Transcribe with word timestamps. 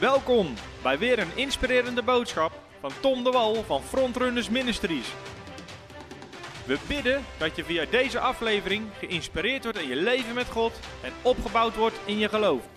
Welkom 0.00 0.54
bij 0.82 0.98
weer 0.98 1.18
een 1.18 1.36
inspirerende 1.36 2.02
boodschap 2.02 2.52
van 2.80 2.90
Tom 3.00 3.24
de 3.24 3.30
Wal 3.30 3.54
van 3.54 3.82
Frontrunners 3.82 4.48
Ministries. 4.48 5.14
We 6.66 6.78
bidden 6.88 7.24
dat 7.38 7.56
je 7.56 7.64
via 7.64 7.84
deze 7.84 8.18
aflevering 8.20 8.86
geïnspireerd 8.98 9.62
wordt 9.62 9.78
in 9.78 9.88
je 9.88 9.96
leven 9.96 10.34
met 10.34 10.46
God 10.46 10.80
en 11.02 11.12
opgebouwd 11.22 11.76
wordt 11.76 12.00
in 12.04 12.18
je 12.18 12.28
geloof. 12.28 12.68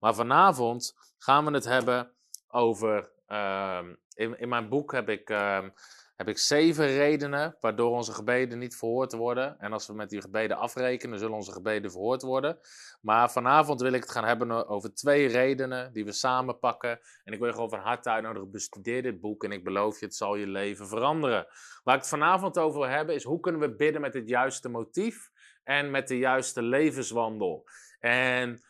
Maar 0.00 0.14
vanavond 0.14 0.94
gaan 1.18 1.44
we 1.44 1.50
het 1.50 1.64
hebben 1.64 2.12
over. 2.48 3.10
ehm, 3.26 3.94
in, 4.14 4.38
in 4.38 4.48
mijn 4.48 4.68
boek 4.68 4.92
heb 4.92 5.08
ik, 5.08 5.30
ehm, 5.30 5.68
heb 6.16 6.28
ik 6.28 6.38
zeven 6.38 6.86
redenen 6.86 7.56
waardoor 7.60 7.90
onze 7.90 8.12
gebeden 8.12 8.58
niet 8.58 8.76
verhoord 8.76 9.12
worden. 9.12 9.58
En 9.58 9.72
als 9.72 9.86
we 9.86 9.94
met 9.94 10.10
die 10.10 10.20
gebeden 10.20 10.56
afrekenen, 10.56 11.18
zullen 11.18 11.34
onze 11.34 11.52
gebeden 11.52 11.90
verhoord 11.90 12.22
worden. 12.22 12.58
Maar 13.00 13.30
vanavond 13.30 13.80
wil 13.80 13.92
ik 13.92 14.02
het 14.02 14.10
gaan 14.10 14.24
hebben 14.24 14.68
over 14.68 14.94
twee 14.94 15.26
redenen 15.26 15.92
die 15.92 16.04
we 16.04 16.12
samen 16.12 16.58
pakken. 16.58 17.00
En 17.24 17.32
ik 17.32 17.38
wil 17.38 17.48
je 17.48 17.54
gewoon 17.54 17.70
van 17.70 17.78
harte 17.78 18.10
uitnodigen, 18.10 18.50
bestudeer 18.50 19.02
dit 19.02 19.20
boek 19.20 19.44
en 19.44 19.52
ik 19.52 19.64
beloof 19.64 20.00
je, 20.00 20.06
het 20.06 20.14
zal 20.14 20.36
je 20.36 20.46
leven 20.46 20.88
veranderen. 20.88 21.46
Waar 21.82 21.94
ik 21.94 22.00
het 22.00 22.10
vanavond 22.10 22.58
over 22.58 22.80
wil 22.80 22.88
hebben 22.88 23.14
is 23.14 23.24
hoe 23.24 23.40
kunnen 23.40 23.60
we 23.60 23.76
bidden 23.76 24.00
met 24.00 24.14
het 24.14 24.28
juiste 24.28 24.68
motief 24.68 25.30
en 25.64 25.90
met 25.90 26.08
de 26.08 26.18
juiste 26.18 26.62
levenswandel. 26.62 27.68
En 28.00 28.62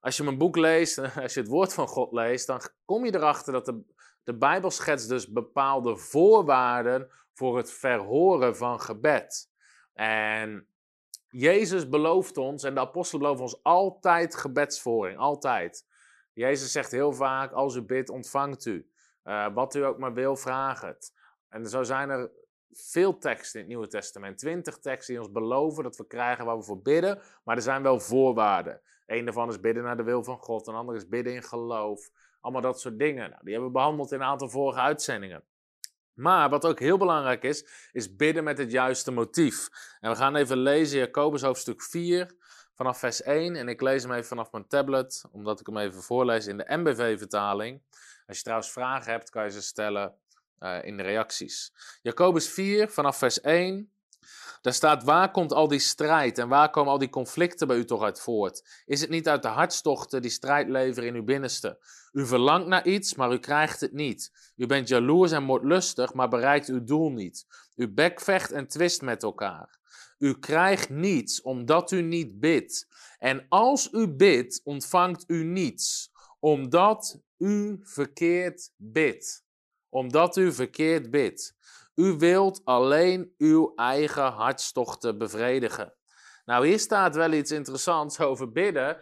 als 0.00 0.16
je 0.16 0.22
mijn 0.22 0.38
boek 0.38 0.56
leest, 0.56 0.98
als 1.22 1.34
je 1.34 1.40
het 1.40 1.48
woord 1.48 1.74
van 1.74 1.86
God 1.86 2.12
leest, 2.12 2.46
dan 2.46 2.60
kom 2.84 3.04
je 3.04 3.14
erachter 3.14 3.52
dat 3.52 3.64
de, 3.64 3.82
de 4.30 4.36
Bijbel 4.36 4.70
schetst 4.70 5.08
dus 5.08 5.32
bepaalde 5.32 5.96
voorwaarden 5.96 7.10
voor 7.32 7.56
het 7.56 7.72
verhoren 7.72 8.56
van 8.56 8.80
gebed. 8.80 9.50
En 9.92 10.66
Jezus 11.28 11.88
belooft 11.88 12.36
ons, 12.36 12.62
en 12.62 12.74
de 12.74 12.80
apostelen 12.80 13.22
beloven 13.22 13.44
ons 13.44 13.62
altijd 13.62 14.36
gebedsvoering, 14.36 15.18
altijd. 15.18 15.86
Jezus 16.32 16.72
zegt 16.72 16.90
heel 16.90 17.12
vaak, 17.12 17.52
als 17.52 17.74
u 17.74 17.82
bidt, 17.82 18.10
ontvangt 18.10 18.64
u. 18.64 18.90
Eh, 19.22 19.54
wat 19.54 19.74
u 19.74 19.84
ook 19.84 19.98
maar 19.98 20.14
wil, 20.14 20.36
vraag 20.36 20.80
het. 20.80 21.14
En 21.48 21.66
zo 21.66 21.82
zijn 21.82 22.10
er 22.10 22.30
veel 22.72 23.18
teksten 23.18 23.60
in 23.60 23.66
het 23.66 23.74
Nieuwe 23.74 23.88
Testament, 23.88 24.38
twintig 24.38 24.78
teksten 24.78 25.14
die 25.14 25.22
ons 25.22 25.32
beloven 25.32 25.82
dat 25.82 25.96
we 25.96 26.06
krijgen 26.06 26.44
waar 26.44 26.56
we 26.56 26.62
voor 26.62 26.82
bidden, 26.82 27.20
maar 27.44 27.56
er 27.56 27.62
zijn 27.62 27.82
wel 27.82 28.00
voorwaarden. 28.00 28.80
Een 29.06 29.24
daarvan 29.24 29.48
is 29.48 29.60
bidden 29.60 29.82
naar 29.82 29.96
de 29.96 30.02
wil 30.02 30.24
van 30.24 30.38
God, 30.38 30.66
een 30.66 30.74
ander 30.74 30.94
is 30.94 31.08
bidden 31.08 31.34
in 31.34 31.42
geloof. 31.42 32.10
Allemaal 32.40 32.62
dat 32.62 32.80
soort 32.80 32.98
dingen. 32.98 33.30
Nou, 33.30 33.42
die 33.42 33.52
hebben 33.52 33.70
we 33.70 33.76
behandeld 33.76 34.12
in 34.12 34.20
een 34.20 34.26
aantal 34.26 34.48
vorige 34.48 34.80
uitzendingen. 34.80 35.44
Maar 36.14 36.50
wat 36.50 36.66
ook 36.66 36.78
heel 36.78 36.98
belangrijk 36.98 37.42
is, 37.42 37.66
is 37.92 38.16
bidden 38.16 38.44
met 38.44 38.58
het 38.58 38.70
juiste 38.70 39.10
motief. 39.10 39.68
En 40.00 40.10
we 40.10 40.16
gaan 40.16 40.36
even 40.36 40.58
lezen 40.58 40.98
Jacobus 40.98 41.42
hoofdstuk 41.42 41.82
4 41.82 42.34
vanaf 42.74 42.98
vers 42.98 43.22
1. 43.22 43.56
En 43.56 43.68
ik 43.68 43.80
lees 43.80 44.02
hem 44.02 44.12
even 44.12 44.24
vanaf 44.24 44.52
mijn 44.52 44.66
tablet, 44.66 45.24
omdat 45.32 45.60
ik 45.60 45.66
hem 45.66 45.76
even 45.76 46.02
voorlees 46.02 46.46
in 46.46 46.56
de 46.56 46.76
MBV-vertaling. 46.76 47.82
Als 48.26 48.36
je 48.36 48.42
trouwens 48.42 48.72
vragen 48.72 49.12
hebt, 49.12 49.30
kan 49.30 49.44
je 49.44 49.50
ze 49.50 49.62
stellen 49.62 50.14
uh, 50.60 50.84
in 50.84 50.96
de 50.96 51.02
reacties. 51.02 51.72
Jacobus 52.02 52.48
4 52.48 52.88
vanaf 52.88 53.18
vers 53.18 53.40
1. 53.40 53.92
Daar 54.60 54.72
staat, 54.72 55.04
waar 55.04 55.30
komt 55.30 55.52
al 55.52 55.68
die 55.68 55.78
strijd 55.78 56.38
en 56.38 56.48
waar 56.48 56.70
komen 56.70 56.92
al 56.92 56.98
die 56.98 57.08
conflicten 57.08 57.66
bij 57.66 57.76
u 57.76 57.84
toch 57.84 58.02
uit 58.02 58.20
voort? 58.20 58.82
Is 58.84 59.00
het 59.00 59.10
niet 59.10 59.28
uit 59.28 59.42
de 59.42 59.48
hartstochten 59.48 60.22
die 60.22 60.30
strijd 60.30 60.68
leveren 60.68 61.08
in 61.08 61.14
uw 61.14 61.24
binnenste? 61.24 61.78
U 62.12 62.26
verlangt 62.26 62.66
naar 62.66 62.86
iets, 62.86 63.14
maar 63.14 63.32
u 63.32 63.38
krijgt 63.38 63.80
het 63.80 63.92
niet. 63.92 64.52
U 64.56 64.66
bent 64.66 64.88
jaloers 64.88 65.32
en 65.32 65.42
moordlustig, 65.42 66.14
maar 66.14 66.28
bereikt 66.28 66.68
uw 66.68 66.84
doel 66.84 67.10
niet. 67.10 67.46
U 67.76 67.88
bekvecht 67.88 68.50
en 68.50 68.68
twist 68.68 69.02
met 69.02 69.22
elkaar. 69.22 69.78
U 70.18 70.38
krijgt 70.38 70.88
niets 70.88 71.42
omdat 71.42 71.90
u 71.90 72.02
niet 72.02 72.40
bidt. 72.40 72.86
En 73.18 73.46
als 73.48 73.88
u 73.92 74.08
bidt, 74.08 74.60
ontvangt 74.64 75.24
u 75.26 75.44
niets, 75.44 76.12
omdat 76.38 77.20
u 77.38 77.80
verkeerd 77.82 78.70
bidt. 78.76 79.44
Omdat 79.88 80.36
u 80.36 80.52
verkeerd 80.52 81.10
bidt. 81.10 81.54
U 81.94 82.16
wilt 82.18 82.60
alleen 82.64 83.34
uw 83.38 83.72
eigen 83.74 84.32
hartstochten 84.32 85.18
bevredigen. 85.18 85.94
Nou, 86.44 86.66
hier 86.66 86.78
staat 86.78 87.16
wel 87.16 87.32
iets 87.32 87.50
interessants 87.50 88.20
over 88.28 88.52
bidden. 88.52 88.98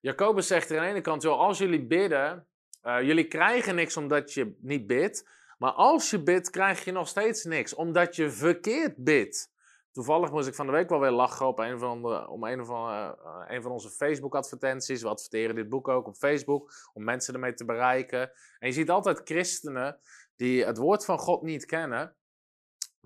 Jacobus 0.00 0.46
zegt 0.46 0.70
er 0.70 0.78
aan 0.78 0.84
de 0.84 0.90
ene 0.90 1.00
kant, 1.00 1.22
joh, 1.22 1.38
als 1.38 1.58
jullie 1.58 1.86
bidden, 1.86 2.46
uh, 2.82 3.02
jullie 3.02 3.28
krijgen 3.28 3.74
niks 3.74 3.96
omdat 3.96 4.32
je 4.32 4.56
niet 4.60 4.86
bidt. 4.86 5.28
Maar 5.58 5.72
als 5.72 6.10
je 6.10 6.22
bidt, 6.22 6.50
krijg 6.50 6.84
je 6.84 6.92
nog 6.92 7.08
steeds 7.08 7.44
niks, 7.44 7.74
omdat 7.74 8.16
je 8.16 8.30
verkeerd 8.30 8.96
bidt. 8.96 9.54
Toevallig 9.92 10.30
moest 10.30 10.48
ik 10.48 10.54
van 10.54 10.66
de 10.66 10.72
week 10.72 10.88
wel 10.88 11.00
weer 11.00 11.10
lachen 11.10 11.46
op 11.46 11.58
een 11.58 11.78
van 11.78 12.02
de, 12.02 12.28
om 12.28 12.44
een 12.44 12.66
van, 12.66 12.90
uh, 12.90 13.10
een 13.46 13.62
van 13.62 13.70
onze 13.70 13.90
Facebook-advertenties. 13.90 15.02
We 15.02 15.08
adverteren 15.08 15.54
dit 15.54 15.68
boek 15.68 15.88
ook 15.88 16.06
op 16.06 16.16
Facebook, 16.16 16.72
om 16.92 17.04
mensen 17.04 17.34
ermee 17.34 17.54
te 17.54 17.64
bereiken. 17.64 18.30
En 18.58 18.68
je 18.68 18.72
ziet 18.72 18.90
altijd 18.90 19.20
christenen 19.24 20.00
die 20.36 20.64
het 20.64 20.76
woord 20.76 21.04
van 21.04 21.18
God 21.18 21.42
niet 21.42 21.64
kennen, 21.64 22.16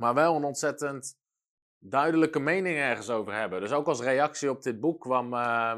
maar 0.01 0.15
wel 0.15 0.37
een 0.37 0.45
ontzettend 0.45 1.19
duidelijke 1.79 2.41
mening 2.41 2.77
ergens 2.77 3.11
over 3.11 3.35
hebben. 3.35 3.61
Dus 3.61 3.73
ook 3.73 3.87
als 3.87 4.01
reactie 4.01 4.51
op 4.51 4.63
dit 4.63 4.81
boek 4.81 5.01
kwam, 5.01 5.33
uh, 5.33 5.77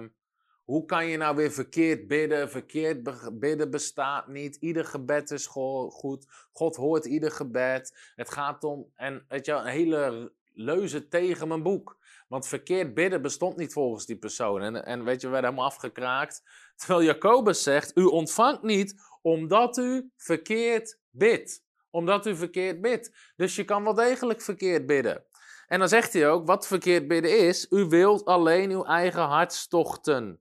hoe 0.65 0.85
kan 0.85 1.07
je 1.07 1.17
nou 1.17 1.37
weer 1.37 1.53
verkeerd 1.53 2.09
bidden? 2.09 2.51
Verkeerd 2.51 3.39
bidden 3.39 3.71
bestaat 3.71 4.29
niet. 4.29 4.57
Ieder 4.57 4.85
gebed 4.85 5.31
is 5.31 5.47
goed. 5.47 6.27
God 6.53 6.77
hoort 6.77 7.05
ieder 7.05 7.31
gebed. 7.31 8.13
Het 8.15 8.31
gaat 8.31 8.65
om, 8.65 8.93
en 8.95 9.25
weet 9.29 9.47
je, 9.47 9.53
een 9.53 9.67
hele 9.67 10.33
leuze 10.55 11.09
tegen 11.09 11.49
mijn 11.49 11.63
boek. 11.63 11.97
Want 12.29 12.47
verkeerd 12.47 12.95
bidden 12.95 13.23
bestond 13.23 13.57
niet 13.57 13.73
volgens 13.73 14.07
die 14.07 14.17
persoon. 14.17 14.63
En, 14.63 14.85
en 14.85 15.05
weet 15.05 15.21
je, 15.21 15.27
we 15.27 15.33
werden 15.33 15.51
helemaal 15.51 15.71
afgekraakt. 15.71 16.43
Terwijl 16.77 17.03
Jacobus 17.03 17.63
zegt, 17.63 17.97
u 17.97 18.05
ontvangt 18.05 18.63
niet 18.63 18.95
omdat 19.23 19.77
u 19.77 20.11
verkeerd 20.17 20.99
bidt 21.11 21.63
omdat 21.93 22.27
u 22.27 22.37
verkeerd 22.37 22.81
bidt. 22.81 23.33
Dus 23.37 23.57
je 23.57 23.65
kan 23.65 23.85
wel 23.85 23.95
degelijk 23.95 24.41
verkeerd 24.41 24.87
bidden. 24.87 25.25
En 25.67 25.79
dan 25.79 25.89
zegt 25.89 26.13
hij 26.13 26.29
ook, 26.29 26.47
wat 26.47 26.67
verkeerd 26.67 27.09
bidden 27.09 27.39
is, 27.39 27.67
u 27.71 27.85
wilt 27.85 28.25
alleen 28.25 28.71
uw 28.71 28.85
eigen 28.85 29.23
hartstochten 29.23 30.41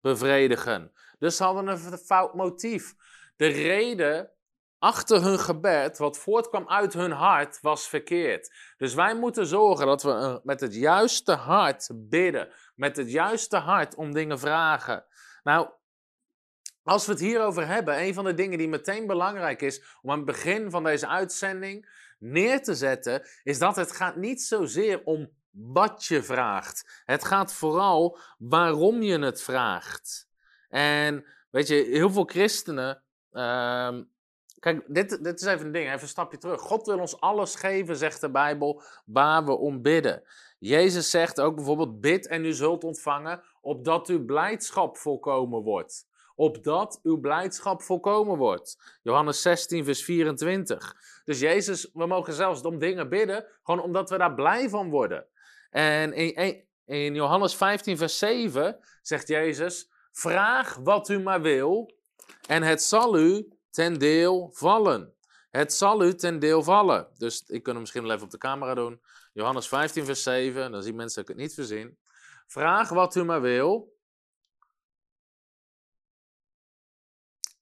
bevredigen. 0.00 0.92
Dus 1.18 1.36
ze 1.36 1.44
hadden 1.44 1.66
een 1.66 1.98
fout 1.98 2.34
motief. 2.34 2.94
De 3.36 3.46
reden 3.46 4.30
achter 4.78 5.22
hun 5.22 5.38
gebed, 5.38 5.98
wat 5.98 6.18
voortkwam 6.18 6.68
uit 6.68 6.92
hun 6.92 7.10
hart, 7.10 7.58
was 7.60 7.88
verkeerd. 7.88 8.54
Dus 8.76 8.94
wij 8.94 9.16
moeten 9.16 9.46
zorgen 9.46 9.86
dat 9.86 10.02
we 10.02 10.40
met 10.42 10.60
het 10.60 10.74
juiste 10.74 11.32
hart 11.32 11.90
bidden. 11.94 12.48
Met 12.74 12.96
het 12.96 13.10
juiste 13.10 13.56
hart 13.56 13.94
om 13.94 14.12
dingen 14.12 14.38
vragen. 14.38 15.04
Nou, 15.42 15.68
als 16.84 17.06
we 17.06 17.12
het 17.12 17.20
hierover 17.20 17.66
hebben, 17.66 18.00
een 18.00 18.14
van 18.14 18.24
de 18.24 18.34
dingen 18.34 18.58
die 18.58 18.68
meteen 18.68 19.06
belangrijk 19.06 19.62
is 19.62 19.82
om 20.02 20.10
aan 20.10 20.16
het 20.16 20.26
begin 20.26 20.70
van 20.70 20.84
deze 20.84 21.08
uitzending 21.08 21.88
neer 22.18 22.62
te 22.62 22.74
zetten, 22.74 23.22
is 23.42 23.58
dat 23.58 23.76
het 23.76 23.92
gaat 23.92 24.16
niet 24.16 24.42
zozeer 24.42 25.04
om 25.04 25.30
wat 25.50 26.04
je 26.04 26.22
vraagt. 26.22 27.02
Het 27.04 27.24
gaat 27.24 27.54
vooral 27.54 28.18
waarom 28.38 29.02
je 29.02 29.18
het 29.18 29.42
vraagt. 29.42 30.28
En 30.68 31.24
weet 31.50 31.68
je, 31.68 31.74
heel 31.74 32.10
veel 32.10 32.24
christenen. 32.24 33.02
Uh, 33.32 33.98
kijk, 34.58 34.84
dit, 34.86 35.24
dit 35.24 35.40
is 35.40 35.46
even 35.46 35.66
een 35.66 35.72
ding, 35.72 35.86
even 35.86 36.02
een 36.02 36.08
stapje 36.08 36.38
terug. 36.38 36.60
God 36.60 36.86
wil 36.86 36.98
ons 36.98 37.20
alles 37.20 37.54
geven, 37.54 37.96
zegt 37.96 38.20
de 38.20 38.30
Bijbel, 38.30 38.82
waar 39.04 39.44
we 39.44 39.56
om 39.56 39.82
bidden. 39.82 40.22
Jezus 40.58 41.10
zegt 41.10 41.40
ook 41.40 41.54
bijvoorbeeld: 41.54 42.00
bid 42.00 42.26
en 42.26 42.44
u 42.44 42.52
zult 42.52 42.84
ontvangen, 42.84 43.42
opdat 43.60 44.08
uw 44.08 44.24
blijdschap 44.24 44.96
volkomen 44.96 45.62
wordt 45.62 46.10
opdat 46.34 47.00
uw 47.02 47.20
blijdschap 47.20 47.82
volkomen 47.82 48.36
wordt. 48.36 48.98
Johannes 49.02 49.42
16, 49.42 49.84
vers 49.84 50.04
24. 50.04 50.96
Dus 51.24 51.40
Jezus, 51.40 51.90
we 51.92 52.06
mogen 52.06 52.32
zelfs 52.32 52.62
om 52.62 52.78
dingen 52.78 53.08
bidden, 53.08 53.46
gewoon 53.62 53.82
omdat 53.82 54.10
we 54.10 54.18
daar 54.18 54.34
blij 54.34 54.68
van 54.68 54.90
worden. 54.90 55.26
En 55.70 56.12
in, 56.12 56.64
in 56.84 57.14
Johannes 57.14 57.54
15, 57.54 57.96
vers 57.96 58.18
7 58.18 58.78
zegt 59.02 59.28
Jezus: 59.28 59.90
Vraag 60.12 60.76
wat 60.76 61.08
u 61.08 61.20
maar 61.20 61.42
wil, 61.42 61.94
en 62.46 62.62
het 62.62 62.82
zal 62.82 63.18
u 63.18 63.48
ten 63.70 63.98
deel 63.98 64.50
vallen. 64.52 65.14
Het 65.50 65.72
zal 65.72 66.04
u 66.04 66.14
ten 66.14 66.38
deel 66.38 66.62
vallen. 66.62 67.08
Dus 67.16 67.44
ik 67.46 67.62
kan 67.62 67.72
hem 67.72 67.80
misschien 67.80 68.02
wel 68.02 68.12
even 68.12 68.24
op 68.24 68.30
de 68.30 68.38
camera 68.38 68.74
doen. 68.74 69.00
Johannes 69.32 69.68
15, 69.68 70.04
vers 70.04 70.22
7. 70.22 70.72
Dan 70.72 70.82
zien 70.82 70.94
mensen 70.94 71.20
dat 71.20 71.30
ik 71.30 71.36
het 71.36 71.46
niet 71.46 71.54
verzin. 71.54 71.98
Vraag 72.46 72.88
wat 72.88 73.14
u 73.14 73.24
maar 73.24 73.40
wil, 73.40 73.96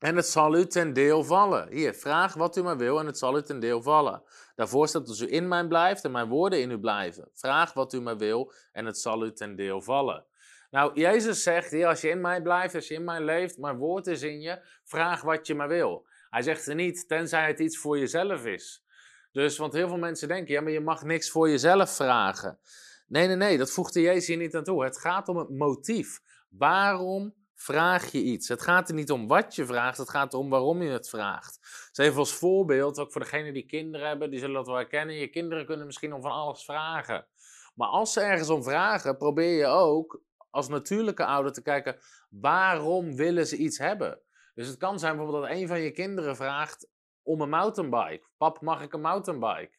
En 0.00 0.17
het 0.17 0.26
zal 0.26 0.56
u 0.56 0.67
ten 0.67 0.93
deel 0.93 1.25
vallen. 1.25 1.73
Hier, 1.73 1.94
vraag 1.94 2.35
wat 2.35 2.56
u 2.56 2.62
maar 2.62 2.76
wil 2.76 2.99
en 2.99 3.06
het 3.06 3.19
zal 3.19 3.37
u 3.37 3.43
ten 3.43 3.61
deel 3.61 3.82
vallen. 3.82 4.23
Daarvoor 4.55 4.88
staat 4.88 5.08
als 5.08 5.20
u 5.20 5.32
in 5.32 5.49
mij 5.49 5.67
blijft 5.67 6.05
en 6.05 6.11
mijn 6.11 6.29
woorden 6.29 6.61
in 6.61 6.70
u 6.70 6.79
blijven. 6.79 7.29
Vraag 7.35 7.73
wat 7.73 7.93
u 7.93 8.00
maar 8.00 8.17
wil 8.17 8.52
en 8.73 8.87
het 8.87 8.99
zal 8.99 9.25
u 9.25 9.32
ten 9.32 9.56
deel 9.56 9.81
vallen. 9.81 10.26
Nou, 10.70 11.00
Jezus 11.00 11.43
zegt 11.43 11.70
hier, 11.70 11.87
als 11.87 12.00
je 12.00 12.08
in 12.08 12.20
mij 12.20 12.43
blijft, 12.43 12.75
als 12.75 12.88
je 12.88 12.94
in 12.94 13.05
mij 13.05 13.20
leeft, 13.20 13.58
mijn 13.58 13.76
woord 13.76 14.06
is 14.06 14.23
in 14.23 14.41
je, 14.41 14.61
vraag 14.85 15.23
wat 15.23 15.47
je 15.47 15.55
maar 15.55 15.69
wil. 15.69 16.06
Hij 16.31 16.43
zegt 16.43 16.67
er 16.67 16.75
niet, 16.75 17.08
tenzij 17.08 17.46
het 17.46 17.61
iets 17.61 17.79
voor 17.79 17.99
jezelf 17.99 18.46
is. 18.46 18.85
Dus, 19.32 19.58
want 19.58 19.73
heel 19.73 19.88
veel 19.88 19.99
mensen 19.99 20.29
denken, 20.29 20.55
ja, 20.55 20.61
maar 20.61 20.73
je 20.73 20.81
mag 20.81 21.03
niks 21.03 21.31
voor 21.31 21.49
jezelf 21.49 21.91
vragen. 21.96 22.58
Nee, 23.06 23.26
nee, 23.26 23.37
nee, 23.37 23.58
dat 23.58 23.70
voegt 23.70 23.93
de 23.93 24.00
Jezus 24.00 24.26
hier 24.26 24.37
niet 24.37 24.55
aan 24.55 24.64
toe. 24.64 24.85
Het 24.85 24.99
gaat 24.99 25.29
om 25.29 25.37
het 25.37 25.50
motief. 25.50 26.20
Waarom 26.49 27.35
vraag 27.62 28.12
je 28.12 28.23
iets. 28.23 28.49
Het 28.49 28.62
gaat 28.62 28.89
er 28.89 28.95
niet 28.95 29.11
om 29.11 29.29
wat 29.29 29.55
je 29.55 29.67
vraagt, 29.67 29.99
het 29.99 30.11
gaat 30.11 30.33
erom 30.33 30.51
waarom 30.51 30.83
je 30.83 30.91
het 30.91 31.09
vraagt. 31.09 31.59
Dus 31.93 32.07
even 32.07 32.19
als 32.19 32.33
voorbeeld, 32.33 32.99
ook 32.99 33.12
voor 33.12 33.21
degenen 33.21 33.53
die 33.53 33.67
kinderen 33.67 34.09
hebben, 34.09 34.31
die 34.31 34.39
zullen 34.39 34.55
dat 34.55 34.67
wel 34.67 34.77
herkennen. 34.77 35.15
Je 35.15 35.29
kinderen 35.29 35.67
kunnen 35.67 35.87
misschien 35.87 36.12
om 36.12 36.23
van 36.23 36.31
alles 36.31 36.65
vragen. 36.65 37.27
Maar 37.75 37.89
als 37.89 38.12
ze 38.12 38.21
ergens 38.21 38.49
om 38.49 38.62
vragen, 38.62 39.17
probeer 39.17 39.59
je 39.59 39.67
ook 39.67 40.23
als 40.51 40.69
natuurlijke 40.69 41.25
ouder 41.25 41.53
te 41.53 41.62
kijken, 41.62 41.99
waarom 42.31 43.17
willen 43.17 43.47
ze 43.47 43.57
iets 43.57 43.79
hebben? 43.79 44.21
Dus 44.55 44.67
het 44.67 44.77
kan 44.77 44.99
zijn 44.99 45.17
bijvoorbeeld 45.17 45.49
dat 45.49 45.56
een 45.56 45.69
van 45.69 45.81
je 45.81 45.91
kinderen 45.91 46.37
vraagt 46.37 46.89
om 47.23 47.41
een 47.41 47.49
mountainbike. 47.49 48.27
Pap, 48.37 48.61
mag 48.61 48.83
ik 48.83 48.93
een 48.93 49.01
mountainbike? 49.01 49.79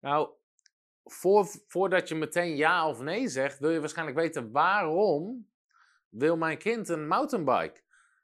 Nou, 0.00 0.30
voor, 1.04 1.46
voordat 1.66 2.08
je 2.08 2.14
meteen 2.14 2.56
ja 2.56 2.88
of 2.88 3.00
nee 3.00 3.28
zegt, 3.28 3.58
wil 3.58 3.70
je 3.70 3.80
waarschijnlijk 3.80 4.18
weten 4.18 4.50
waarom 4.50 5.49
wil 6.10 6.36
mijn 6.36 6.58
kind 6.58 6.88
een 6.88 7.06
mountainbike? 7.08 7.80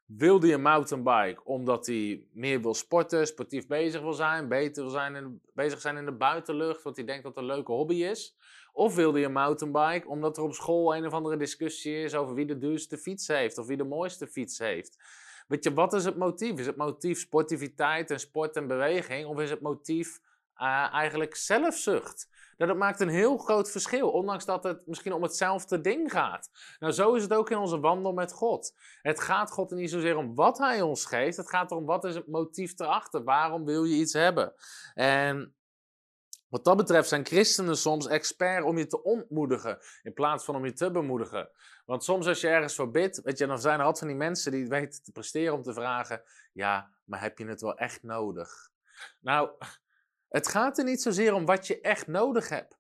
Wil 0.07 0.41
hij 0.41 0.53
een 0.53 0.63
mountainbike 0.63 1.45
omdat 1.45 1.87
hij 1.87 2.27
meer 2.33 2.63
wil 2.63 2.75
sporten, 2.75 3.27
sportief 3.27 3.67
bezig 3.67 4.01
wil 4.01 4.13
zijn, 4.13 4.49
beter 4.49 4.83
wil 4.83 4.93
zijn 4.93 5.15
in, 5.15 5.41
bezig 5.55 5.81
zijn 5.81 5.97
in 5.97 6.05
de 6.05 6.17
buitenlucht, 6.17 6.83
wat 6.83 6.97
hij 6.97 7.05
denkt 7.05 7.23
dat 7.23 7.37
een 7.37 7.45
leuke 7.45 7.73
hobby 7.73 7.95
is? 7.95 8.37
Of 8.73 8.95
wil 8.95 9.13
hij 9.13 9.25
een 9.25 9.33
mountainbike 9.33 10.09
omdat 10.09 10.37
er 10.37 10.43
op 10.43 10.55
school 10.55 10.97
een 10.97 11.07
of 11.07 11.13
andere 11.13 11.37
discussie 11.37 12.03
is 12.03 12.15
over 12.15 12.35
wie 12.35 12.47
de 12.47 12.59
duurste 12.59 12.99
fiets 12.99 13.29
heeft 13.29 13.59
of 13.59 13.67
wie 13.67 13.77
de 13.77 13.85
mooiste 13.85 14.27
fiets 14.27 14.59
heeft? 14.59 14.99
Weet 15.47 15.65
je, 15.65 15.75
wat 15.75 15.93
is 15.93 16.05
het 16.05 16.17
motief? 16.17 16.59
Is 16.59 16.67
het 16.67 16.77
motief 16.77 17.19
sportiviteit 17.19 18.11
en 18.11 18.21
sport 18.21 18.57
en 18.57 18.67
beweging? 18.67 19.27
Of 19.27 19.41
is 19.41 19.51
het 19.51 19.61
motief 19.61 20.21
uh, 20.57 20.93
eigenlijk 20.93 21.35
zelfzucht? 21.35 22.29
Dat 22.57 22.77
maakt 22.77 23.01
een 23.01 23.09
heel 23.09 23.39
groot 23.39 23.71
verschil, 23.71 24.11
ondanks 24.11 24.45
dat 24.45 24.65
het 24.65 24.87
misschien 24.87 25.13
om 25.13 25.23
hetzelfde 25.23 25.81
ding 25.81 26.13
gaat. 26.13 26.51
Nou, 26.79 26.93
zo 26.93 27.15
is 27.15 27.23
het 27.23 27.35
ook 27.35 27.51
in 27.51 27.59
onze 27.59 27.81
wandel 27.81 28.13
met 28.13 28.33
God. 28.33 28.75
Het 29.03 29.21
gaat 29.21 29.51
God 29.51 29.71
niet 29.71 29.91
zozeer 29.91 30.17
om 30.17 30.35
wat 30.35 30.59
Hij 30.59 30.83
ons 30.83 31.05
geeft, 31.05 31.37
het 31.37 31.51
gaat 31.51 31.71
erom 31.71 31.85
wat 31.85 32.05
is 32.05 32.15
het 32.15 32.27
motief 32.27 32.79
erachter. 32.79 33.25
Waarom 33.25 33.65
wil 33.65 33.85
je 33.85 33.97
iets 33.97 34.13
hebben? 34.13 34.55
En 34.95 35.55
wat 36.49 36.65
dat 36.65 36.77
betreft 36.77 37.09
zijn 37.09 37.27
christenen 37.27 37.77
soms 37.77 38.07
expert 38.07 38.65
om 38.65 38.79
je 38.79 38.87
te 38.87 39.03
ontmoedigen, 39.03 39.79
in 40.03 40.13
plaats 40.13 40.45
van 40.45 40.57
om 40.57 40.65
je 40.65 40.73
te 40.73 40.91
bemoedigen. 40.91 41.51
Want 41.85 42.05
soms 42.05 42.27
als 42.27 42.41
je 42.41 42.49
ergens 42.49 42.75
voor 42.75 42.91
bidt, 42.91 43.23
weet 43.23 43.39
je, 43.39 43.47
dan 43.47 43.61
zijn 43.61 43.75
er 43.79 43.85
altijd 43.85 43.99
van 43.99 44.09
die 44.09 44.17
mensen 44.17 44.53
die 44.53 44.69
weten 44.69 45.03
te 45.03 45.13
presteren 45.13 45.55
om 45.55 45.63
te 45.63 45.73
vragen, 45.73 46.23
ja, 46.53 46.91
maar 47.05 47.21
heb 47.21 47.39
je 47.39 47.47
het 47.47 47.61
wel 47.61 47.77
echt 47.77 48.03
nodig? 48.03 48.71
Nou, 49.21 49.51
het 50.37 50.49
gaat 50.49 50.79
er 50.79 50.85
niet 50.85 51.03
zozeer 51.03 51.35
om 51.35 51.45
wat 51.45 51.67
je 51.67 51.81
echt 51.81 52.07
nodig 52.07 52.49
hebt. 52.49 52.77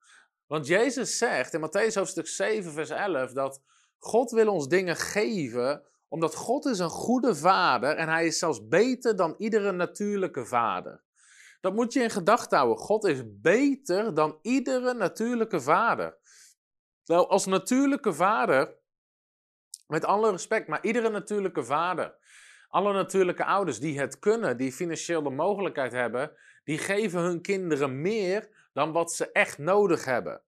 Want 0.47 0.67
Jezus 0.67 1.19
zegt 1.19 1.55
in 1.55 1.61
Matthäus 1.61 1.95
hoofdstuk 1.95 2.27
7, 2.27 2.73
vers 2.73 2.91
11 2.91 3.33
dat 3.33 3.63
God 3.99 4.31
wil 4.31 4.53
ons 4.53 4.69
dingen 4.69 4.97
geven 4.97 5.83
omdat 6.09 6.35
God 6.35 6.65
is 6.65 6.79
een 6.79 6.89
goede 6.89 7.35
vader 7.35 7.97
en 7.97 8.09
hij 8.09 8.27
is 8.27 8.39
zelfs 8.39 8.69
beter 8.69 9.17
dan 9.17 9.35
iedere 9.39 9.73
natuurlijke 9.73 10.45
vader. 10.47 11.05
Dat 11.61 11.75
moet 11.75 11.93
je 11.93 12.03
in 12.03 12.11
gedachten 12.11 12.59
houden. 12.59 12.79
God 12.79 13.05
is 13.05 13.23
beter 13.41 14.15
dan 14.15 14.39
iedere 14.43 14.95
natuurlijke 14.95 15.61
vader. 15.61 16.17
Nou, 17.05 17.29
als 17.29 17.47
natuurlijke 17.47 18.13
vader, 18.13 18.75
met 19.87 20.05
alle 20.05 20.31
respect, 20.31 20.69
maar 20.69 20.85
iedere 20.85 21.09
natuurlijke 21.11 21.65
vader, 21.65 22.15
alle 22.69 22.93
natuurlijke 22.93 23.45
ouders 23.45 23.81
die 23.81 23.99
het 23.99 24.19
kunnen, 24.19 24.57
die 24.57 24.73
financieel 24.73 25.23
de 25.23 25.31
mogelijkheid 25.31 25.93
hebben, 25.93 26.33
die 26.67 26.79
geven 26.79 27.21
hun 27.21 27.41
kinderen 27.41 28.01
meer 28.01 28.49
dan 28.73 28.93
wat 28.93 29.13
ze 29.13 29.33
echt 29.33 29.59
nodig 29.59 30.05
hebben. 30.05 30.43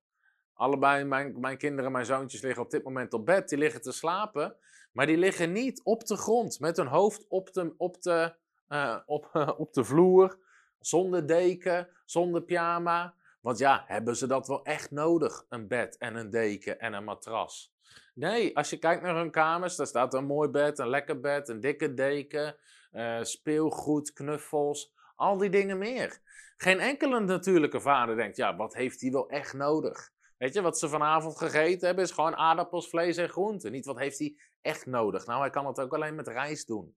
Allebei 0.52 1.04
mijn, 1.04 1.40
mijn 1.40 1.58
kinderen, 1.58 1.92
mijn 1.92 2.04
zoontjes 2.04 2.42
liggen 2.42 2.62
op 2.62 2.70
dit 2.70 2.84
moment 2.84 3.12
op 3.12 3.26
bed, 3.26 3.48
die 3.48 3.58
liggen 3.58 3.80
te 3.80 3.92
slapen, 3.92 4.56
maar 4.92 5.06
die 5.06 5.16
liggen 5.16 5.52
niet 5.52 5.80
op 5.84 6.06
de 6.06 6.16
grond 6.16 6.60
met 6.60 6.76
hun 6.76 6.86
hoofd 6.86 7.26
op 7.28 7.52
de, 7.52 7.74
op 7.76 8.02
de, 8.02 8.34
uh, 8.68 8.96
op, 9.06 9.30
op 9.56 9.72
de 9.72 9.84
vloer, 9.84 10.38
zonder 10.80 11.26
deken, 11.26 11.88
zonder 12.04 12.42
pyjama. 12.42 13.14
Want 13.40 13.58
ja, 13.58 13.84
hebben 13.86 14.16
ze 14.16 14.26
dat 14.26 14.48
wel 14.48 14.64
echt 14.64 14.90
nodig? 14.90 15.44
Een 15.48 15.68
bed 15.68 15.96
en 15.96 16.14
een 16.14 16.30
deken 16.30 16.80
en 16.80 16.92
een 16.92 17.04
matras. 17.04 17.72
Nee, 18.14 18.56
als 18.56 18.70
je 18.70 18.78
kijkt 18.78 19.02
naar 19.02 19.16
hun 19.16 19.30
kamers, 19.30 19.76
daar 19.76 19.86
staat 19.86 20.14
een 20.14 20.26
mooi 20.26 20.48
bed, 20.48 20.78
een 20.78 20.88
lekker 20.88 21.20
bed, 21.20 21.48
een 21.48 21.60
dikke 21.60 21.94
deken, 21.94 22.56
uh, 22.92 23.22
speelgoed, 23.22 24.12
knuffels, 24.12 24.96
al 25.18 25.36
die 25.36 25.50
dingen 25.50 25.78
meer. 25.78 26.20
Geen 26.56 26.80
enkele 26.80 27.20
natuurlijke 27.20 27.80
vader 27.80 28.16
denkt, 28.16 28.36
ja, 28.36 28.56
wat 28.56 28.74
heeft 28.74 29.00
hij 29.00 29.10
wel 29.10 29.28
echt 29.28 29.54
nodig? 29.54 30.10
Weet 30.38 30.54
je, 30.54 30.60
wat 30.60 30.78
ze 30.78 30.88
vanavond 30.88 31.38
gegeten 31.38 31.86
hebben 31.86 32.04
is 32.04 32.10
gewoon 32.10 32.36
aardappels, 32.36 32.88
vlees 32.88 33.16
en 33.16 33.28
groenten. 33.28 33.72
Niet 33.72 33.86
wat 33.86 33.98
heeft 33.98 34.18
hij 34.18 34.36
echt 34.60 34.86
nodig. 34.86 35.26
Nou, 35.26 35.40
hij 35.40 35.50
kan 35.50 35.66
het 35.66 35.80
ook 35.80 35.94
alleen 35.94 36.14
met 36.14 36.28
rijst 36.28 36.66
doen. 36.66 36.96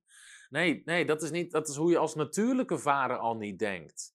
Nee, 0.49 0.81
nee, 0.85 1.05
dat 1.05 1.21
is, 1.21 1.31
niet, 1.31 1.51
dat 1.51 1.67
is 1.69 1.75
hoe 1.75 1.91
je 1.91 1.97
als 1.97 2.15
natuurlijke 2.15 2.77
vader 2.77 3.17
al 3.17 3.35
niet 3.35 3.59
denkt. 3.59 4.13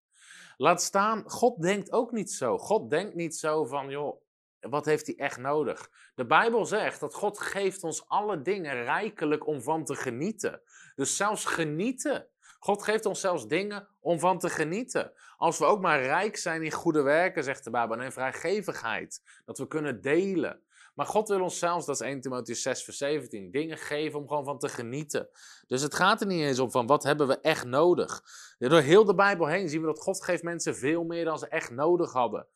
Laat 0.57 0.83
staan, 0.83 1.31
God 1.31 1.63
denkt 1.63 1.93
ook 1.93 2.13
niet 2.13 2.33
zo. 2.33 2.59
God 2.59 2.91
denkt 2.91 3.15
niet 3.15 3.37
zo 3.37 3.65
van, 3.65 3.91
joh, 3.91 4.23
wat 4.61 4.85
heeft 4.85 5.07
hij 5.07 5.17
echt 5.17 5.39
nodig? 5.39 5.91
De 6.15 6.27
Bijbel 6.27 6.65
zegt 6.65 7.01
dat 7.01 7.15
God 7.15 7.39
geeft 7.39 7.83
ons 7.83 8.09
alle 8.09 8.43
dingen 8.43 8.83
rijkelijk 8.85 9.47
om 9.47 9.63
van 9.63 9.85
te 9.85 9.95
genieten. 9.95 10.63
Dus 10.95 11.17
zelfs 11.17 11.45
genieten. 11.45 12.29
God 12.59 12.83
geeft 12.83 13.07
ons 13.07 13.21
zelfs 13.21 13.47
dingen 13.47 13.89
om 14.01 14.19
van 14.19 14.39
te 14.39 14.49
genieten. 14.49 15.13
Als 15.37 15.59
we 15.59 15.65
ook 15.65 15.81
maar 15.81 16.03
rijk 16.03 16.37
zijn 16.37 16.63
in 16.63 16.73
goede 16.73 17.03
werken, 17.03 17.45
zegt 17.45 17.65
de 17.65 17.71
Bijbel, 17.71 17.99
en 17.99 18.13
vrijgevigheid. 18.13 19.23
Dat 19.45 19.59
we 19.59 19.67
kunnen 19.67 20.01
delen. 20.01 20.65
Maar 20.95 21.07
God 21.07 21.29
wil 21.29 21.41
ons 21.41 21.59
zelfs, 21.59 21.87
dat 21.87 21.95
is 22.01 22.07
1 22.07 22.21
Timotheus 22.21 22.63
6 22.63 22.85
vers 22.85 22.97
17, 22.97 23.51
dingen 23.51 23.79
geven 23.79 24.19
om 24.19 24.29
gewoon 24.29 24.45
van 24.45 24.59
te 24.59 24.69
genieten. 24.69 25.29
Dus 25.67 25.83
het 25.83 25.95
gaat 25.95 26.21
er 26.21 26.27
niet 26.27 26.41
eens 26.41 26.59
om 26.59 26.71
van 26.71 26.87
wat 26.87 27.03
hebben 27.03 27.27
we 27.27 27.41
echt 27.41 27.65
nodig. 27.65 28.23
Door 28.59 28.81
heel 28.81 29.05
de 29.05 29.15
Bijbel 29.15 29.47
heen 29.47 29.69
zien 29.69 29.81
we 29.81 29.87
dat 29.87 30.01
God 30.01 30.25
geeft 30.25 30.43
mensen 30.43 30.77
veel 30.77 31.05
meer 31.05 31.25
dan 31.25 31.39
ze 31.39 31.49
echt 31.49 31.71
nodig 31.71 32.13
hadden. 32.13 32.47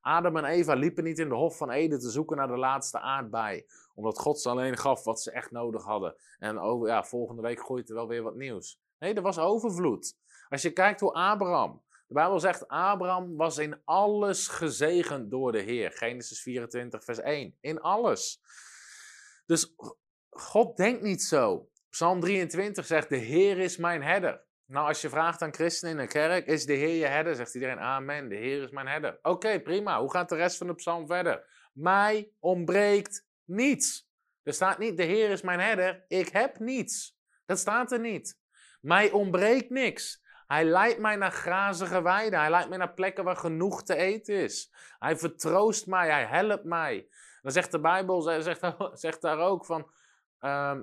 Adam 0.00 0.36
en 0.36 0.44
Eva 0.44 0.74
liepen 0.74 1.04
niet 1.04 1.18
in 1.18 1.28
de 1.28 1.34
Hof 1.34 1.56
van 1.56 1.70
Eden 1.70 1.98
te 1.98 2.10
zoeken 2.10 2.36
naar 2.36 2.48
de 2.48 2.56
laatste 2.56 3.00
aardbei. 3.00 3.66
Omdat 3.94 4.18
God 4.18 4.40
ze 4.40 4.48
alleen 4.48 4.76
gaf 4.76 5.04
wat 5.04 5.20
ze 5.20 5.30
echt 5.30 5.50
nodig 5.50 5.84
hadden. 5.84 6.14
En 6.38 6.58
over, 6.58 6.88
ja, 6.88 7.04
volgende 7.04 7.42
week 7.42 7.60
groeit 7.60 7.88
er 7.88 7.94
wel 7.94 8.08
weer 8.08 8.22
wat 8.22 8.34
nieuws. 8.34 8.80
Nee, 8.98 9.14
er 9.14 9.22
was 9.22 9.38
overvloed. 9.38 10.16
Als 10.48 10.62
je 10.62 10.70
kijkt 10.70 11.00
hoe 11.00 11.12
Abraham. 11.12 11.84
De 12.06 12.14
Bijbel 12.14 12.40
zegt, 12.40 12.68
Abraham 12.68 13.36
was 13.36 13.58
in 13.58 13.80
alles 13.84 14.48
gezegend 14.48 15.30
door 15.30 15.52
de 15.52 15.60
Heer. 15.60 15.92
Genesis 15.92 16.42
24, 16.42 17.04
vers 17.04 17.20
1. 17.20 17.56
In 17.60 17.80
alles. 17.80 18.40
Dus 19.46 19.74
God 20.30 20.76
denkt 20.76 21.02
niet 21.02 21.22
zo. 21.22 21.70
Psalm 21.90 22.20
23 22.20 22.86
zegt, 22.86 23.08
de 23.08 23.16
Heer 23.16 23.58
is 23.58 23.76
mijn 23.76 24.02
herder. 24.02 24.44
Nou, 24.66 24.88
als 24.88 25.00
je 25.00 25.08
vraagt 25.08 25.42
aan 25.42 25.54
christenen 25.54 25.94
in 25.94 26.00
een 26.00 26.08
kerk, 26.08 26.46
is 26.46 26.66
de 26.66 26.72
Heer 26.72 26.94
je 26.94 27.06
herder? 27.06 27.34
Zegt 27.34 27.54
iedereen, 27.54 27.78
amen, 27.78 28.28
de 28.28 28.34
Heer 28.34 28.62
is 28.62 28.70
mijn 28.70 28.86
herder. 28.86 29.18
Oké, 29.22 29.60
prima. 29.60 30.00
Hoe 30.00 30.10
gaat 30.10 30.28
de 30.28 30.36
rest 30.36 30.56
van 30.56 30.66
de 30.66 30.74
psalm 30.74 31.06
verder? 31.06 31.68
Mij 31.72 32.32
ontbreekt 32.38 33.26
niets. 33.44 34.08
Er 34.42 34.52
staat 34.52 34.78
niet, 34.78 34.96
de 34.96 35.02
Heer 35.02 35.30
is 35.30 35.42
mijn 35.42 35.60
herder, 35.60 36.04
ik 36.08 36.28
heb 36.28 36.58
niets. 36.58 37.18
Dat 37.44 37.58
staat 37.58 37.92
er 37.92 38.00
niet. 38.00 38.38
Mij 38.80 39.10
ontbreekt 39.10 39.70
niks. 39.70 40.24
Hij 40.46 40.64
leidt 40.64 40.98
mij 40.98 41.16
naar 41.16 41.30
grazige 41.30 42.02
weiden. 42.02 42.38
Hij 42.38 42.50
leidt 42.50 42.68
mij 42.68 42.78
naar 42.78 42.94
plekken 42.94 43.24
waar 43.24 43.36
genoeg 43.36 43.82
te 43.82 43.96
eten 43.96 44.34
is. 44.34 44.72
Hij 44.98 45.16
vertroost 45.16 45.86
mij, 45.86 46.10
hij 46.10 46.24
helpt 46.24 46.64
mij. 46.64 47.08
Dan 47.42 47.52
zegt 47.52 47.70
de 47.70 47.80
Bijbel, 47.80 48.22
zegt, 48.22 48.60
zegt 48.92 49.20
daar 49.20 49.38
ook 49.38 49.64
van, 49.64 49.90
uh, 50.40 50.78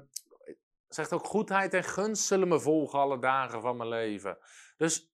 zegt 0.87 1.13
ook 1.13 1.25
goedheid 1.25 1.73
en 1.73 1.83
gunst 1.83 2.25
zullen 2.25 2.47
me 2.47 2.59
volgen 2.59 2.99
alle 2.99 3.19
dagen 3.19 3.61
van 3.61 3.77
mijn 3.77 3.89
leven. 3.89 4.37
Dus 4.77 5.11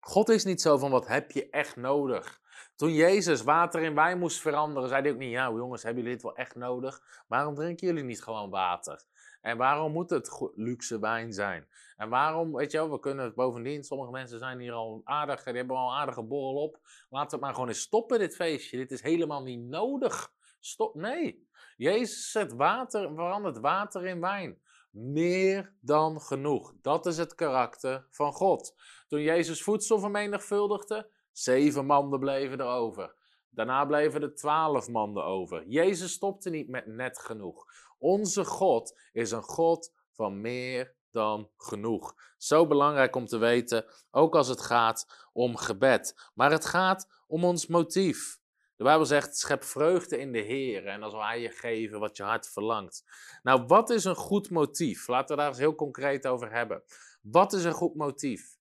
God 0.00 0.28
is 0.28 0.44
niet 0.44 0.60
zo 0.60 0.78
van 0.78 0.90
wat 0.90 1.06
heb 1.06 1.30
je 1.30 1.50
echt 1.50 1.76
nodig. 1.76 2.40
Toen 2.76 2.92
Jezus 2.92 3.42
water 3.42 3.82
in 3.82 3.94
wijn 3.94 4.18
moest 4.18 4.40
veranderen, 4.40 4.88
zei 4.88 5.02
hij 5.02 5.10
ook 5.10 5.18
niet, 5.18 5.30
ja 5.30 5.50
jongens, 5.50 5.82
hebben 5.82 6.02
jullie 6.02 6.16
dit 6.16 6.26
wel 6.26 6.36
echt 6.36 6.54
nodig? 6.54 7.24
Waarom 7.26 7.54
drinken 7.54 7.86
jullie 7.86 8.04
niet 8.04 8.22
gewoon 8.22 8.50
water? 8.50 9.04
En 9.46 9.56
waarom 9.56 9.92
moet 9.92 10.10
het 10.10 10.50
luxe 10.54 10.98
wijn 10.98 11.32
zijn? 11.32 11.68
En 11.96 12.08
waarom, 12.08 12.52
weet 12.52 12.72
je 12.72 12.78
wel, 12.78 12.90
we 12.90 12.98
kunnen 12.98 13.24
het 13.24 13.34
bovendien, 13.34 13.84
sommige 13.84 14.10
mensen 14.10 14.38
zijn 14.38 14.58
hier 14.58 14.72
al 14.72 15.00
aardig, 15.04 15.42
die 15.42 15.54
hebben 15.54 15.76
al 15.76 15.88
een 15.88 15.96
aardige 15.96 16.22
borrel 16.22 16.62
op. 16.62 16.78
Laten 17.08 17.28
we 17.28 17.34
het 17.34 17.40
maar 17.40 17.52
gewoon 17.52 17.68
eens 17.68 17.80
stoppen, 17.80 18.18
dit 18.18 18.36
feestje. 18.36 18.76
Dit 18.76 18.90
is 18.90 19.02
helemaal 19.02 19.42
niet 19.42 19.60
nodig. 19.60 20.32
Stop, 20.60 20.94
nee. 20.94 21.48
Jezus 21.76 22.30
zet 22.30 22.52
water, 22.52 23.14
verandert 23.14 23.58
water 23.58 24.06
in 24.06 24.20
wijn. 24.20 24.60
Meer 24.90 25.74
dan 25.80 26.20
genoeg. 26.20 26.74
Dat 26.82 27.06
is 27.06 27.16
het 27.16 27.34
karakter 27.34 28.06
van 28.10 28.32
God. 28.32 28.74
Toen 29.08 29.22
Jezus 29.22 29.62
voedsel 29.62 29.98
vermenigvuldigde, 29.98 31.10
zeven 31.32 31.86
manden 31.86 32.18
bleven 32.18 32.60
er 32.60 32.66
over. 32.66 33.14
Daarna 33.50 33.84
bleven 33.84 34.22
er 34.22 34.34
twaalf 34.34 34.88
manden 34.88 35.24
over. 35.24 35.66
Jezus 35.66 36.12
stopte 36.12 36.50
niet 36.50 36.68
met 36.68 36.86
net 36.86 37.18
genoeg. 37.18 37.66
Onze 37.98 38.44
God 38.44 38.98
is 39.12 39.30
een 39.30 39.42
God 39.42 39.92
van 40.12 40.40
meer 40.40 40.94
dan 41.10 41.50
genoeg. 41.56 42.14
Zo 42.36 42.66
belangrijk 42.66 43.16
om 43.16 43.26
te 43.26 43.38
weten, 43.38 43.84
ook 44.10 44.34
als 44.34 44.48
het 44.48 44.60
gaat 44.60 45.28
om 45.32 45.56
gebed. 45.56 46.30
Maar 46.34 46.50
het 46.50 46.66
gaat 46.66 47.08
om 47.26 47.44
ons 47.44 47.66
motief. 47.66 48.38
De 48.76 48.84
Bijbel 48.84 49.06
zegt, 49.06 49.38
schep 49.38 49.64
vreugde 49.64 50.18
in 50.18 50.32
de 50.32 50.38
Heer 50.38 50.86
en 50.86 51.00
dan 51.00 51.10
zal 51.10 51.24
Hij 51.24 51.40
je 51.40 51.50
geven 51.50 52.00
wat 52.00 52.16
je 52.16 52.22
hart 52.22 52.48
verlangt. 52.48 53.04
Nou, 53.42 53.64
wat 53.66 53.90
is 53.90 54.04
een 54.04 54.14
goed 54.14 54.50
motief? 54.50 55.08
Laten 55.08 55.36
we 55.36 55.42
daar 55.42 55.50
eens 55.50 55.58
heel 55.58 55.74
concreet 55.74 56.26
over 56.26 56.52
hebben. 56.52 56.82
Wat 57.22 57.52
is 57.52 57.64
een 57.64 57.72
goed 57.72 57.94
motief? 57.94 58.56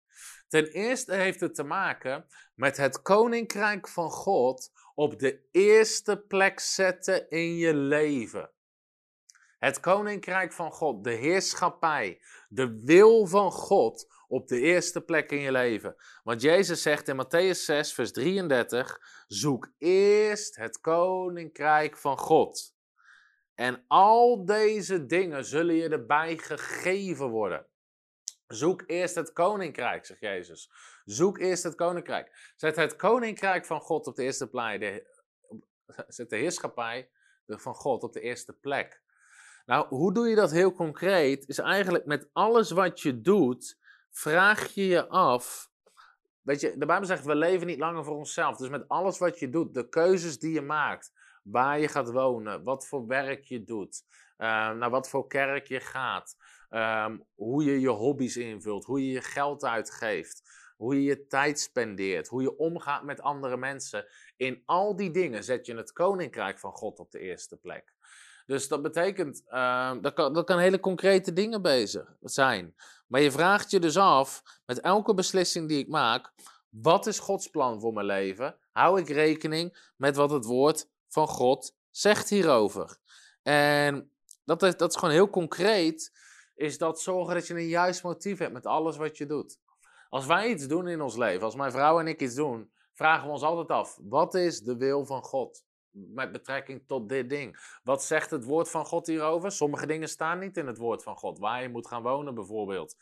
Ten 0.47 0.65
eerste 0.65 1.13
heeft 1.13 1.39
het 1.39 1.55
te 1.55 1.63
maken 1.63 2.25
met 2.53 2.77
het 2.77 3.01
koninkrijk 3.01 3.87
van 3.87 4.09
God 4.09 4.71
op 4.93 5.19
de 5.19 5.47
eerste 5.51 6.17
plek 6.17 6.59
zetten 6.59 7.29
in 7.29 7.55
je 7.55 7.73
leven. 7.73 8.49
Het 9.65 9.79
koninkrijk 9.79 10.53
van 10.53 10.71
God, 10.71 11.03
de 11.03 11.11
heerschappij, 11.11 12.21
de 12.49 12.79
wil 12.83 13.25
van 13.25 13.51
God 13.51 14.13
op 14.27 14.47
de 14.47 14.59
eerste 14.59 15.01
plek 15.01 15.31
in 15.31 15.39
je 15.39 15.51
leven. 15.51 15.95
Want 16.23 16.41
Jezus 16.41 16.81
zegt 16.81 17.07
in 17.07 17.25
Matthäus 17.25 17.59
6, 17.59 17.93
vers 17.93 18.11
33: 18.11 18.99
Zoek 19.27 19.71
eerst 19.77 20.55
het 20.55 20.81
koninkrijk 20.81 21.97
van 21.97 22.17
God. 22.17 22.75
En 23.55 23.83
al 23.87 24.45
deze 24.45 25.05
dingen 25.05 25.45
zullen 25.45 25.75
je 25.75 25.89
erbij 25.89 26.37
gegeven 26.37 27.29
worden. 27.29 27.65
Zoek 28.47 28.83
eerst 28.85 29.15
het 29.15 29.33
koninkrijk, 29.33 30.05
zegt 30.05 30.19
Jezus. 30.19 30.71
Zoek 31.05 31.39
eerst 31.39 31.63
het 31.63 31.75
koninkrijk. 31.75 32.53
Zet 32.55 32.75
het 32.75 32.95
koninkrijk 32.95 33.65
van 33.65 33.81
God 33.81 34.07
op 34.07 34.15
de 34.15 34.23
eerste 34.23 34.49
plek. 34.49 34.79
De, 34.79 35.23
zet 36.07 36.29
de 36.29 36.37
heerschappij 36.37 37.09
van 37.47 37.75
God 37.75 38.03
op 38.03 38.13
de 38.13 38.21
eerste 38.21 38.53
plek. 38.53 39.03
Nou, 39.65 39.87
hoe 39.87 40.13
doe 40.13 40.27
je 40.27 40.35
dat 40.35 40.51
heel 40.51 40.71
concreet? 40.71 41.47
Is 41.47 41.59
eigenlijk 41.59 42.05
met 42.05 42.29
alles 42.33 42.71
wat 42.71 43.01
je 43.01 43.21
doet, 43.21 43.77
vraag 44.11 44.73
je 44.73 44.87
je 44.87 45.07
af. 45.07 45.69
Weet 46.41 46.61
je, 46.61 46.77
de 46.77 46.85
Bijbel 46.85 47.07
zegt: 47.07 47.25
we 47.25 47.35
leven 47.35 47.67
niet 47.67 47.79
langer 47.79 48.03
voor 48.03 48.15
onszelf. 48.15 48.57
Dus 48.57 48.69
met 48.69 48.87
alles 48.87 49.17
wat 49.17 49.39
je 49.39 49.49
doet, 49.49 49.73
de 49.73 49.89
keuzes 49.89 50.39
die 50.39 50.53
je 50.53 50.61
maakt, 50.61 51.11
waar 51.43 51.79
je 51.79 51.87
gaat 51.87 52.11
wonen, 52.11 52.63
wat 52.63 52.87
voor 52.87 53.07
werk 53.07 53.43
je 53.43 53.63
doet, 53.63 54.03
uh, 54.37 54.47
naar 54.71 54.89
wat 54.89 55.09
voor 55.09 55.27
kerk 55.27 55.67
je 55.67 55.79
gaat, 55.79 56.35
um, 56.69 57.25
hoe 57.35 57.63
je 57.63 57.79
je 57.79 57.89
hobby's 57.89 58.37
invult, 58.37 58.85
hoe 58.85 59.05
je 59.05 59.11
je 59.11 59.21
geld 59.21 59.63
uitgeeft, 59.63 60.41
hoe 60.77 60.95
je 60.95 61.03
je 61.03 61.27
tijd 61.27 61.59
spendeert, 61.59 62.27
hoe 62.27 62.41
je 62.41 62.57
omgaat 62.57 63.03
met 63.03 63.21
andere 63.21 63.57
mensen. 63.57 64.05
In 64.37 64.61
al 64.65 64.95
die 64.95 65.11
dingen 65.11 65.43
zet 65.43 65.65
je 65.65 65.75
het 65.75 65.91
koninkrijk 65.91 66.59
van 66.59 66.71
God 66.71 66.99
op 66.99 67.11
de 67.11 67.19
eerste 67.19 67.57
plek. 67.57 67.94
Dus 68.45 68.67
dat 68.67 68.81
betekent, 68.81 69.43
uh, 69.49 69.91
dat, 70.01 70.13
kan, 70.13 70.33
dat 70.33 70.45
kan 70.45 70.59
hele 70.59 70.79
concrete 70.79 71.33
dingen 71.33 71.61
bezig 71.61 72.15
zijn. 72.21 72.75
Maar 73.07 73.21
je 73.21 73.31
vraagt 73.31 73.71
je 73.71 73.79
dus 73.79 73.97
af, 73.97 74.43
met 74.65 74.79
elke 74.79 75.13
beslissing 75.13 75.67
die 75.67 75.79
ik 75.79 75.87
maak, 75.87 76.33
wat 76.69 77.07
is 77.07 77.19
Gods 77.19 77.47
plan 77.47 77.79
voor 77.79 77.93
mijn 77.93 78.05
leven? 78.05 78.57
Hou 78.71 78.99
ik 78.99 79.09
rekening 79.09 79.91
met 79.97 80.15
wat 80.15 80.31
het 80.31 80.45
woord 80.45 80.87
van 81.07 81.27
God 81.27 81.75
zegt 81.91 82.29
hierover? 82.29 82.97
En 83.41 84.11
dat 84.43 84.63
is, 84.63 84.77
dat 84.77 84.89
is 84.89 84.97
gewoon 84.97 85.13
heel 85.13 85.29
concreet, 85.29 86.11
is 86.55 86.77
dat 86.77 87.01
zorgen 87.01 87.33
dat 87.33 87.47
je 87.47 87.53
een 87.53 87.67
juist 87.67 88.03
motief 88.03 88.37
hebt 88.39 88.53
met 88.53 88.65
alles 88.65 88.97
wat 88.97 89.17
je 89.17 89.25
doet. 89.25 89.59
Als 90.09 90.25
wij 90.25 90.49
iets 90.49 90.67
doen 90.67 90.87
in 90.87 91.01
ons 91.01 91.15
leven, 91.15 91.43
als 91.43 91.55
mijn 91.55 91.71
vrouw 91.71 91.99
en 91.99 92.07
ik 92.07 92.21
iets 92.21 92.35
doen, 92.35 92.71
vragen 92.93 93.25
we 93.25 93.31
ons 93.31 93.41
altijd 93.41 93.69
af, 93.69 93.99
wat 94.01 94.33
is 94.33 94.59
de 94.59 94.77
wil 94.77 95.05
van 95.05 95.23
God? 95.23 95.63
Met 95.95 96.31
betrekking 96.31 96.83
tot 96.87 97.09
dit 97.09 97.29
ding. 97.29 97.79
Wat 97.83 98.03
zegt 98.03 98.31
het 98.31 98.43
woord 98.43 98.69
van 98.69 98.85
God 98.85 99.07
hierover? 99.07 99.51
Sommige 99.51 99.85
dingen 99.85 100.09
staan 100.09 100.39
niet 100.39 100.57
in 100.57 100.67
het 100.67 100.77
woord 100.77 101.03
van 101.03 101.15
God. 101.15 101.39
Waar 101.39 101.61
je 101.61 101.69
moet 101.69 101.87
gaan 101.87 102.03
wonen 102.03 102.35
bijvoorbeeld. 102.35 102.95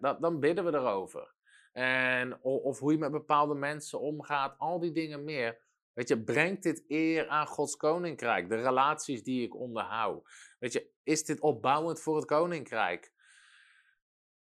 Dat, 0.00 0.20
dan 0.20 0.40
bidden 0.40 0.64
we 0.64 0.74
erover. 0.74 1.34
En, 1.72 2.42
of 2.42 2.78
hoe 2.78 2.92
je 2.92 2.98
met 2.98 3.10
bepaalde 3.10 3.54
mensen 3.54 4.00
omgaat. 4.00 4.58
Al 4.58 4.80
die 4.80 4.92
dingen 4.92 5.24
meer. 5.24 5.58
Weet 5.92 6.08
je, 6.08 6.22
brengt 6.22 6.62
dit 6.62 6.84
eer 6.88 7.28
aan 7.28 7.46
Gods 7.46 7.76
koninkrijk? 7.76 8.48
De 8.48 8.56
relaties 8.56 9.22
die 9.22 9.42
ik 9.42 9.56
onderhoud. 9.56 10.28
Weet 10.58 10.72
je, 10.72 10.90
is 11.02 11.24
dit 11.24 11.40
opbouwend 11.40 12.00
voor 12.00 12.16
het 12.16 12.24
koninkrijk? 12.24 13.12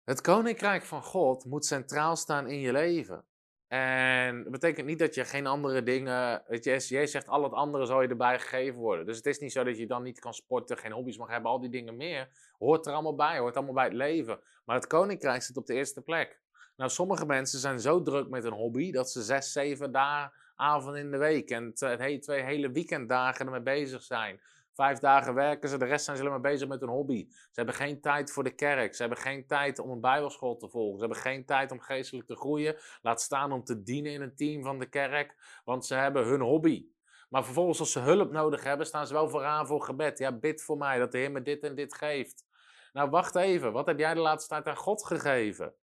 Het 0.03 0.21
koninkrijk 0.21 0.83
van 0.83 1.03
God 1.03 1.45
moet 1.45 1.65
centraal 1.65 2.15
staan 2.15 2.47
in 2.47 2.59
je 2.59 2.71
leven. 2.71 3.25
En 3.73 4.43
dat 4.43 4.51
betekent 4.51 4.85
niet 4.85 4.99
dat 4.99 5.15
je 5.15 5.25
geen 5.25 5.47
andere 5.47 5.83
dingen. 5.83 6.43
Weet 6.47 6.63
je, 6.63 6.85
Jij 6.87 7.07
zegt 7.07 7.27
al 7.27 7.43
het 7.43 7.53
andere 7.53 7.85
zal 7.85 8.01
je 8.01 8.07
erbij 8.07 8.39
gegeven 8.39 8.79
worden. 8.79 9.05
Dus 9.05 9.17
het 9.17 9.25
is 9.25 9.39
niet 9.39 9.51
zo 9.51 9.63
dat 9.63 9.77
je 9.77 9.87
dan 9.87 10.03
niet 10.03 10.19
kan 10.19 10.33
sporten, 10.33 10.77
geen 10.77 10.91
hobby's 10.91 11.17
mag 11.17 11.29
hebben, 11.29 11.51
al 11.51 11.59
die 11.59 11.69
dingen 11.69 11.95
meer. 11.95 12.29
Hoort 12.57 12.85
er 12.85 12.93
allemaal 12.93 13.15
bij, 13.15 13.37
hoort 13.39 13.55
allemaal 13.55 13.73
bij 13.73 13.83
het 13.83 13.93
leven. 13.93 14.39
Maar 14.65 14.75
het 14.75 14.87
koninkrijk 14.87 15.41
zit 15.41 15.57
op 15.57 15.65
de 15.65 15.73
eerste 15.73 16.01
plek. 16.01 16.39
Nou, 16.75 16.89
sommige 16.89 17.25
mensen 17.25 17.59
zijn 17.59 17.79
zo 17.79 18.01
druk 18.01 18.29
met 18.29 18.43
een 18.43 18.53
hobby 18.53 18.91
dat 18.91 19.11
ze 19.11 19.23
zes, 19.23 19.51
zeven 19.51 19.91
dagen, 19.91 20.33
avonden 20.55 21.01
in 21.01 21.11
de 21.11 21.17
week 21.17 21.49
en 21.49 21.73
twee 21.73 22.41
hele 22.43 22.71
weekenddagen 22.71 23.45
ermee 23.45 23.61
bezig 23.61 24.03
zijn. 24.03 24.41
Vijf 24.73 24.99
dagen 24.99 25.33
werken 25.33 25.69
ze, 25.69 25.77
de 25.77 25.85
rest 25.85 26.05
zijn 26.05 26.17
ze 26.17 26.23
alleen 26.23 26.41
maar 26.41 26.51
bezig 26.51 26.67
met 26.67 26.79
hun 26.79 26.89
hobby. 26.89 27.27
Ze 27.29 27.51
hebben 27.51 27.75
geen 27.75 28.01
tijd 28.01 28.31
voor 28.31 28.43
de 28.43 28.55
kerk. 28.55 28.95
Ze 28.95 29.01
hebben 29.01 29.19
geen 29.19 29.47
tijd 29.47 29.79
om 29.79 29.89
een 29.89 30.01
bijbelschool 30.01 30.57
te 30.57 30.69
volgen. 30.69 30.99
Ze 30.99 31.05
hebben 31.05 31.21
geen 31.21 31.45
tijd 31.45 31.71
om 31.71 31.79
geestelijk 31.79 32.27
te 32.27 32.35
groeien. 32.35 32.75
Laat 33.01 33.21
staan 33.21 33.51
om 33.51 33.63
te 33.63 33.83
dienen 33.83 34.11
in 34.11 34.21
een 34.21 34.35
team 34.35 34.63
van 34.63 34.79
de 34.79 34.89
kerk. 34.89 35.61
Want 35.63 35.85
ze 35.85 35.95
hebben 35.95 36.25
hun 36.25 36.41
hobby. 36.41 36.85
Maar 37.29 37.43
vervolgens 37.43 37.79
als 37.79 37.91
ze 37.91 37.99
hulp 37.99 38.31
nodig 38.31 38.63
hebben, 38.63 38.85
staan 38.85 39.07
ze 39.07 39.13
wel 39.13 39.29
vooraan 39.29 39.67
voor 39.67 39.81
gebed. 39.81 40.17
Ja, 40.17 40.31
bid 40.31 40.63
voor 40.63 40.77
mij 40.77 40.99
dat 40.99 41.11
de 41.11 41.17
Heer 41.17 41.31
me 41.31 41.41
dit 41.41 41.63
en 41.63 41.75
dit 41.75 41.93
geeft. 41.93 42.45
Nou, 42.93 43.09
wacht 43.09 43.35
even. 43.35 43.71
Wat 43.71 43.85
heb 43.85 43.99
jij 43.99 44.13
de 44.13 44.19
laatste 44.19 44.49
tijd 44.49 44.67
aan 44.67 44.77
God 44.77 45.05
gegeven? 45.05 45.73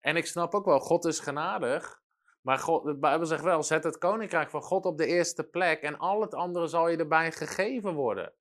En 0.00 0.16
ik 0.16 0.26
snap 0.26 0.54
ook 0.54 0.64
wel, 0.64 0.80
God 0.80 1.04
is 1.04 1.20
genadig. 1.20 2.01
Maar 2.42 2.58
God, 2.58 2.84
de 2.84 2.98
Bijbel 2.98 3.26
zegt 3.26 3.42
wel, 3.42 3.62
zet 3.62 3.84
het 3.84 3.98
koninkrijk 3.98 4.50
van 4.50 4.62
God 4.62 4.84
op 4.84 4.98
de 4.98 5.06
eerste 5.06 5.44
plek 5.44 5.82
en 5.82 5.98
al 5.98 6.20
het 6.20 6.34
andere 6.34 6.66
zal 6.66 6.88
je 6.88 6.96
erbij 6.96 7.32
gegeven 7.32 7.94
worden. 7.94 8.32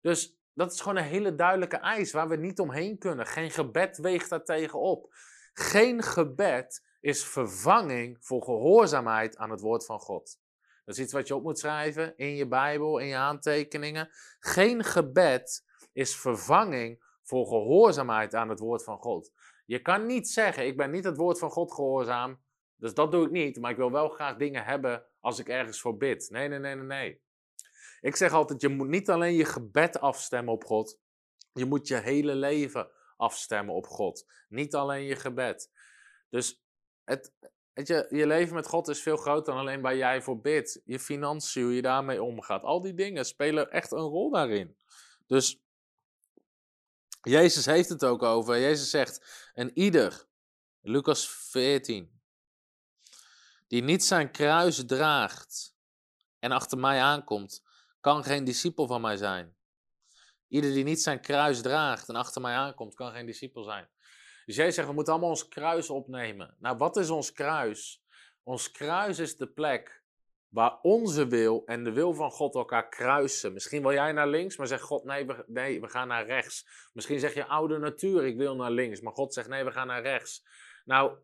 Dus 0.00 0.38
dat 0.54 0.72
is 0.72 0.80
gewoon 0.80 0.96
een 0.96 1.04
hele 1.04 1.34
duidelijke 1.34 1.76
eis 1.76 2.12
waar 2.12 2.28
we 2.28 2.36
niet 2.36 2.60
omheen 2.60 2.98
kunnen. 2.98 3.26
Geen 3.26 3.50
gebed 3.50 3.98
weegt 3.98 4.30
daar 4.30 4.44
tegenop. 4.44 5.14
Geen 5.52 6.02
gebed 6.02 6.86
is 7.00 7.24
vervanging 7.24 8.16
voor 8.20 8.42
gehoorzaamheid 8.42 9.36
aan 9.36 9.50
het 9.50 9.60
woord 9.60 9.84
van 9.84 10.00
God. 10.00 10.40
Dat 10.84 10.96
is 10.96 11.02
iets 11.02 11.12
wat 11.12 11.28
je 11.28 11.34
op 11.34 11.42
moet 11.42 11.58
schrijven 11.58 12.16
in 12.16 12.36
je 12.36 12.48
Bijbel, 12.48 12.98
in 12.98 13.06
je 13.06 13.16
aantekeningen. 13.16 14.10
Geen 14.38 14.84
gebed 14.84 15.64
is 15.92 16.16
vervanging 16.16 17.04
voor 17.22 17.46
gehoorzaamheid 17.46 18.34
aan 18.34 18.48
het 18.48 18.58
woord 18.58 18.84
van 18.84 18.98
God. 18.98 19.32
Je 19.66 19.82
kan 19.82 20.06
niet 20.06 20.28
zeggen, 20.28 20.66
ik 20.66 20.76
ben 20.76 20.90
niet 20.90 21.04
het 21.04 21.16
woord 21.16 21.38
van 21.38 21.50
God 21.50 21.72
gehoorzaam, 21.72 22.40
dus 22.78 22.94
dat 22.94 23.12
doe 23.12 23.24
ik 23.24 23.30
niet, 23.30 23.60
maar 23.60 23.70
ik 23.70 23.76
wil 23.76 23.92
wel 23.92 24.08
graag 24.08 24.36
dingen 24.36 24.64
hebben 24.64 25.04
als 25.20 25.38
ik 25.38 25.48
ergens 25.48 25.80
voor 25.80 25.96
bid. 25.96 26.30
Nee, 26.30 26.48
nee, 26.48 26.58
nee, 26.58 26.74
nee, 26.74 26.84
nee. 26.84 27.20
Ik 28.00 28.16
zeg 28.16 28.32
altijd, 28.32 28.60
je 28.60 28.68
moet 28.68 28.88
niet 28.88 29.10
alleen 29.10 29.34
je 29.34 29.44
gebed 29.44 30.00
afstemmen 30.00 30.54
op 30.54 30.64
God, 30.64 30.98
je 31.52 31.64
moet 31.64 31.88
je 31.88 31.96
hele 31.96 32.34
leven 32.34 32.90
afstemmen 33.16 33.74
op 33.74 33.86
God. 33.86 34.26
Niet 34.48 34.74
alleen 34.74 35.04
je 35.04 35.16
gebed. 35.16 35.70
Dus 36.30 36.62
het, 37.04 37.32
het 37.72 37.86
je, 37.86 38.06
je 38.10 38.26
leven 38.26 38.54
met 38.54 38.66
God 38.66 38.88
is 38.88 39.02
veel 39.02 39.16
groter 39.16 39.52
dan 39.52 39.62
alleen 39.62 39.80
waar 39.80 39.96
jij 39.96 40.22
voor 40.22 40.40
bidt. 40.40 40.80
Je 40.84 40.98
financiën, 40.98 41.62
hoe 41.62 41.74
je 41.74 41.82
daarmee 41.82 42.22
omgaat. 42.22 42.62
Al 42.62 42.82
die 42.82 42.94
dingen 42.94 43.24
spelen 43.24 43.70
echt 43.70 43.92
een 43.92 43.98
rol 43.98 44.30
daarin. 44.30 44.76
Dus 45.26 45.62
Jezus 47.22 47.66
heeft 47.66 47.88
het 47.88 48.04
ook 48.04 48.22
over. 48.22 48.60
Jezus 48.60 48.90
zegt, 48.90 49.50
en 49.54 49.70
ieder, 49.74 50.26
Lucas 50.80 51.28
14, 51.28 52.17
die 53.68 53.82
niet 53.82 54.04
zijn 54.04 54.30
kruis 54.30 54.86
draagt 54.86 55.76
en 56.38 56.52
achter 56.52 56.78
mij 56.78 57.00
aankomt, 57.00 57.62
kan 58.00 58.24
geen 58.24 58.44
discipel 58.44 58.86
van 58.86 59.00
mij 59.00 59.16
zijn. 59.16 59.56
Ieder 60.48 60.72
die 60.72 60.84
niet 60.84 61.02
zijn 61.02 61.20
kruis 61.20 61.60
draagt 61.60 62.08
en 62.08 62.16
achter 62.16 62.40
mij 62.40 62.54
aankomt, 62.54 62.94
kan 62.94 63.12
geen 63.12 63.26
discipel 63.26 63.62
zijn. 63.62 63.88
Dus 64.46 64.56
jij 64.56 64.70
zegt, 64.70 64.88
we 64.88 64.94
moeten 64.94 65.12
allemaal 65.12 65.30
ons 65.30 65.48
kruis 65.48 65.90
opnemen. 65.90 66.56
Nou, 66.58 66.76
wat 66.76 66.96
is 66.96 67.10
ons 67.10 67.32
kruis? 67.32 68.02
Ons 68.42 68.70
kruis 68.70 69.18
is 69.18 69.36
de 69.36 69.46
plek 69.46 70.02
waar 70.48 70.78
onze 70.82 71.26
wil 71.26 71.62
en 71.66 71.84
de 71.84 71.92
wil 71.92 72.14
van 72.14 72.30
God 72.30 72.54
elkaar 72.54 72.88
kruisen. 72.88 73.52
Misschien 73.52 73.82
wil 73.82 73.92
jij 73.92 74.12
naar 74.12 74.28
links, 74.28 74.56
maar 74.56 74.66
zegt 74.66 74.82
God, 74.82 75.04
nee 75.04 75.26
we, 75.26 75.44
nee, 75.46 75.80
we 75.80 75.88
gaan 75.88 76.08
naar 76.08 76.26
rechts. 76.26 76.88
Misschien 76.92 77.18
zeg 77.18 77.34
je 77.34 77.46
oude 77.46 77.78
natuur, 77.78 78.24
ik 78.24 78.36
wil 78.36 78.56
naar 78.56 78.70
links, 78.70 79.00
maar 79.00 79.12
God 79.12 79.34
zegt, 79.34 79.48
nee, 79.48 79.64
we 79.64 79.72
gaan 79.72 79.86
naar 79.86 80.02
rechts. 80.02 80.46
Nou, 80.84 81.18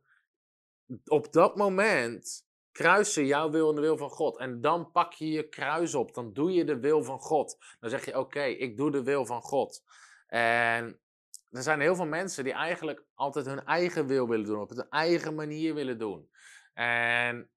op 1.04 1.32
dat 1.32 1.56
moment 1.56 2.46
kruisen 2.72 3.26
jouw 3.26 3.50
wil 3.50 3.68
en 3.68 3.74
de 3.74 3.80
wil 3.80 3.96
van 3.96 4.10
God. 4.10 4.38
En 4.38 4.60
dan 4.60 4.90
pak 4.90 5.12
je 5.12 5.30
je 5.30 5.48
kruis 5.48 5.94
op. 5.94 6.14
Dan 6.14 6.32
doe 6.32 6.52
je 6.52 6.64
de 6.64 6.78
wil 6.78 7.02
van 7.02 7.18
God. 7.18 7.58
Dan 7.80 7.90
zeg 7.90 8.04
je: 8.04 8.18
Oké, 8.18 8.42
ik 8.42 8.76
doe 8.76 8.90
de 8.90 9.02
wil 9.02 9.26
van 9.26 9.42
God. 9.42 9.84
En 10.26 11.00
er 11.50 11.62
zijn 11.62 11.80
heel 11.80 11.96
veel 11.96 12.06
mensen 12.06 12.44
die 12.44 12.52
eigenlijk 12.52 13.04
altijd 13.14 13.46
hun 13.46 13.64
eigen 13.64 14.06
wil 14.06 14.28
willen 14.28 14.46
doen. 14.46 14.60
Op 14.60 14.70
hun 14.70 14.88
eigen 14.88 15.34
manier 15.34 15.74
willen 15.74 15.98
doen. 15.98 16.28
En, 16.74 17.50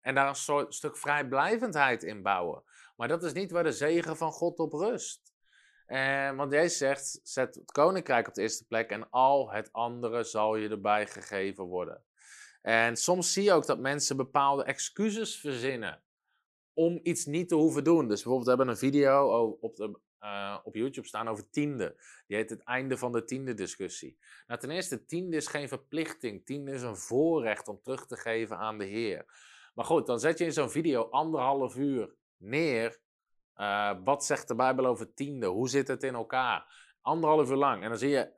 en 0.00 0.14
daar 0.14 0.28
een 0.28 0.34
soort 0.34 0.74
stuk 0.74 0.96
vrijblijvendheid 0.96 2.02
in 2.02 2.22
bouwen. 2.22 2.62
Maar 2.96 3.08
dat 3.08 3.22
is 3.22 3.32
niet 3.32 3.50
waar 3.50 3.64
de 3.64 3.72
zegen 3.72 4.16
van 4.16 4.32
God 4.32 4.58
op 4.58 4.72
rust. 4.72 5.34
En, 5.86 6.36
want 6.36 6.52
Jezus 6.52 6.78
zegt: 6.78 7.20
zet 7.22 7.54
het 7.54 7.72
koninkrijk 7.72 8.28
op 8.28 8.34
de 8.34 8.42
eerste 8.42 8.66
plek 8.66 8.90
en 8.90 9.10
al 9.10 9.50
het 9.50 9.72
andere 9.72 10.24
zal 10.24 10.56
je 10.56 10.68
erbij 10.68 11.06
gegeven 11.06 11.64
worden. 11.64 12.02
En 12.60 12.96
soms 12.96 13.32
zie 13.32 13.42
je 13.42 13.52
ook 13.52 13.66
dat 13.66 13.78
mensen 13.78 14.16
bepaalde 14.16 14.64
excuses 14.64 15.40
verzinnen 15.40 16.02
om 16.72 17.00
iets 17.02 17.24
niet 17.24 17.48
te 17.48 17.54
hoeven 17.54 17.84
doen. 17.84 18.08
Dus 18.08 18.22
bijvoorbeeld, 18.22 18.44
we 18.44 18.48
hebben 18.48 18.68
een 18.68 18.76
video 18.76 19.48
op, 19.60 19.76
de, 19.76 19.98
uh, 20.20 20.58
op 20.62 20.74
YouTube 20.74 21.06
staan 21.06 21.28
over 21.28 21.50
tiende. 21.50 21.96
Die 22.26 22.36
heet 22.36 22.50
het 22.50 22.62
einde 22.62 22.96
van 22.96 23.12
de 23.12 23.24
tiende 23.24 23.54
discussie. 23.54 24.18
Nou, 24.46 24.60
ten 24.60 24.70
eerste, 24.70 25.04
tiende 25.04 25.36
is 25.36 25.46
geen 25.46 25.68
verplichting. 25.68 26.44
Tiende 26.44 26.72
is 26.72 26.82
een 26.82 26.96
voorrecht 26.96 27.68
om 27.68 27.80
terug 27.82 28.06
te 28.06 28.16
geven 28.16 28.58
aan 28.58 28.78
de 28.78 28.84
Heer. 28.84 29.24
Maar 29.74 29.84
goed, 29.84 30.06
dan 30.06 30.20
zet 30.20 30.38
je 30.38 30.44
in 30.44 30.52
zo'n 30.52 30.70
video 30.70 31.02
anderhalf 31.02 31.76
uur 31.76 32.14
neer. 32.36 33.00
Uh, 33.56 33.94
wat 34.04 34.24
zegt 34.24 34.48
de 34.48 34.54
Bijbel 34.54 34.86
over 34.86 35.14
tiende? 35.14 35.46
Hoe 35.46 35.68
zit 35.68 35.88
het 35.88 36.02
in 36.02 36.14
elkaar? 36.14 36.86
Anderhalf 37.00 37.50
uur 37.50 37.56
lang. 37.56 37.82
En 37.82 37.88
dan 37.88 37.98
zie 37.98 38.08
je 38.08 38.32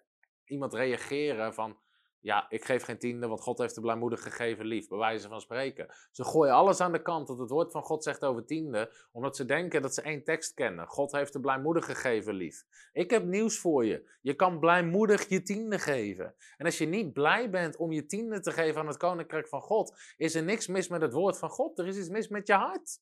iemand 0.44 0.74
reageren 0.74 1.54
van 1.54 1.78
ja, 2.20 2.46
ik 2.48 2.64
geef 2.64 2.82
geen 2.82 2.98
tiende, 2.98 3.26
want 3.26 3.40
God 3.40 3.58
heeft 3.58 3.74
de 3.74 3.80
blijmoedig 3.80 4.22
gegeven 4.22 4.66
lief, 4.66 4.88
bij 4.88 4.98
wijze 4.98 5.28
van 5.28 5.40
spreken. 5.40 5.86
Ze 6.10 6.24
gooien 6.24 6.54
alles 6.54 6.80
aan 6.80 6.92
de 6.92 7.02
kant 7.02 7.26
dat 7.26 7.38
het 7.38 7.50
woord 7.50 7.72
van 7.72 7.82
God 7.82 8.02
zegt 8.02 8.24
over 8.24 8.44
tiende, 8.44 8.92
omdat 9.12 9.36
ze 9.36 9.44
denken 9.44 9.82
dat 9.82 9.94
ze 9.94 10.02
één 10.02 10.24
tekst 10.24 10.54
kennen. 10.54 10.86
God 10.86 11.12
heeft 11.12 11.32
de 11.32 11.40
blijmoedig 11.40 11.84
gegeven 11.84 12.34
lief. 12.34 12.64
Ik 12.92 13.10
heb 13.10 13.24
nieuws 13.24 13.58
voor 13.58 13.84
je. 13.84 14.10
Je 14.20 14.34
kan 14.34 14.58
blijmoedig 14.58 15.28
je 15.28 15.42
tiende 15.42 15.78
geven. 15.78 16.34
En 16.56 16.66
als 16.66 16.78
je 16.78 16.86
niet 16.86 17.12
blij 17.12 17.50
bent 17.50 17.76
om 17.76 17.92
je 17.92 18.06
tiende 18.06 18.40
te 18.40 18.52
geven 18.52 18.80
aan 18.80 18.86
het 18.86 18.96
koninkrijk 18.96 19.48
van 19.48 19.60
God, 19.60 19.98
is 20.16 20.34
er 20.34 20.42
niks 20.42 20.66
mis 20.66 20.88
met 20.88 21.02
het 21.02 21.12
woord 21.12 21.38
van 21.38 21.50
God. 21.50 21.78
Er 21.78 21.86
is 21.86 21.96
iets 21.96 22.08
mis 22.08 22.28
met 22.28 22.46
je 22.46 22.54
hart. 22.54 23.00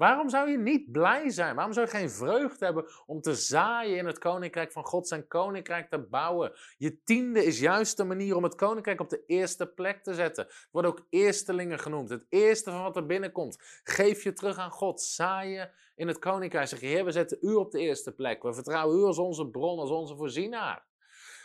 Waarom 0.00 0.28
zou 0.28 0.50
je 0.50 0.58
niet 0.58 0.92
blij 0.92 1.30
zijn? 1.30 1.54
Waarom 1.54 1.72
zou 1.72 1.86
je 1.86 1.92
geen 1.92 2.10
vreugde 2.10 2.64
hebben 2.64 2.84
om 3.06 3.20
te 3.20 3.34
zaaien 3.34 3.96
in 3.96 4.06
het 4.06 4.18
koninkrijk 4.18 4.72
van 4.72 4.84
God, 4.84 5.08
zijn 5.08 5.28
koninkrijk 5.28 5.90
te 5.90 5.98
bouwen? 5.98 6.52
Je 6.76 7.02
tiende 7.02 7.44
is 7.44 7.60
juist 7.60 7.96
de 7.96 8.04
manier 8.04 8.36
om 8.36 8.42
het 8.42 8.54
koninkrijk 8.54 9.00
op 9.00 9.08
de 9.08 9.24
eerste 9.26 9.66
plek 9.66 10.02
te 10.02 10.14
zetten. 10.14 10.44
Het 10.44 10.68
wordt 10.70 10.88
ook 10.88 11.06
eerstelingen 11.10 11.78
genoemd. 11.78 12.10
Het 12.10 12.26
eerste 12.28 12.70
van 12.70 12.82
wat 12.82 12.96
er 12.96 13.06
binnenkomt. 13.06 13.80
Geef 13.82 14.22
je 14.22 14.32
terug 14.32 14.58
aan 14.58 14.70
God. 14.70 15.02
Zaaien 15.02 15.70
in 15.94 16.08
het 16.08 16.18
koninkrijk. 16.18 16.68
Zeg 16.68 16.80
je, 16.80 16.86
Heer, 16.86 17.04
we 17.04 17.10
zetten 17.10 17.38
u 17.40 17.54
op 17.54 17.70
de 17.70 17.80
eerste 17.80 18.12
plek. 18.12 18.42
We 18.42 18.54
vertrouwen 18.54 18.98
u 18.98 19.02
als 19.02 19.18
onze 19.18 19.48
bron, 19.48 19.78
als 19.78 19.90
onze 19.90 20.16
voorzienaar. 20.16 20.89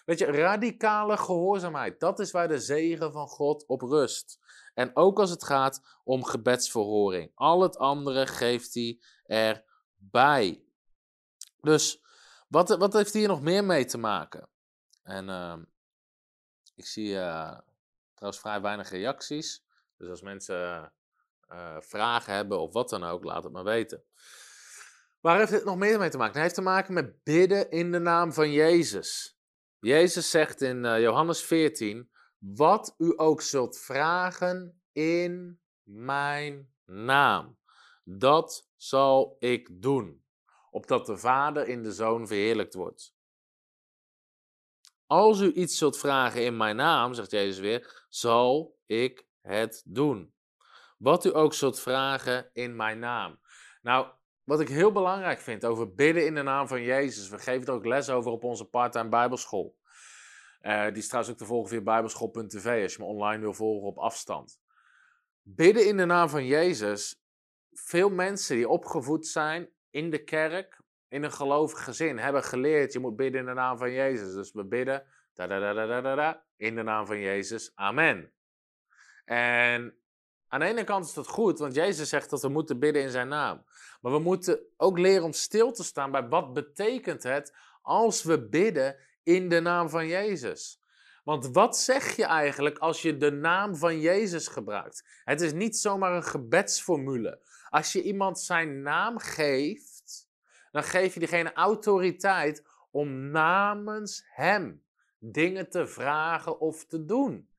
Weet 0.06 0.20
je, 0.20 0.26
radicale 0.26 1.18
gehoorzaamheid. 1.18 2.00
Dat 2.00 2.20
is 2.20 2.32
waar 2.32 2.48
de 2.48 2.60
zegen 2.60 3.12
van 3.12 3.28
God 3.28 3.66
op 3.66 3.82
rust. 3.82 4.40
En 4.74 4.96
ook 4.96 5.20
als 5.20 5.30
het 5.30 5.44
gaat 5.44 5.82
om 6.04 6.24
gebedsverhoring. 6.24 7.32
Al 7.36 7.62
het 7.62 7.78
andere 7.78 8.28
geeft 8.28 8.74
hij 8.74 9.00
erbij. 9.26 10.64
Dus 11.62 12.04
wat, 12.48 12.70
wat 12.78 12.94
heeft 12.94 13.14
hier 13.14 13.28
nog 13.28 13.42
meer 13.42 13.64
mee 13.64 13.86
te 13.86 13.98
maken? 13.98 14.50
En 15.04 15.28
uh, 15.28 15.58
ik 16.76 16.86
zie 16.86 17.10
uh, 17.10 17.60
trouwens 18.14 18.42
vrij 18.42 18.62
weinig 18.62 18.90
reacties. 18.90 19.66
Dus 19.98 20.10
als 20.10 20.22
mensen 20.22 20.94
uh, 21.50 21.76
vragen 21.80 22.34
hebben 22.34 22.60
of 22.60 22.74
wat 22.74 22.90
dan 22.90 23.04
ook, 23.04 23.24
laat 23.24 23.44
het 23.44 23.54
maar 23.54 23.64
weten. 23.64 24.04
Waar 25.20 25.38
heeft 25.38 25.52
dit 25.52 25.64
nog 25.64 25.78
meer 25.78 26.00
mee 26.00 26.10
te 26.10 26.18
maken? 26.18 26.34
Het 26.34 26.44
heeft 26.44 26.56
te 26.56 26.62
maken 26.62 26.94
met 26.94 27.24
bidden 27.24 27.72
in 27.72 27.92
de 27.92 28.00
naam 28.00 28.34
van 28.34 28.52
Jezus. 28.52 29.35
Jezus 29.80 30.30
zegt 30.30 30.62
in 30.62 30.82
Johannes 30.82 31.42
14: 31.44 32.10
wat 32.38 32.96
u 32.98 33.14
ook 33.16 33.42
zult 33.42 33.80
vragen 33.80 34.82
in 34.92 35.60
mijn 35.84 36.74
naam, 36.86 37.58
dat 38.04 38.70
zal 38.76 39.36
ik 39.40 39.82
doen, 39.82 40.26
opdat 40.70 41.06
de 41.06 41.18
Vader 41.18 41.68
in 41.68 41.84
de 41.84 41.92
Zoon 41.92 42.28
verheerlijkt 42.28 42.74
wordt. 42.74 43.14
Als 45.06 45.40
u 45.40 45.54
iets 45.54 45.78
zult 45.78 45.98
vragen 45.98 46.46
in 46.46 46.58
mijn 46.58 46.76
naam, 46.76 47.14
zegt 47.14 47.32
Jezus 47.32 47.60
weer, 47.60 48.06
zal 48.10 48.80
ik 48.86 49.28
het 49.42 49.84
doen. 49.86 50.34
Wat 50.98 51.26
u 51.26 51.36
ook 51.36 51.54
zult 51.54 51.80
vragen 51.80 52.50
in 52.54 52.76
mijn 52.76 53.00
naam. 53.00 53.40
Nou, 53.82 54.08
wat 54.46 54.60
ik 54.60 54.68
heel 54.68 54.92
belangrijk 54.92 55.40
vind 55.40 55.66
over 55.66 55.94
bidden 55.94 56.26
in 56.26 56.36
de 56.36 56.42
naam 56.42 56.68
van 56.68 56.82
Jezus, 56.82 57.30
we 57.30 57.40
geven 57.40 57.68
er 57.68 57.74
ook 57.74 57.86
les 57.86 58.10
over 58.10 58.32
op 58.32 58.44
onze 58.44 58.66
part-time 58.66 59.10
Bijbelschool. 59.10 59.78
Uh, 60.62 60.86
die 60.86 60.98
is 60.98 61.08
trouwens 61.08 61.34
ook 61.34 61.40
te 61.40 61.46
volgen 61.46 61.70
via 61.70 61.82
bijbelschool.tv 61.82 62.84
als 62.84 62.96
je 62.96 63.02
me 63.02 63.08
online 63.08 63.42
wil 63.42 63.54
volgen 63.54 63.88
op 63.88 63.98
afstand. 63.98 64.60
Bidden 65.42 65.88
in 65.88 65.98
de 65.98 66.06
naam 66.06 66.30
van 66.30 66.46
Jezus. 66.46 67.24
Veel 67.72 68.10
mensen 68.10 68.56
die 68.56 68.70
opgevoed 68.70 69.28
zijn 69.28 69.70
in 69.90 70.10
de 70.10 70.24
kerk, 70.24 70.82
in 71.08 71.24
een 71.24 71.32
gelovig 71.32 71.84
gezin, 71.84 72.18
hebben 72.18 72.44
geleerd: 72.44 72.94
je 72.94 73.00
moet 73.00 73.16
bidden 73.16 73.40
in 73.40 73.46
de 73.46 73.54
naam 73.54 73.78
van 73.78 73.92
Jezus. 73.92 74.34
Dus 74.34 74.52
we 74.52 74.66
bidden 74.66 75.06
da, 75.34 75.48
da, 75.48 75.60
da, 75.60 75.74
da, 75.74 76.02
da, 76.02 76.16
da, 76.16 76.46
in 76.56 76.76
de 76.76 76.84
naam 76.84 77.06
van 77.06 77.20
Jezus. 77.20 77.72
Amen. 77.76 78.34
En 79.26 79.98
aan 80.56 80.62
de 80.62 80.68
ene 80.68 80.84
kant 80.84 81.06
is 81.06 81.14
dat 81.14 81.28
goed, 81.28 81.60
want 81.60 81.76
Jezus 81.76 82.10
zegt 82.10 82.30
dat 82.30 82.42
we 82.42 82.50
moeten 82.50 82.80
bidden 82.80 83.02
in 83.02 83.10
zijn 83.10 83.28
naam. 83.28 83.66
Maar 84.02 84.12
we 84.12 84.20
moeten 84.20 84.60
ook 84.78 84.98
leren 84.98 85.24
om 85.24 85.34
stil 85.34 85.72
te 85.72 85.84
staan 85.84 86.12
bij 86.12 86.28
wat 86.28 86.54
betekent 86.54 87.24
het 87.24 87.56
als 87.82 88.24
we 88.24 88.48
bidden 88.48 88.96
in 89.24 89.50
de 89.50 89.60
naam 89.60 89.90
van 89.90 90.08
Jezus. 90.08 90.82
Want 91.24 91.48
wat 91.52 91.78
zeg 91.78 92.16
je 92.16 92.26
eigenlijk 92.26 92.78
als 92.78 93.02
je 93.02 93.18
de 93.18 93.32
naam 93.32 93.76
van 93.76 94.00
Jezus 94.00 94.48
gebruikt? 94.48 95.08
Het 95.24 95.42
is 95.42 95.54
niet 95.54 95.78
zomaar 95.78 96.14
een 96.14 96.24
gebedsformule. 96.24 97.42
Als 97.70 97.92
je 97.92 98.02
iemand 98.02 98.40
zijn 98.40 98.82
naam 98.82 99.18
geeft, 99.18 100.30
dan 100.72 100.84
geef 100.84 101.14
je 101.14 101.20
diegene 101.20 101.54
autoriteit 101.54 102.64
om 102.92 103.30
namens 103.30 104.26
hem 104.28 104.84
dingen 105.20 105.70
te 105.70 105.88
vragen 105.88 106.60
of 106.60 106.86
te 106.86 107.06
doen. 107.06 107.50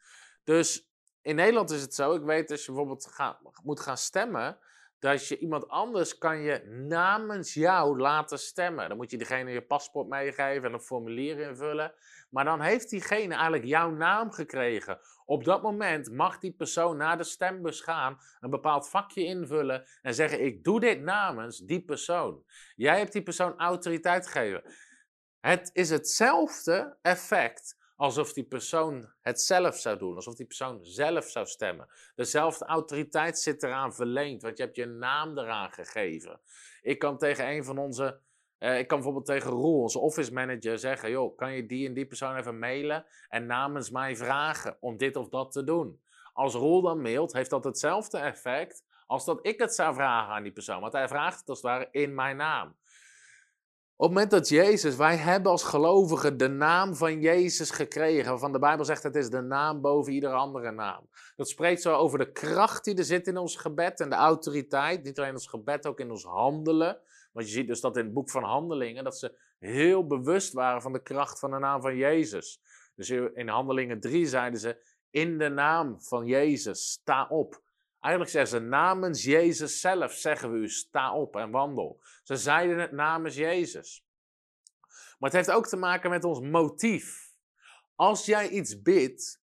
Dus 0.44 0.90
in 1.26 1.34
Nederland 1.34 1.70
is 1.70 1.80
het 1.80 1.94
zo, 1.94 2.14
ik 2.14 2.22
weet 2.22 2.50
als 2.50 2.64
je 2.64 2.72
bijvoorbeeld 2.72 3.12
moet 3.62 3.80
gaan 3.80 3.96
stemmen, 3.96 4.58
dat 4.98 5.28
je 5.28 5.38
iemand 5.38 5.68
anders 5.68 6.18
kan 6.18 6.40
je 6.40 6.64
namens 6.88 7.54
jou 7.54 7.98
laten 7.98 8.38
stemmen. 8.38 8.88
Dan 8.88 8.96
moet 8.96 9.10
je 9.10 9.16
diegene 9.16 9.50
je 9.50 9.62
paspoort 9.62 10.08
meegeven 10.08 10.68
en 10.68 10.72
een 10.72 10.80
formulier 10.80 11.38
invullen. 11.38 11.92
Maar 12.30 12.44
dan 12.44 12.60
heeft 12.60 12.90
diegene 12.90 13.34
eigenlijk 13.34 13.64
jouw 13.64 13.90
naam 13.90 14.30
gekregen. 14.30 14.98
Op 15.24 15.44
dat 15.44 15.62
moment 15.62 16.10
mag 16.10 16.38
die 16.38 16.52
persoon 16.52 16.96
naar 16.96 17.16
de 17.16 17.24
stembus 17.24 17.80
gaan, 17.80 18.18
een 18.40 18.50
bepaald 18.50 18.88
vakje 18.88 19.24
invullen 19.24 19.86
en 20.02 20.14
zeggen: 20.14 20.44
Ik 20.44 20.64
doe 20.64 20.80
dit 20.80 21.00
namens 21.00 21.58
die 21.58 21.84
persoon. 21.84 22.44
Jij 22.74 22.98
hebt 22.98 23.12
die 23.12 23.22
persoon 23.22 23.58
autoriteit 23.58 24.26
gegeven. 24.26 24.62
Het 25.40 25.70
is 25.72 25.90
hetzelfde 25.90 26.98
effect 27.02 27.75
alsof 27.96 28.32
die 28.32 28.44
persoon 28.44 29.12
het 29.20 29.40
zelf 29.40 29.76
zou 29.76 29.98
doen, 29.98 30.14
alsof 30.14 30.35
die 30.35 30.46
persoon 30.46 30.85
zelf 30.85 31.24
zou 31.24 31.46
stemmen. 31.46 31.88
Dezelfde 32.14 32.64
autoriteit 32.64 33.38
zit 33.38 33.62
eraan 33.62 33.94
verleend, 33.94 34.42
want 34.42 34.56
je 34.56 34.62
hebt 34.62 34.76
je 34.76 34.87
naam 34.87 35.38
eraan 35.38 35.72
gegeven. 35.72 36.40
Ik 36.82 36.98
kan 36.98 37.18
tegen 37.18 37.48
een 37.48 37.64
van 37.64 37.78
onze, 37.78 38.20
eh, 38.59 38.78
ik 38.78 38.87
kan 38.87 38.96
bijvoorbeeld 38.96 39.26
tegen 39.26 39.50
Roel, 39.50 39.82
onze 39.82 39.98
office 39.98 40.32
manager, 40.32 40.78
zeggen: 40.78 41.11
joh, 41.11 41.37
kan 41.37 41.52
je 41.52 41.66
die 41.66 41.87
en 41.87 41.94
die 41.94 42.06
persoon 42.06 42.37
even 42.37 42.59
mailen 42.59 43.06
en 43.28 43.46
namens 43.46 43.90
mij 43.90 44.16
vragen 44.16 44.76
om 44.80 44.96
dit 44.96 45.16
of 45.16 45.28
dat 45.28 45.52
te 45.52 45.64
doen? 45.64 46.00
Als 46.32 46.54
Roel 46.54 46.82
dan 46.82 47.02
mailt, 47.02 47.32
heeft 47.32 47.50
dat 47.50 47.64
hetzelfde 47.64 48.18
effect 48.18 48.85
als 49.06 49.24
dat 49.24 49.46
ik 49.46 49.59
het 49.61 49.74
zou 49.74 49.94
vragen 49.94 50.35
aan 50.35 50.42
die 50.42 50.52
persoon, 50.52 50.80
want 50.80 50.92
hij 50.92 51.09
vraagt 51.09 51.38
het 51.38 51.48
als 51.48 51.62
het 51.62 51.70
ware 51.70 51.88
in 51.90 52.14
mijn 52.14 52.37
naam. 52.37 52.76
Op 53.98 54.06
het 54.06 54.14
moment 54.14 54.30
dat 54.30 54.48
Jezus, 54.48 54.96
wij 54.96 55.16
hebben 55.16 55.50
als 55.50 55.62
gelovigen 55.62 56.37
de 56.37 56.48
naam 56.48 56.94
van 56.94 57.20
Jezus 57.20 57.70
gekregen, 57.70 58.30
waarvan 58.30 58.52
de 58.52 58.59
Bijbel 58.59 58.85
zegt 58.85 59.02
het 59.02 59.16
is 59.16 59.30
de 59.30 59.40
naam 59.40 59.80
boven 59.80 60.12
iedere 60.12 60.35
andere 60.35 60.70
naam. 60.70 61.09
Dat 61.37 61.48
spreekt 61.48 61.82
zo 61.82 61.94
over 61.94 62.18
de 62.18 62.32
kracht 62.32 62.85
die 62.85 62.96
er 62.96 63.04
zit 63.04 63.26
in 63.26 63.37
ons 63.37 63.56
gebed 63.56 64.00
en 64.00 64.09
de 64.11 64.14
autoriteit, 64.14 65.02
niet 65.02 65.16
alleen 65.16 65.28
in 65.30 65.37
ons 65.37 65.46
gebed, 65.46 65.87
ook 65.87 66.00
in 66.00 66.11
ons 66.11 66.24
handelen. 66.24 66.98
Want 67.32 67.46
je 67.46 67.52
ziet 67.52 67.66
dus 67.66 67.80
dat 67.80 67.96
in 67.96 68.04
het 68.04 68.12
boek 68.12 68.30
van 68.30 68.42
Handelingen, 68.42 69.04
dat 69.04 69.18
ze 69.18 69.38
heel 69.59 70.06
bewust 70.06 70.52
waren 70.52 70.82
van 70.82 70.92
de 70.92 71.02
kracht 71.02 71.38
van 71.38 71.50
de 71.50 71.59
naam 71.59 71.80
van 71.80 71.96
Jezus. 71.96 72.61
Dus 72.94 73.11
in 73.11 73.48
Handelingen 73.48 74.00
3 74.00 74.26
zeiden 74.26 74.61
ze, 74.61 74.76
in 75.11 75.38
de 75.38 75.48
naam 75.48 76.02
van 76.02 76.26
Jezus, 76.26 76.90
sta 76.90 77.26
op. 77.28 77.62
Eigenlijk 78.06 78.30
zeggen 78.30 78.60
ze 78.60 78.66
namens 78.68 79.22
Jezus 79.22 79.80
zelf 79.80 80.12
zeggen 80.12 80.52
we 80.52 80.58
u 80.58 80.68
sta 80.68 81.14
op 81.14 81.36
en 81.36 81.50
wandel. 81.50 82.02
Ze 82.22 82.36
zeiden 82.36 82.78
het 82.78 82.92
namens 82.92 83.34
Jezus. 83.34 84.06
Maar 85.18 85.30
het 85.30 85.32
heeft 85.32 85.50
ook 85.50 85.66
te 85.66 85.76
maken 85.76 86.10
met 86.10 86.24
ons 86.24 86.40
motief. 86.40 87.32
Als 87.94 88.24
jij 88.24 88.48
iets 88.48 88.82
bidt, 88.82 89.42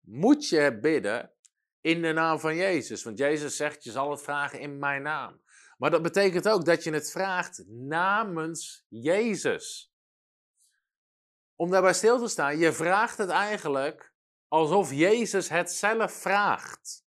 moet 0.00 0.48
je 0.48 0.78
bidden 0.80 1.32
in 1.80 2.02
de 2.02 2.12
naam 2.12 2.40
van 2.40 2.56
Jezus. 2.56 3.02
Want 3.02 3.18
Jezus 3.18 3.56
zegt, 3.56 3.84
je 3.84 3.90
zal 3.90 4.10
het 4.10 4.22
vragen 4.22 4.60
in 4.60 4.78
mijn 4.78 5.02
naam. 5.02 5.42
Maar 5.78 5.90
dat 5.90 6.02
betekent 6.02 6.48
ook 6.48 6.64
dat 6.64 6.84
je 6.84 6.92
het 6.92 7.10
vraagt 7.10 7.64
namens 7.68 8.86
Jezus. 8.88 9.94
Om 11.56 11.70
daarbij 11.70 11.94
stil 11.94 12.18
te 12.18 12.28
staan, 12.28 12.58
je 12.58 12.72
vraagt 12.72 13.18
het 13.18 13.30
eigenlijk 13.30 14.12
alsof 14.48 14.92
Jezus 14.92 15.48
het 15.48 15.72
zelf 15.72 16.12
vraagt. 16.12 17.03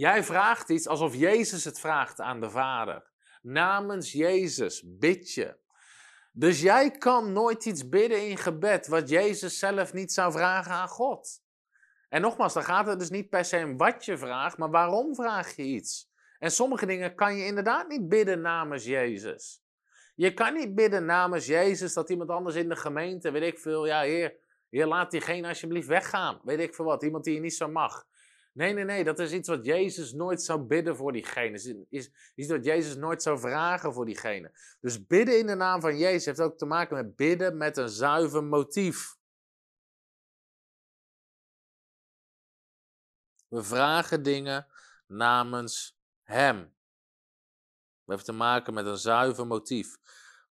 Jij 0.00 0.24
vraagt 0.24 0.68
iets 0.68 0.86
alsof 0.86 1.14
Jezus 1.14 1.64
het 1.64 1.80
vraagt 1.80 2.20
aan 2.20 2.40
de 2.40 2.50
Vader. 2.50 3.10
Namens 3.42 4.12
Jezus 4.12 4.82
bid 4.86 5.32
je. 5.32 5.56
Dus 6.32 6.60
jij 6.60 6.90
kan 6.90 7.32
nooit 7.32 7.64
iets 7.64 7.88
bidden 7.88 8.28
in 8.28 8.36
gebed 8.36 8.86
wat 8.86 9.08
Jezus 9.08 9.58
zelf 9.58 9.92
niet 9.92 10.12
zou 10.12 10.32
vragen 10.32 10.72
aan 10.72 10.88
God. 10.88 11.42
En 12.08 12.20
nogmaals, 12.20 12.52
dan 12.52 12.62
gaat 12.62 12.86
het 12.86 12.98
dus 12.98 13.10
niet 13.10 13.28
per 13.28 13.44
se 13.44 13.64
om 13.64 13.76
wat 13.76 14.04
je 14.04 14.18
vraagt, 14.18 14.58
maar 14.58 14.70
waarom 14.70 15.14
vraag 15.14 15.56
je 15.56 15.62
iets. 15.62 16.10
En 16.38 16.50
sommige 16.50 16.86
dingen 16.86 17.14
kan 17.14 17.36
je 17.36 17.44
inderdaad 17.44 17.88
niet 17.88 18.08
bidden 18.08 18.40
namens 18.40 18.84
Jezus. 18.84 19.62
Je 20.14 20.34
kan 20.34 20.54
niet 20.54 20.74
bidden 20.74 21.04
namens 21.04 21.46
Jezus 21.46 21.94
dat 21.94 22.10
iemand 22.10 22.30
anders 22.30 22.56
in 22.56 22.68
de 22.68 22.76
gemeente, 22.76 23.30
weet 23.30 23.52
ik 23.52 23.58
veel, 23.58 23.86
ja 23.86 24.00
heer, 24.00 24.36
heer 24.70 24.86
laat 24.86 25.10
diegene 25.10 25.48
alsjeblieft 25.48 25.88
weggaan. 25.88 26.40
Weet 26.44 26.60
ik 26.60 26.74
veel 26.74 26.84
wat, 26.84 27.02
iemand 27.02 27.24
die 27.24 27.34
je 27.34 27.40
niet 27.40 27.54
zo 27.54 27.68
mag. 27.68 28.08
Nee, 28.52 28.72
nee, 28.72 28.84
nee, 28.84 29.04
dat 29.04 29.18
is 29.18 29.32
iets 29.32 29.48
wat 29.48 29.64
Jezus 29.64 30.12
nooit 30.12 30.42
zou 30.42 30.60
bidden 30.60 30.96
voor 30.96 31.12
diegene. 31.12 31.52
Is, 31.52 31.74
is 31.88 32.10
iets 32.34 32.48
wat 32.48 32.64
Jezus 32.64 32.96
nooit 32.96 33.22
zou 33.22 33.38
vragen 33.38 33.92
voor 33.92 34.06
diegene. 34.06 34.52
Dus 34.80 35.06
bidden 35.06 35.38
in 35.38 35.46
de 35.46 35.54
naam 35.54 35.80
van 35.80 35.98
Jezus 35.98 36.24
heeft 36.24 36.40
ook 36.40 36.58
te 36.58 36.66
maken 36.66 36.96
met 36.96 37.16
bidden 37.16 37.56
met 37.56 37.76
een 37.76 37.88
zuiver 37.88 38.44
motief. 38.44 39.18
We 43.48 43.62
vragen 43.62 44.22
dingen 44.22 44.66
namens 45.06 45.98
Hem. 46.22 46.58
We 48.04 48.16
hebben 48.16 48.24
te 48.24 48.32
maken 48.32 48.74
met 48.74 48.86
een 48.86 48.96
zuiver 48.96 49.46
motief. 49.46 49.96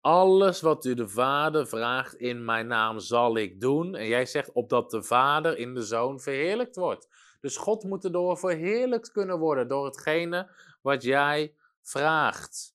Alles 0.00 0.61
wat 0.61 0.85
u 0.85 0.94
de 0.94 1.09
Vader 1.09 1.66
vraagt 1.66 2.14
in 2.14 2.44
mijn 2.44 2.66
naam 2.66 2.98
zal 2.98 3.37
ik 3.37 3.61
doen. 3.61 3.94
En 3.94 4.07
jij 4.07 4.26
zegt 4.26 4.52
opdat 4.52 4.90
de 4.90 5.02
Vader 5.02 5.59
in 5.59 5.74
de 5.74 5.83
Zoon 5.83 6.20
verheerlijkt 6.20 6.76
wordt. 6.76 7.09
Dus 7.42 7.57
God 7.57 7.85
moet 7.85 8.05
erdoor 8.05 8.38
verheerlijkt 8.38 9.11
kunnen 9.11 9.38
worden 9.38 9.68
door 9.68 9.85
hetgene 9.85 10.50
wat 10.83 11.02
jij 11.02 11.57
vraagt. 11.81 12.74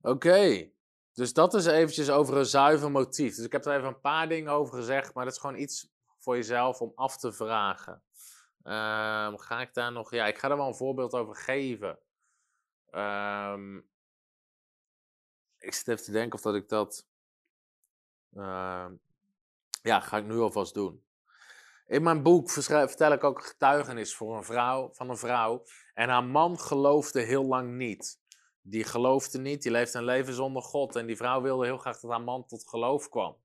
Oké, 0.00 0.70
dus 1.12 1.32
dat 1.32 1.54
is 1.54 1.66
eventjes 1.66 2.10
over 2.10 2.36
een 2.36 2.46
zuiver 2.46 2.90
motief. 2.90 3.36
Dus 3.36 3.44
ik 3.44 3.52
heb 3.52 3.64
er 3.64 3.76
even 3.76 3.88
een 3.88 4.00
paar 4.00 4.28
dingen 4.28 4.52
over 4.52 4.74
gezegd, 4.74 5.14
maar 5.14 5.24
dat 5.24 5.34
is 5.34 5.40
gewoon 5.40 5.58
iets 5.58 5.90
voor 6.18 6.36
jezelf 6.36 6.80
om 6.80 6.92
af 6.94 7.16
te 7.16 7.32
vragen. 7.32 8.02
Um, 8.62 9.38
ga 9.38 9.60
ik 9.60 9.74
daar 9.74 9.92
nog... 9.92 10.10
Ja, 10.10 10.26
ik 10.26 10.38
ga 10.38 10.50
er 10.50 10.56
wel 10.56 10.66
een 10.66 10.74
voorbeeld 10.74 11.12
over 11.12 11.36
geven. 11.36 11.98
Um, 12.90 13.90
ik 15.58 15.74
zit 15.74 15.88
even 15.88 16.04
te 16.04 16.12
denken 16.12 16.32
of 16.32 16.44
dat 16.44 16.54
ik 16.54 16.68
dat... 16.68 17.06
Uh, 18.34 18.86
ja, 19.82 20.00
ga 20.00 20.16
ik 20.16 20.24
nu 20.24 20.38
alvast 20.38 20.74
doen. 20.74 21.02
In 21.86 22.02
mijn 22.02 22.22
boek 22.22 22.50
vertel 22.50 23.12
ik 23.12 23.24
ook 23.24 23.38
een 23.38 23.44
getuigenis 23.44 24.14
voor 24.14 24.36
een 24.36 24.44
vrouw, 24.44 24.92
van 24.92 25.10
een 25.10 25.16
vrouw. 25.16 25.64
En 25.94 26.08
haar 26.08 26.24
man 26.24 26.58
geloofde 26.58 27.20
heel 27.20 27.44
lang 27.44 27.76
niet. 27.76 28.20
Die 28.60 28.84
geloofde 28.84 29.38
niet, 29.38 29.62
die 29.62 29.70
leefde 29.70 29.98
een 29.98 30.04
leven 30.04 30.34
zonder 30.34 30.62
God. 30.62 30.96
En 30.96 31.06
die 31.06 31.16
vrouw 31.16 31.42
wilde 31.42 31.64
heel 31.64 31.78
graag 31.78 32.00
dat 32.00 32.10
haar 32.10 32.22
man 32.22 32.46
tot 32.46 32.68
geloof 32.68 33.08
kwam. 33.08 33.36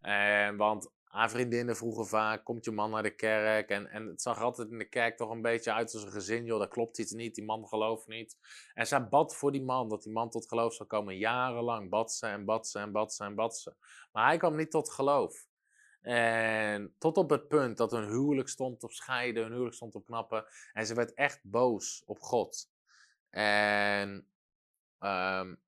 En, 0.00 0.56
want 0.56 0.90
haar 1.12 1.30
vriendinnen 1.30 1.76
vroegen 1.76 2.06
vaak, 2.06 2.44
komt 2.44 2.64
je 2.64 2.70
man 2.70 2.90
naar 2.90 3.02
de 3.02 3.14
kerk? 3.14 3.68
En, 3.68 3.86
en 3.86 4.06
het 4.06 4.22
zag 4.22 4.40
altijd 4.40 4.70
in 4.70 4.78
de 4.78 4.88
kerk 4.88 5.16
toch 5.16 5.30
een 5.30 5.42
beetje 5.42 5.72
uit 5.72 5.94
als 5.94 6.02
een 6.02 6.12
gezin. 6.12 6.44
Joh, 6.44 6.58
daar 6.58 6.68
klopt 6.68 6.98
iets 6.98 7.12
niet, 7.12 7.34
die 7.34 7.44
man 7.44 7.66
gelooft 7.66 8.06
niet. 8.06 8.36
En 8.74 8.86
zij 8.86 9.08
bad 9.08 9.36
voor 9.36 9.52
die 9.52 9.62
man, 9.62 9.88
dat 9.88 10.02
die 10.02 10.12
man 10.12 10.30
tot 10.30 10.48
geloof 10.48 10.74
zou 10.74 10.88
komen. 10.88 11.16
Jarenlang 11.16 11.90
bad 11.90 12.12
ze 12.12 12.26
en 12.26 12.44
bad 12.44 12.68
ze 12.68 12.78
en 12.78 12.92
bad 12.92 13.14
ze 13.14 13.24
en 13.24 13.34
bad 13.34 13.58
ze. 13.58 13.74
Maar 14.12 14.26
hij 14.26 14.36
kwam 14.36 14.56
niet 14.56 14.70
tot 14.70 14.90
geloof. 14.90 15.46
En 16.00 16.94
tot 16.98 17.16
op 17.16 17.30
het 17.30 17.48
punt 17.48 17.76
dat 17.76 17.90
hun 17.90 18.08
huwelijk 18.08 18.48
stond 18.48 18.82
op 18.82 18.92
scheiden, 18.92 19.42
hun 19.42 19.52
huwelijk 19.52 19.76
stond 19.76 19.94
op 19.94 20.06
knappen. 20.06 20.44
En 20.72 20.86
ze 20.86 20.94
werd 20.94 21.14
echt 21.14 21.40
boos 21.42 22.02
op 22.06 22.20
God. 22.20 22.70
En, 23.30 24.08
um, 24.98 25.60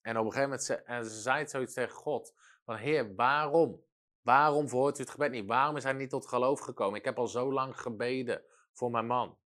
en 0.00 0.18
op 0.18 0.24
een 0.24 0.32
gegeven 0.32 0.42
moment 0.42 0.62
ze, 0.62 0.74
en 0.74 1.04
ze 1.04 1.46
zoiets 1.46 1.74
tegen 1.74 1.96
God. 1.96 2.34
Van 2.64 2.76
Heer, 2.76 3.14
waarom? 3.14 3.84
Waarom 4.24 4.68
verhoort 4.68 4.98
u 4.98 5.02
het 5.02 5.10
gebed 5.10 5.30
niet? 5.30 5.46
Waarom 5.46 5.76
is 5.76 5.82
hij 5.82 5.92
niet 5.92 6.10
tot 6.10 6.26
geloof 6.26 6.60
gekomen? 6.60 6.98
Ik 6.98 7.04
heb 7.04 7.18
al 7.18 7.28
zo 7.28 7.52
lang 7.52 7.80
gebeden 7.80 8.42
voor 8.72 8.90
mijn 8.90 9.06
man. 9.06 9.38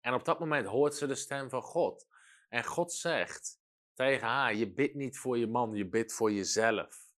En 0.00 0.14
op 0.14 0.24
dat 0.24 0.38
moment 0.38 0.66
hoort 0.66 0.94
ze 0.94 1.06
de 1.06 1.14
stem 1.14 1.50
van 1.50 1.62
God. 1.62 2.06
En 2.48 2.64
God 2.64 2.92
zegt 2.92 3.60
tegen 3.94 4.26
haar: 4.26 4.54
Je 4.54 4.72
bidt 4.72 4.94
niet 4.94 5.18
voor 5.18 5.38
je 5.38 5.46
man, 5.46 5.74
je 5.74 5.88
bidt 5.88 6.12
voor 6.12 6.32
jezelf. 6.32 7.08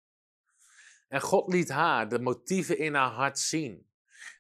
En 1.09 1.21
God 1.21 1.53
liet 1.53 1.69
haar 1.69 2.09
de 2.09 2.19
motieven 2.19 2.79
in 2.79 2.95
haar 2.95 3.11
hart 3.11 3.39
zien. 3.39 3.91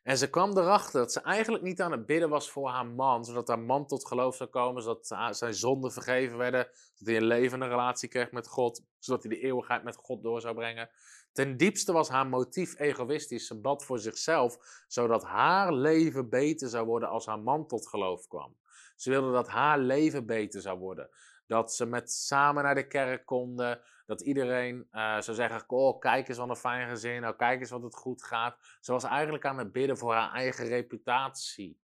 En 0.03 0.19
ze 0.19 0.31
kwam 0.31 0.59
erachter 0.59 1.01
dat 1.01 1.13
ze 1.13 1.21
eigenlijk 1.21 1.65
niet 1.65 1.81
aan 1.81 1.93
het 1.93 2.07
bidden 2.07 2.29
was 2.29 2.51
voor 2.51 2.69
haar 2.69 2.87
man, 2.87 3.25
zodat 3.25 3.49
haar 3.49 3.59
man 3.59 3.87
tot 3.87 4.07
geloof 4.07 4.37
zou 4.37 4.51
komen, 4.51 4.83
zodat 4.83 5.37
zijn 5.37 5.55
zonden 5.55 5.93
vergeven 5.93 6.37
werden, 6.37 6.69
zodat 6.73 7.15
hij 7.15 7.17
een 7.17 7.27
levende 7.27 7.69
relatie 7.69 8.09
kreeg 8.09 8.31
met 8.31 8.49
God, 8.49 8.85
zodat 8.99 9.23
hij 9.23 9.35
de 9.35 9.41
eeuwigheid 9.41 9.85
met 9.85 9.97
God 9.97 10.23
door 10.23 10.41
zou 10.41 10.55
brengen. 10.55 10.91
Ten 11.33 11.57
diepste 11.57 11.93
was 11.93 12.09
haar 12.09 12.27
motief 12.27 12.79
egoïstisch. 12.79 13.47
Ze 13.47 13.61
bad 13.61 13.85
voor 13.85 13.99
zichzelf, 13.99 14.85
zodat 14.89 15.25
haar 15.25 15.73
leven 15.73 16.29
beter 16.29 16.69
zou 16.69 16.87
worden 16.87 17.09
als 17.09 17.27
haar 17.27 17.41
man 17.41 17.67
tot 17.67 17.89
geloof 17.89 18.29
kwam. 18.29 18.57
Ze 18.97 19.11
wilde 19.11 19.33
dat 19.33 19.49
haar 19.49 19.79
leven 19.79 20.27
beter 20.27 20.61
zou 20.61 20.79
worden. 20.79 21.09
Dat 21.47 21.75
ze 21.75 21.87
met 21.87 22.13
samen 22.13 22.63
naar 22.63 22.75
de 22.75 22.87
kerk 22.87 23.27
konden. 23.27 23.81
Dat 24.07 24.21
iedereen 24.21 24.89
uh, 24.93 25.21
zou 25.21 25.37
zeggen: 25.37 25.65
Oh, 25.67 25.99
kijk 25.99 26.29
eens 26.29 26.39
wat 26.39 26.49
een 26.49 26.57
fijn 26.57 26.89
gezin. 26.89 27.27
Oh, 27.27 27.37
kijk 27.37 27.61
eens 27.61 27.71
wat 27.71 27.83
het 27.83 27.95
goed 27.95 28.23
gaat. 28.23 28.57
Ze 28.81 28.93
was 28.93 29.05
eigenlijk 29.05 29.45
aan 29.45 29.59
het 29.59 29.73
bidden 29.73 29.99
voor 29.99 30.15
haar 30.15 30.33
eigen 30.33 30.67
reputatie. 30.67 31.82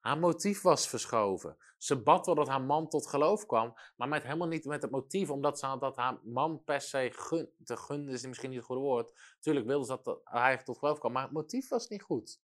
Haar 0.00 0.18
motief 0.18 0.62
was 0.62 0.88
verschoven. 0.88 1.56
Ze 1.78 2.02
bad 2.02 2.26
wel 2.26 2.34
dat 2.34 2.48
haar 2.48 2.62
man 2.62 2.88
tot 2.88 3.06
geloof 3.06 3.46
kwam, 3.46 3.74
maar 3.96 4.08
met 4.08 4.22
helemaal 4.22 4.48
niet 4.48 4.64
met 4.64 4.82
het 4.82 4.90
motief, 4.90 5.30
omdat 5.30 5.58
ze 5.58 5.76
dat 5.78 5.96
haar 5.96 6.18
man 6.22 6.64
per 6.64 6.80
se 6.80 7.10
gun, 7.12 7.50
te 7.64 7.76
gunnen 7.76 8.14
is 8.14 8.26
misschien 8.26 8.48
niet 8.50 8.58
het 8.58 8.66
goede 8.66 8.82
woord. 8.82 9.12
Natuurlijk 9.34 9.66
wilde 9.66 9.84
ze 9.84 9.98
dat 10.02 10.20
hij 10.24 10.62
tot 10.62 10.78
geloof 10.78 10.98
kwam, 10.98 11.12
maar 11.12 11.22
het 11.22 11.32
motief 11.32 11.68
was 11.68 11.88
niet 11.88 12.02
goed. 12.02 12.40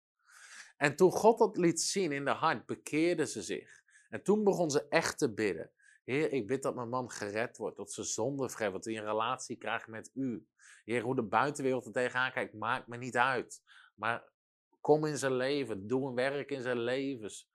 En 0.77 0.95
toen 0.95 1.11
God 1.11 1.37
dat 1.37 1.57
liet 1.57 1.81
zien 1.81 2.11
in 2.11 2.25
de 2.25 2.31
hart, 2.31 2.65
bekeerde 2.65 3.25
ze 3.25 3.41
zich. 3.41 3.83
En 4.09 4.23
toen 4.23 4.43
begon 4.43 4.71
ze 4.71 4.87
echt 4.87 5.17
te 5.17 5.33
bidden. 5.33 5.71
Heer, 6.03 6.31
ik 6.31 6.47
bid 6.47 6.63
dat 6.63 6.75
mijn 6.75 6.89
man 6.89 7.11
gered 7.11 7.57
wordt, 7.57 7.77
dat 7.77 7.91
ze 7.91 8.03
zonde 8.03 8.49
vrij 8.49 8.71
dat 8.71 8.85
hij 8.85 8.97
een 8.97 9.05
relatie 9.05 9.57
krijgt 9.57 9.87
met 9.87 10.11
u. 10.13 10.47
Heer, 10.83 11.01
hoe 11.01 11.15
de 11.15 11.23
buitenwereld 11.23 11.85
er 11.85 11.91
tegenaan 11.91 12.31
kijkt, 12.31 12.53
maakt 12.53 12.87
me 12.87 12.97
niet 12.97 13.17
uit. 13.17 13.61
Maar 13.95 14.30
kom 14.81 15.05
in 15.05 15.17
zijn 15.17 15.35
leven, 15.35 15.87
doe 15.87 16.07
een 16.07 16.15
werk 16.15 16.51
in 16.51 16.61
zijn 16.61 16.79
levens. 16.79 17.49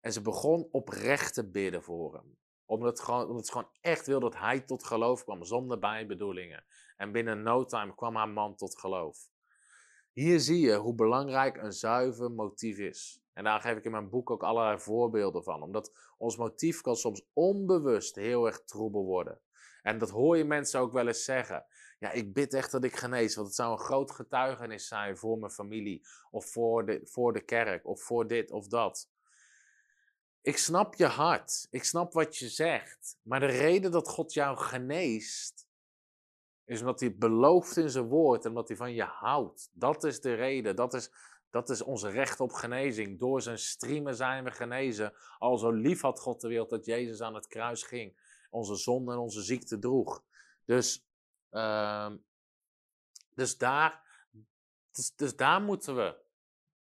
En 0.00 0.12
ze 0.12 0.22
begon 0.22 0.68
oprecht 0.70 1.34
te 1.34 1.50
bidden 1.50 1.82
voor 1.82 2.14
hem. 2.14 2.38
Omdat, 2.64 2.88
het 2.88 3.00
gewoon, 3.00 3.28
omdat 3.28 3.46
ze 3.46 3.52
gewoon 3.52 3.70
echt 3.80 4.06
wil 4.06 4.20
dat 4.20 4.36
hij 4.36 4.60
tot 4.60 4.84
geloof 4.84 5.24
kwam, 5.24 5.44
zonder 5.44 5.78
bijbedoelingen. 5.78 6.64
En 6.96 7.12
binnen 7.12 7.42
no 7.42 7.64
time 7.64 7.94
kwam 7.94 8.16
haar 8.16 8.28
man 8.28 8.56
tot 8.56 8.78
geloof. 8.78 9.28
Hier 10.12 10.40
zie 10.40 10.60
je 10.60 10.76
hoe 10.76 10.94
belangrijk 10.94 11.56
een 11.56 11.72
zuiver 11.72 12.30
motief 12.30 12.78
is. 12.78 13.22
En 13.32 13.44
daar 13.44 13.60
geef 13.60 13.76
ik 13.76 13.84
in 13.84 13.90
mijn 13.90 14.08
boek 14.08 14.30
ook 14.30 14.42
allerlei 14.42 14.78
voorbeelden 14.78 15.44
van. 15.44 15.62
Omdat 15.62 16.12
ons 16.18 16.36
motief 16.36 16.80
kan 16.80 16.96
soms 16.96 17.26
onbewust 17.32 18.14
heel 18.14 18.46
erg 18.46 18.64
troebel 18.64 19.04
worden. 19.04 19.40
En 19.82 19.98
dat 19.98 20.10
hoor 20.10 20.36
je 20.36 20.44
mensen 20.44 20.80
ook 20.80 20.92
wel 20.92 21.06
eens 21.06 21.24
zeggen. 21.24 21.66
Ja, 22.00 22.10
ik 22.10 22.32
bid 22.32 22.54
echt 22.54 22.70
dat 22.70 22.84
ik 22.84 22.96
genees, 22.96 23.34
want 23.34 23.46
het 23.46 23.56
zou 23.56 23.72
een 23.72 23.84
groot 23.84 24.10
getuigenis 24.10 24.88
zijn 24.88 25.16
voor 25.16 25.38
mijn 25.38 25.52
familie. 25.52 26.06
Of 26.30 26.50
voor 26.50 26.86
de, 26.86 27.00
voor 27.04 27.32
de 27.32 27.40
kerk, 27.40 27.86
of 27.86 28.02
voor 28.02 28.26
dit 28.26 28.50
of 28.50 28.68
dat. 28.68 29.08
Ik 30.42 30.56
snap 30.56 30.94
je 30.94 31.06
hart. 31.06 31.66
Ik 31.70 31.84
snap 31.84 32.12
wat 32.12 32.36
je 32.36 32.48
zegt. 32.48 33.18
Maar 33.22 33.40
de 33.40 33.46
reden 33.46 33.90
dat 33.90 34.08
God 34.08 34.32
jou 34.32 34.56
geneest, 34.56 35.68
is 36.64 36.80
omdat 36.80 37.00
hij 37.00 37.16
belooft 37.16 37.76
in 37.76 37.90
zijn 37.90 38.08
woord 38.08 38.44
en 38.44 38.50
omdat 38.50 38.68
hij 38.68 38.76
van 38.76 38.92
je 38.92 39.02
houdt. 39.02 39.70
Dat 39.72 40.04
is 40.04 40.20
de 40.20 40.34
reden. 40.34 40.76
Dat 40.76 40.94
is, 40.94 41.10
dat 41.50 41.70
is 41.70 41.82
ons 41.82 42.04
recht 42.04 42.40
op 42.40 42.52
genezing. 42.52 43.18
Door 43.18 43.42
zijn 43.42 43.58
striemen 43.58 44.14
zijn 44.14 44.44
we 44.44 44.50
genezen. 44.50 45.12
Al 45.38 45.58
zo 45.58 45.70
lief 45.70 46.00
had 46.00 46.20
God 46.20 46.40
de 46.40 46.48
wereld 46.48 46.70
dat 46.70 46.86
Jezus 46.86 47.20
aan 47.20 47.34
het 47.34 47.46
kruis 47.46 47.82
ging. 47.82 48.16
Onze 48.50 48.76
zonde 48.76 49.12
en 49.12 49.18
onze 49.18 49.42
ziekte 49.42 49.78
droeg. 49.78 50.24
Dus, 50.64 51.09
uh, 51.52 52.10
dus, 53.34 53.58
daar, 53.58 54.02
dus, 54.92 55.14
dus 55.16 55.36
daar 55.36 55.62
moeten 55.62 55.96
we 55.96 56.28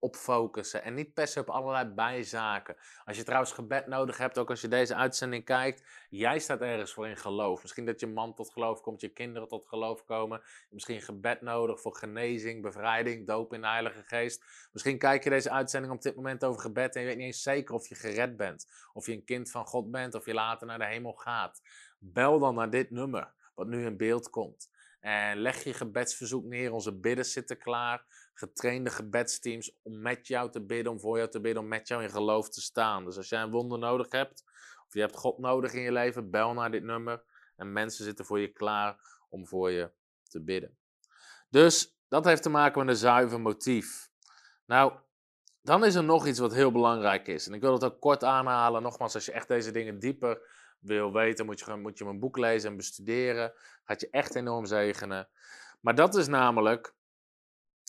op 0.06 0.16
focussen 0.16 0.84
en 0.84 0.94
niet 0.94 1.14
per 1.14 1.28
se 1.28 1.40
op 1.40 1.50
allerlei 1.50 1.86
bijzaken. 1.86 2.76
Als 3.06 3.18
je 3.18 3.24
trouwens 3.24 3.52
gebed 3.52 3.88
nodig 3.88 4.18
hebt, 4.18 4.38
ook 4.38 4.50
als 4.50 4.62
je 4.62 4.68
deze 4.68 4.96
uitzending 4.96 5.46
kijkt, 5.46 5.84
jij 6.10 6.40
staat 6.40 6.62
ergens 6.62 6.94
voor 6.94 7.08
in 7.08 7.18
geloof. 7.18 7.62
Misschien 7.62 7.86
dat 7.86 8.00
je 8.00 8.08
man 8.08 8.34
tot 8.34 8.52
geloof 8.52 8.82
komt, 8.82 9.02
je 9.02 9.10
kinderen 9.10 9.48
tot 9.48 9.68
geloof 9.68 10.04
komen. 10.04 10.42
Misschien 10.70 11.02
gebed 11.02 11.42
nodig 11.42 11.82
voor 11.82 11.96
genezing, 11.96 12.62
bevrijding, 12.62 13.28
doop 13.28 13.54
in 13.54 13.62
de 13.62 13.68
Heilige 13.68 14.04
Geest. 14.04 14.44
Misschien 14.72 14.98
kijk 14.98 15.24
je 15.24 15.30
deze 15.30 15.52
uitzending 15.52 15.94
op 15.94 16.02
dit 16.02 16.16
moment 16.16 16.44
over 16.46 16.62
gebed 16.62 16.96
en 16.96 17.02
je 17.02 17.08
weet 17.08 17.18
niet 17.18 17.26
eens 17.26 17.42
zeker 17.42 17.76
of 17.76 17.88
je 17.88 17.96
gered 17.96 18.38
bent, 18.38 18.68
of 18.94 19.06
je 19.06 19.14
een 19.14 19.26
kind 19.26 19.52
van 19.52 19.66
God 19.66 19.92
bent, 19.92 20.16
of 20.16 20.26
je 20.26 20.34
later 20.34 20.68
naar 20.68 20.80
de 20.80 20.86
hemel 20.86 21.14
gaat. 21.14 21.62
Bel 22.00 22.40
dan 22.40 22.56
naar 22.56 22.70
dit 22.70 22.92
nummer, 22.92 23.34
wat 23.56 23.68
nu 23.68 23.86
in 23.86 23.98
beeld 23.98 24.30
komt. 24.30 24.70
En 25.00 25.38
leg 25.38 25.64
je 25.64 25.74
gebedsverzoek 25.74 26.44
neer. 26.44 26.72
Onze 26.72 27.00
bidders 27.00 27.32
zitten 27.32 27.58
klaar. 27.58 28.06
Getrainde 28.34 28.90
gebedsteams 28.90 29.78
om 29.82 30.02
met 30.02 30.28
jou 30.28 30.52
te 30.52 30.66
bidden, 30.66 30.92
om 30.92 31.00
voor 31.00 31.18
jou 31.18 31.30
te 31.30 31.42
bidden, 31.42 31.64
om 31.64 31.68
met 31.68 31.88
jou 31.88 32.04
in 32.04 32.10
geloof 32.10 32.50
te 32.50 32.62
staan. 32.62 33.06
Dus 33.06 33.18
als 33.18 33.30
jij 33.30 33.42
een 33.42 33.52
wonder 33.52 33.80
nodig 33.80 34.12
hebt, 34.12 34.44
of 34.88 34.94
je 34.94 35.00
hebt 35.00 35.16
God 35.16 35.38
nodig 35.38 35.74
in 35.74 35.82
je 35.82 35.92
leven, 35.92 36.30
bel 36.32 36.54
naar 36.54 36.72
dit 36.72 36.84
nummer. 36.84 37.24
En 37.56 37.74
mensen 37.74 38.04
zitten 38.04 38.26
voor 38.26 38.40
je 38.40 38.48
klaar 38.48 39.00
om 39.30 39.48
voor 39.48 39.72
je 39.72 39.92
te 40.24 40.44
bidden. 40.44 40.78
Dus 41.50 41.98
dat 42.08 42.26
heeft 42.26 42.44
te 42.44 42.50
maken 42.50 42.80
met 42.80 42.90
een 42.90 43.00
zuiver 43.00 43.42
motief. 43.42 44.10
Nou, 44.66 44.94
dan 45.62 45.86
is 45.86 45.96
er 45.96 46.04
nog 46.04 46.28
iets 46.28 46.40
wat 46.40 46.54
heel 46.54 46.72
belangrijk 46.72 47.28
is. 47.28 47.48
En 47.48 47.54
ik 47.54 47.62
wil 47.62 47.74
het 47.74 47.84
ook 47.84 48.00
kort 48.00 48.24
aanhalen. 48.24 48.82
Nogmaals, 48.82 49.14
als 49.14 49.26
je 49.26 49.32
echt 49.32 49.48
deze 49.48 49.72
dingen 49.72 50.00
dieper 50.00 50.42
wil 50.86 51.14
weten, 51.14 51.46
moet 51.46 51.60
je, 51.60 51.76
moet 51.76 51.98
je 51.98 52.04
mijn 52.04 52.20
boek 52.20 52.38
lezen 52.38 52.70
en 52.70 52.78
bestuderen. 52.78 53.54
Gaat 53.84 54.02
je 54.02 54.10
echt 54.10 54.36
enorm 54.36 54.66
zegenen. 54.66 55.30
Maar 55.82 55.96
dat 55.96 56.16
is 56.16 56.28
namelijk. 56.28 56.94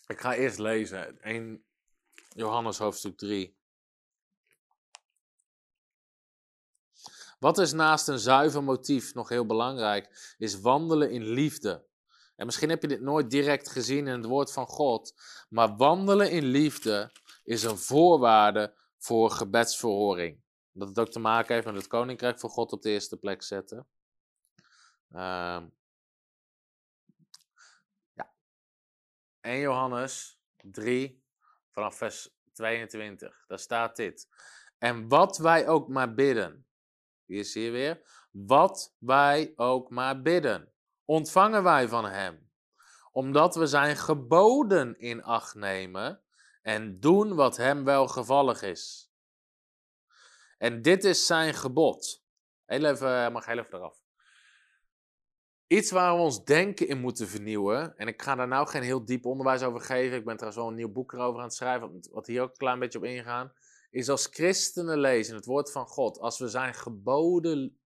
Ik 0.07 0.21
ga 0.21 0.35
eerst 0.35 0.59
lezen. 0.59 1.21
1 1.21 1.65
Johannes 2.29 2.79
hoofdstuk 2.79 3.17
3. 3.17 3.57
Wat 7.39 7.59
is 7.59 7.73
naast 7.73 8.09
een 8.09 8.19
zuiver 8.19 8.63
motief 8.65 9.15
nog 9.15 9.29
heel 9.29 9.47
belangrijk, 9.47 10.35
is 10.39 10.61
wandelen 10.61 11.11
in 11.11 11.23
liefde. 11.23 11.85
En 12.37 12.47
misschien 12.47 12.69
heb 12.69 12.83
je 12.83 12.89
dit 12.89 13.01
nooit 13.01 13.31
direct 13.31 13.71
gezien 13.71 14.07
in 14.07 14.17
het 14.17 14.25
woord 14.25 14.53
van 14.53 14.67
God, 14.67 15.15
maar 15.49 15.77
wandelen 15.77 16.31
in 16.31 16.45
liefde 16.45 17.13
is 17.45 17.63
een 17.63 17.79
voorwaarde 17.79 18.75
voor 18.99 19.31
gebedsverhoring. 19.31 20.45
Dat 20.79 20.89
het 20.89 20.99
ook 20.99 21.11
te 21.11 21.19
maken 21.19 21.55
heeft 21.55 21.67
met 21.67 21.75
het 21.75 21.87
koninkrijk 21.87 22.41
van 22.41 22.51
God 22.51 22.73
op 22.73 22.83
de 22.83 22.91
eerste 22.91 23.17
plek 23.17 23.43
zetten. 23.43 23.89
Uh, 25.11 25.63
ja. 28.13 28.35
1 29.41 29.61
Johannes 29.61 30.41
3, 30.57 31.25
vanaf 31.71 31.97
vers 31.97 32.37
22. 32.53 33.45
Daar 33.47 33.59
staat 33.59 33.97
dit. 33.97 34.29
En 34.79 35.09
wat 35.09 35.39
wij 35.39 35.69
ook 35.69 35.89
maar 35.89 36.15
bidden. 36.15 36.67
Hier 37.25 37.45
zie 37.45 37.63
je 37.63 37.71
weer. 37.71 38.27
Wat 38.31 38.97
wij 38.99 39.53
ook 39.57 39.91
maar 39.91 40.23
bidden. 40.23 40.73
Ontvangen 41.05 41.63
wij 41.63 41.89
van 41.89 42.05
Hem. 42.05 42.51
Omdat 43.13 43.55
we 43.55 43.67
zijn 43.67 43.97
geboden 43.97 44.99
in 44.99 45.23
acht 45.23 45.55
nemen. 45.55 46.23
En 46.63 47.01
doen 47.01 47.35
wat 47.35 47.57
Hem 47.57 47.85
welgevallig 47.85 48.63
is. 48.63 49.06
En 50.59 50.83
dit 50.83 51.05
is 51.05 51.27
zijn 51.27 51.55
gebod. 51.55 52.25
Heel 52.65 52.85
even, 52.85 53.33
mag 53.33 53.47
heel 53.47 53.59
even 53.59 53.75
eraf. 53.75 54.05
Iets 55.67 55.91
waar 55.91 56.15
we 56.15 56.21
ons 56.21 56.45
denken 56.45 56.89
in 56.89 57.01
moeten 57.01 57.29
vernieuwen. 57.29 57.97
En 57.97 58.09
ik 58.09 58.23
ga 58.23 58.35
daar 58.35 58.49
nou 58.49 58.67
geen 58.67 58.83
heel 58.83 59.05
diep 59.05 59.27
onderwijs 59.27 59.63
over 59.63 59.81
geven. 59.81 60.19
Ik 60.19 60.25
ben 60.25 60.37
trouwens 60.37 60.63
wel 60.63 60.71
een 60.71 60.77
nieuw 60.77 60.93
boek 60.93 61.13
erover 61.13 61.39
aan 61.39 61.47
het 61.47 61.55
schrijven. 61.55 62.01
Wat 62.11 62.27
hier 62.27 62.43
ook 62.43 62.51
een 62.51 62.57
klein 62.57 62.79
beetje 62.79 62.99
op 62.99 63.05
ingaan. 63.05 63.53
Is 63.91 64.09
als 64.09 64.27
christenen 64.27 64.99
lezen 64.99 65.35
het 65.35 65.45
woord 65.45 65.73
van 65.73 65.87
God. 65.87 66.19
Als 66.19 66.39
we 66.39 66.49
zijn 66.49 66.75
geboden 66.75 67.81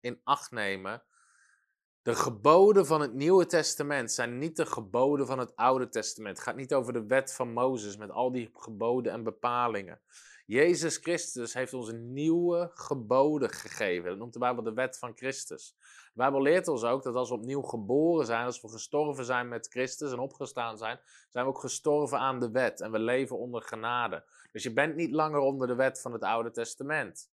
in 0.00 0.20
acht 0.24 0.50
nemen. 0.50 1.02
De 2.02 2.14
geboden 2.14 2.86
van 2.86 3.00
het 3.00 3.14
Nieuwe 3.14 3.46
Testament 3.46 4.12
zijn 4.12 4.38
niet 4.38 4.56
de 4.56 4.66
geboden 4.66 5.26
van 5.26 5.38
het 5.38 5.56
Oude 5.56 5.88
Testament. 5.88 6.36
Het 6.36 6.46
gaat 6.46 6.56
niet 6.56 6.74
over 6.74 6.92
de 6.92 7.06
wet 7.06 7.34
van 7.34 7.52
Mozes 7.52 7.96
met 7.96 8.10
al 8.10 8.32
die 8.32 8.50
geboden 8.52 9.12
en 9.12 9.22
bepalingen. 9.22 10.00
Jezus 10.50 10.96
Christus 10.96 11.54
heeft 11.54 11.74
ons 11.74 11.92
nieuwe 11.92 12.70
geboden 12.74 13.50
gegeven. 13.50 14.08
Dat 14.08 14.18
noemt 14.18 14.32
de 14.32 14.38
Bijbel 14.38 14.62
de 14.62 14.72
wet 14.72 14.98
van 14.98 15.12
Christus. 15.16 15.76
De 15.78 16.10
Bijbel 16.14 16.42
leert 16.42 16.68
ons 16.68 16.84
ook 16.84 17.02
dat 17.02 17.14
als 17.14 17.28
we 17.28 17.34
opnieuw 17.34 17.62
geboren 17.62 18.26
zijn, 18.26 18.44
als 18.44 18.60
we 18.60 18.68
gestorven 18.68 19.24
zijn 19.24 19.48
met 19.48 19.66
Christus 19.66 20.12
en 20.12 20.18
opgestaan 20.18 20.78
zijn, 20.78 21.00
zijn 21.28 21.44
we 21.44 21.50
ook 21.50 21.60
gestorven 21.60 22.18
aan 22.18 22.40
de 22.40 22.50
wet 22.50 22.80
en 22.80 22.90
we 22.90 22.98
leven 22.98 23.38
onder 23.38 23.62
genade. 23.62 24.24
Dus 24.52 24.62
je 24.62 24.72
bent 24.72 24.96
niet 24.96 25.10
langer 25.10 25.40
onder 25.40 25.66
de 25.66 25.74
wet 25.74 26.00
van 26.00 26.12
het 26.12 26.22
Oude 26.22 26.50
Testament. 26.50 27.30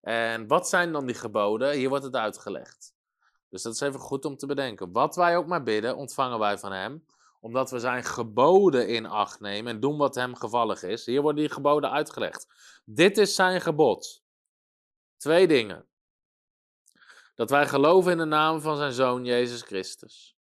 En 0.00 0.46
wat 0.46 0.68
zijn 0.68 0.92
dan 0.92 1.06
die 1.06 1.14
geboden? 1.14 1.72
Hier 1.72 1.88
wordt 1.88 2.04
het 2.04 2.16
uitgelegd. 2.16 2.94
Dus 3.48 3.62
dat 3.62 3.74
is 3.74 3.80
even 3.80 4.00
goed 4.00 4.24
om 4.24 4.36
te 4.36 4.46
bedenken. 4.46 4.92
Wat 4.92 5.16
wij 5.16 5.36
ook 5.36 5.46
maar 5.46 5.62
bidden, 5.62 5.96
ontvangen 5.96 6.38
wij 6.38 6.58
van 6.58 6.72
Hem 6.72 7.04
omdat 7.42 7.70
we 7.70 7.78
zijn 7.78 8.04
geboden 8.04 8.88
in 8.88 9.06
acht 9.06 9.40
nemen 9.40 9.72
en 9.72 9.80
doen 9.80 9.96
wat 9.96 10.14
hem 10.14 10.34
gevallig 10.34 10.82
is. 10.82 11.06
Hier 11.06 11.22
worden 11.22 11.42
die 11.42 11.52
geboden 11.52 11.90
uitgelegd. 11.90 12.46
Dit 12.84 13.18
is 13.18 13.34
zijn 13.34 13.60
gebod. 13.60 14.22
Twee 15.16 15.46
dingen. 15.46 15.86
Dat 17.34 17.50
wij 17.50 17.68
geloven 17.68 18.12
in 18.12 18.18
de 18.18 18.24
naam 18.24 18.60
van 18.60 18.76
zijn 18.76 18.92
zoon 18.92 19.24
Jezus 19.24 19.62
Christus. 19.62 20.36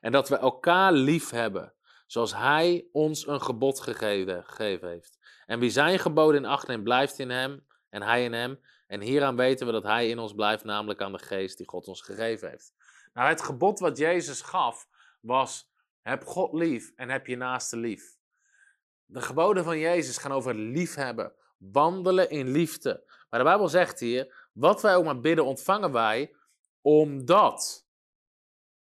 En 0.00 0.12
dat 0.12 0.28
we 0.28 0.36
elkaar 0.36 0.92
lief 0.92 1.30
hebben, 1.30 1.74
zoals 2.06 2.34
hij 2.34 2.88
ons 2.92 3.26
een 3.26 3.42
gebod 3.42 3.80
gegeven, 3.80 4.44
gegeven 4.44 4.88
heeft. 4.88 5.18
En 5.46 5.58
wie 5.58 5.70
zijn 5.70 5.98
geboden 5.98 6.42
in 6.42 6.50
acht 6.50 6.66
neemt, 6.66 6.84
blijft 6.84 7.18
in 7.18 7.30
hem 7.30 7.66
en 7.88 8.02
hij 8.02 8.24
in 8.24 8.32
hem. 8.32 8.60
En 8.86 9.00
hieraan 9.00 9.36
weten 9.36 9.66
we 9.66 9.72
dat 9.72 9.82
hij 9.82 10.08
in 10.08 10.18
ons 10.18 10.34
blijft, 10.34 10.64
namelijk 10.64 11.00
aan 11.00 11.12
de 11.12 11.18
geest 11.18 11.56
die 11.56 11.68
God 11.68 11.88
ons 11.88 12.02
gegeven 12.02 12.50
heeft. 12.50 12.74
Nou, 13.12 13.28
het 13.28 13.42
gebod 13.42 13.78
wat 13.78 13.98
Jezus 13.98 14.42
gaf 14.42 14.88
was 15.20 15.71
heb 16.02 16.24
God 16.24 16.52
lief 16.52 16.92
en 16.96 17.08
heb 17.08 17.26
je 17.26 17.36
naaste 17.36 17.76
lief. 17.76 18.16
De 19.04 19.20
geboden 19.20 19.64
van 19.64 19.78
Jezus 19.78 20.18
gaan 20.18 20.32
over 20.32 20.54
liefhebben, 20.54 21.32
wandelen 21.56 22.30
in 22.30 22.48
liefde. 22.48 23.04
Maar 23.30 23.40
de 23.40 23.46
Bijbel 23.46 23.68
zegt 23.68 24.00
hier, 24.00 24.48
wat 24.52 24.82
wij 24.82 24.96
ook 24.96 25.04
maar 25.04 25.20
bidden, 25.20 25.44
ontvangen 25.44 25.92
wij, 25.92 26.34
omdat, 26.80 27.86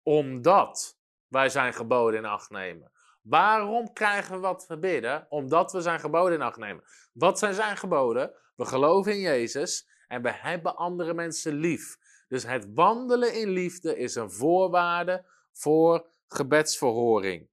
omdat 0.03 0.97
wij 1.27 1.49
zijn 1.49 1.73
geboden 1.73 2.19
in 2.19 2.25
acht 2.25 2.49
nemen. 2.49 2.91
Waarom 3.21 3.93
krijgen 3.93 4.33
we 4.33 4.39
wat 4.39 4.67
we 4.67 4.77
bidden? 4.77 5.25
Omdat 5.29 5.71
we 5.71 5.81
zijn 5.81 5.99
geboden 5.99 6.33
in 6.33 6.41
acht 6.41 6.57
nemen. 6.57 6.83
Wat 7.13 7.39
zijn 7.39 7.53
zijn 7.53 7.77
geboden? 7.77 8.33
We 8.55 8.65
geloven 8.65 9.11
in 9.11 9.19
Jezus 9.19 9.89
en 10.07 10.21
we 10.21 10.31
hebben 10.31 10.75
andere 10.75 11.13
mensen 11.13 11.53
lief. 11.53 11.97
Dus 12.27 12.43
het 12.43 12.73
wandelen 12.73 13.33
in 13.33 13.49
liefde 13.49 13.97
is 13.97 14.15
een 14.15 14.31
voorwaarde 14.31 15.25
voor 15.51 16.07
gebedsverhoring. 16.27 17.49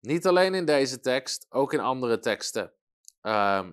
Niet 0.00 0.26
alleen 0.26 0.54
in 0.54 0.64
deze 0.64 1.00
tekst, 1.00 1.46
ook 1.48 1.72
in 1.72 1.80
andere 1.80 2.18
teksten 2.18 2.72
ehm, 3.20 3.72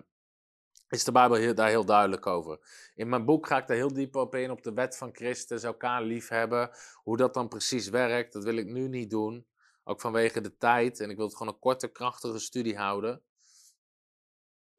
is 0.88 1.04
de 1.04 1.12
Bijbel 1.12 1.54
daar 1.54 1.68
heel 1.68 1.84
duidelijk 1.84 2.26
over. 2.26 2.58
In 2.94 3.08
mijn 3.08 3.24
boek 3.24 3.46
ga 3.46 3.56
ik 3.56 3.66
daar 3.66 3.76
heel 3.76 3.92
diep 3.92 4.16
op 4.16 4.34
in, 4.34 4.50
op 4.50 4.62
de 4.62 4.72
wet 4.72 4.96
van 4.96 5.14
Christus, 5.14 5.62
elkaar 5.62 6.02
liefhebben. 6.02 6.70
Hoe 6.94 7.16
dat 7.16 7.34
dan 7.34 7.48
precies 7.48 7.88
werkt, 7.88 8.32
dat 8.32 8.44
wil 8.44 8.56
ik 8.56 8.66
nu 8.66 8.88
niet 8.88 9.10
doen. 9.10 9.46
Ook 9.84 10.00
vanwege 10.00 10.40
de 10.40 10.56
tijd. 10.56 11.00
En 11.00 11.10
ik 11.10 11.16
wil 11.16 11.26
het 11.26 11.36
gewoon 11.36 11.52
een 11.52 11.58
korte, 11.58 11.88
krachtige 11.88 12.38
studie 12.38 12.76
houden. 12.76 13.22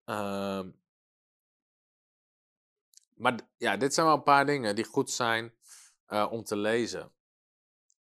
Ehm, 0.06 0.72
maar 3.16 3.40
ja, 3.58 3.78
dit 3.78 3.94
zijn 3.94 4.06
wel 4.06 4.16
een 4.16 4.24
paar 4.24 4.46
dingen 4.46 4.76
die 4.76 4.86
goed 4.86 5.12
zijn 5.12 5.54
uh, 6.08 6.28
om 6.32 6.44
te 6.44 6.56
lezen. 6.56 7.12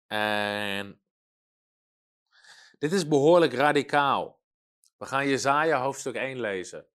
En 0.07 1.01
dit 2.77 2.91
is 2.91 3.07
behoorlijk 3.07 3.53
radicaal. 3.53 4.39
We 4.97 5.05
gaan 5.05 5.27
Jezaja 5.27 5.81
hoofdstuk 5.81 6.15
1 6.15 6.39
lezen. 6.39 6.87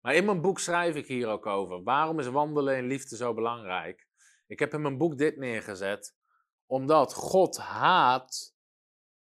Maar 0.00 0.14
in 0.14 0.24
mijn 0.24 0.40
boek 0.40 0.58
schrijf 0.58 0.94
ik 0.94 1.06
hier 1.06 1.28
ook 1.28 1.46
over. 1.46 1.82
Waarom 1.82 2.18
is 2.18 2.26
wandelen 2.26 2.76
in 2.76 2.86
liefde 2.86 3.16
zo 3.16 3.34
belangrijk? 3.34 4.08
Ik 4.46 4.58
heb 4.58 4.74
in 4.74 4.82
mijn 4.82 4.98
boek 4.98 5.18
dit 5.18 5.36
neergezet. 5.36 6.14
Omdat 6.66 7.14
God 7.14 7.56
haat 7.56 8.54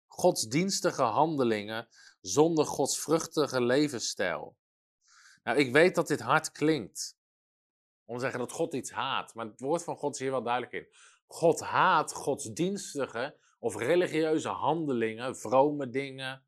godsdienstige 0.08 1.02
handelingen 1.02 1.88
zonder 2.22 2.66
godsvruchtige 2.66 3.62
levensstijl. 3.62 4.58
Nou, 5.44 5.58
ik 5.58 5.72
weet 5.72 5.96
dat 5.96 6.08
dit 6.08 6.20
hard 6.20 6.52
klinkt. 6.52 7.18
Om 8.06 8.16
te 8.16 8.22
zeggen 8.22 8.40
dat 8.40 8.52
God 8.52 8.74
iets 8.74 8.92
haat. 8.92 9.34
Maar 9.34 9.46
het 9.46 9.60
woord 9.60 9.84
van 9.84 9.96
God 9.96 10.14
is 10.14 10.20
hier 10.20 10.32
wel 10.32 10.44
duidelijk 10.44 10.74
in. 10.74 10.88
God 11.28 11.60
haat 11.60 12.14
godsdienstige 12.14 13.38
of 13.60 13.76
religieuze 13.76 14.50
handelingen, 14.50 15.38
vrome 15.38 15.90
dingen. 15.90 16.44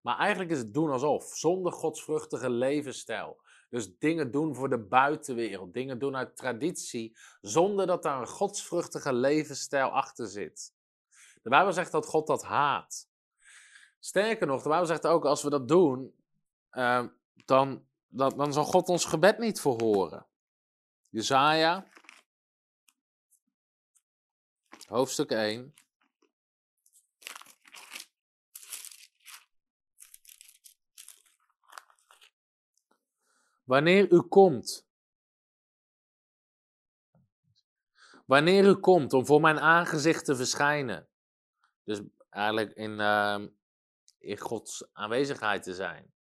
Maar 0.00 0.18
eigenlijk 0.18 0.50
is 0.50 0.58
het 0.58 0.74
doen 0.74 0.90
alsof, 0.90 1.24
zonder 1.36 1.72
godsvruchtige 1.72 2.50
levensstijl. 2.50 3.42
Dus 3.68 3.98
dingen 3.98 4.30
doen 4.30 4.54
voor 4.54 4.68
de 4.68 4.78
buitenwereld, 4.78 5.74
dingen 5.74 5.98
doen 5.98 6.16
uit 6.16 6.36
traditie, 6.36 7.16
zonder 7.40 7.86
dat 7.86 8.02
daar 8.02 8.20
een 8.20 8.26
godsvruchtige 8.26 9.12
levensstijl 9.12 9.88
achter 9.88 10.26
zit. 10.26 10.72
De 11.42 11.50
Bijbel 11.50 11.72
zegt 11.72 11.92
dat 11.92 12.06
God 12.06 12.26
dat 12.26 12.42
haat. 12.42 13.08
Sterker 13.98 14.46
nog, 14.46 14.62
de 14.62 14.68
Bijbel 14.68 14.86
zegt 14.86 15.06
ook 15.06 15.24
als 15.24 15.42
we 15.42 15.50
dat 15.50 15.68
doen, 15.68 16.14
uh, 16.72 17.06
dan, 17.44 17.86
dan, 18.08 18.36
dan 18.36 18.52
zal 18.52 18.64
God 18.64 18.88
ons 18.88 19.04
gebed 19.04 19.38
niet 19.38 19.60
verhoren. 19.60 20.26
Jezaja, 21.10 21.86
hoofdstuk 24.86 25.30
1. 25.30 25.74
Wanneer 33.64 34.12
u 34.12 34.20
komt. 34.20 34.86
Wanneer 38.26 38.64
u 38.64 38.74
komt 38.74 39.12
om 39.12 39.26
voor 39.26 39.40
mijn 39.40 39.60
aangezicht 39.60 40.24
te 40.24 40.36
verschijnen. 40.36 41.08
Dus 41.84 42.00
eigenlijk 42.30 42.72
in, 42.72 42.90
uh, 42.90 43.44
in 44.18 44.38
Gods 44.38 44.88
aanwezigheid 44.92 45.62
te 45.62 45.74
zijn. 45.74 46.12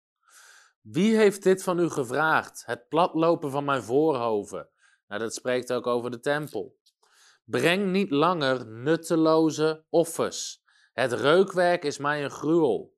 Wie 0.81 1.15
heeft 1.15 1.43
dit 1.43 1.63
van 1.63 1.79
u 1.79 1.89
gevraagd? 1.89 2.65
Het 2.65 2.87
platlopen 2.87 3.51
van 3.51 3.65
mijn 3.65 3.83
voorhoven. 3.83 4.69
Nou, 5.07 5.21
dat 5.21 5.33
spreekt 5.33 5.73
ook 5.73 5.87
over 5.87 6.11
de 6.11 6.19
tempel. 6.19 6.77
Breng 7.43 7.91
niet 7.91 8.11
langer 8.11 8.67
nutteloze 8.67 9.85
offers. 9.89 10.63
Het 10.93 11.13
reukwerk 11.13 11.83
is 11.83 11.97
mij 11.97 12.23
een 12.23 12.31
gruwel. 12.31 12.93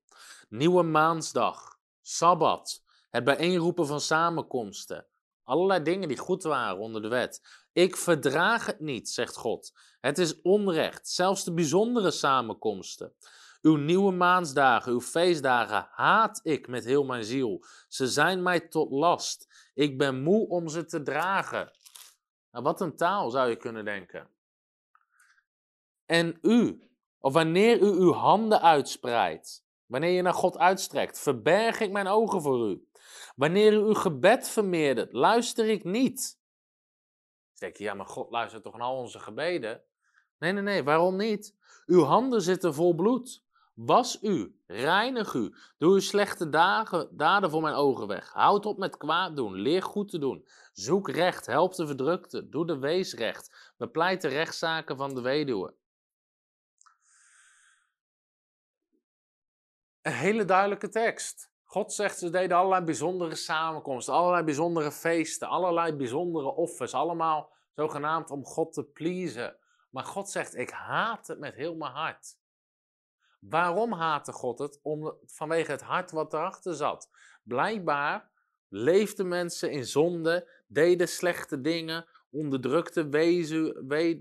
Nieuwe 0.49 0.83
maansdag, 0.83 1.79
sabbat, 2.01 2.84
Het 3.15 3.23
bijeenroepen 3.23 3.87
van 3.87 4.01
samenkomsten. 4.01 5.07
Allerlei 5.43 5.83
dingen 5.83 6.07
die 6.07 6.17
goed 6.17 6.43
waren 6.43 6.77
onder 6.77 7.01
de 7.01 7.07
wet. 7.07 7.65
Ik 7.73 7.95
verdraag 7.95 8.65
het 8.65 8.79
niet, 8.79 9.09
zegt 9.09 9.35
God. 9.35 9.73
Het 9.99 10.17
is 10.17 10.41
onrecht, 10.41 11.09
zelfs 11.09 11.43
de 11.43 11.53
bijzondere 11.53 12.11
samenkomsten. 12.11 13.13
Uw 13.61 13.75
nieuwe 13.75 14.11
maansdagen, 14.11 14.91
uw 14.91 15.01
feestdagen 15.01 15.87
haat 15.91 16.39
ik 16.43 16.67
met 16.67 16.85
heel 16.85 17.03
mijn 17.03 17.23
ziel. 17.23 17.65
Ze 17.87 18.07
zijn 18.07 18.43
mij 18.43 18.59
tot 18.59 18.91
last. 18.91 19.69
Ik 19.73 19.97
ben 19.97 20.23
moe 20.23 20.47
om 20.47 20.67
ze 20.67 20.85
te 20.85 21.01
dragen. 21.01 21.71
Nou, 22.51 22.63
wat 22.63 22.81
een 22.81 22.95
taal 22.95 23.29
zou 23.29 23.49
je 23.49 23.55
kunnen 23.55 23.85
denken. 23.85 24.29
En 26.05 26.37
u, 26.41 26.89
of 27.19 27.33
wanneer 27.33 27.79
u 27.81 27.87
uw 27.87 28.13
handen 28.13 28.61
uitspreidt, 28.61 29.65
wanneer 29.85 30.11
je 30.11 30.21
naar 30.21 30.33
God 30.33 30.57
uitstrekt, 30.57 31.19
verberg 31.19 31.79
ik 31.79 31.91
mijn 31.91 32.07
ogen 32.07 32.41
voor 32.41 32.69
u. 32.69 32.87
Wanneer 33.35 33.73
u 33.73 33.77
uw 33.77 33.93
gebed 33.93 34.49
vermeerdert, 34.49 35.13
luister 35.13 35.69
ik 35.69 35.83
niet. 35.83 36.39
Denk 37.59 37.75
je, 37.77 37.83
ja, 37.83 37.93
maar 37.93 38.05
God 38.05 38.31
luistert 38.31 38.63
toch 38.63 38.77
naar 38.77 38.87
al 38.87 38.97
onze 38.97 39.19
gebeden? 39.19 39.83
Nee, 40.37 40.51
nee, 40.51 40.63
nee, 40.63 40.83
waarom 40.83 41.15
niet? 41.15 41.55
Uw 41.85 42.01
handen 42.01 42.41
zitten 42.41 42.73
vol 42.73 42.95
bloed. 42.95 43.43
Was 43.75 44.21
u, 44.21 44.59
reinig 44.67 45.33
u, 45.33 45.55
doe 45.77 45.93
uw 45.93 45.99
slechte 45.99 46.49
dagen, 46.49 47.17
daden 47.17 47.49
voor 47.49 47.61
mijn 47.61 47.75
ogen 47.75 48.07
weg. 48.07 48.31
Houd 48.31 48.65
op 48.65 48.77
met 48.77 48.97
kwaad 48.97 49.35
doen, 49.35 49.53
leer 49.53 49.83
goed 49.83 50.09
te 50.09 50.17
doen. 50.17 50.47
Zoek 50.73 51.09
recht, 51.09 51.45
help 51.45 51.75
de 51.75 51.87
verdrukte, 51.87 52.49
doe 52.49 52.65
de 52.65 52.77
weesrecht, 52.79 53.73
bepleit 53.77 54.21
de 54.21 54.27
rechtszaken 54.27 54.97
van 54.97 55.15
de 55.15 55.21
weduwe. 55.21 55.75
Een 60.01 60.11
hele 60.11 60.45
duidelijke 60.45 60.89
tekst. 60.89 61.51
God 61.75 61.93
zegt, 61.93 62.17
ze 62.17 62.29
deden 62.29 62.57
allerlei 62.57 62.83
bijzondere 62.83 63.35
samenkomsten, 63.35 64.13
allerlei 64.13 64.43
bijzondere 64.43 64.91
feesten, 64.91 65.47
allerlei 65.47 65.93
bijzondere 65.93 66.47
offers, 66.47 66.93
allemaal 66.93 67.53
zogenaamd 67.73 68.31
om 68.31 68.45
God 68.45 68.73
te 68.73 68.83
pleasen. 68.83 69.57
Maar 69.89 70.03
God 70.03 70.29
zegt, 70.29 70.55
ik 70.55 70.69
haat 70.69 71.27
het 71.27 71.39
met 71.39 71.55
heel 71.55 71.75
mijn 71.75 71.91
hart. 71.91 72.37
Waarom 73.39 73.91
haatte 73.91 74.31
God 74.31 74.59
het? 74.59 74.79
Om, 74.81 75.17
vanwege 75.25 75.71
het 75.71 75.81
hart 75.81 76.11
wat 76.11 76.33
erachter 76.33 76.73
zat. 76.73 77.09
Blijkbaar 77.43 78.29
leefden 78.69 79.27
mensen 79.27 79.71
in 79.71 79.85
zonde, 79.85 80.49
deden 80.67 81.07
slechte 81.07 81.61
dingen, 81.61 82.05
onderdrukte 82.31 83.09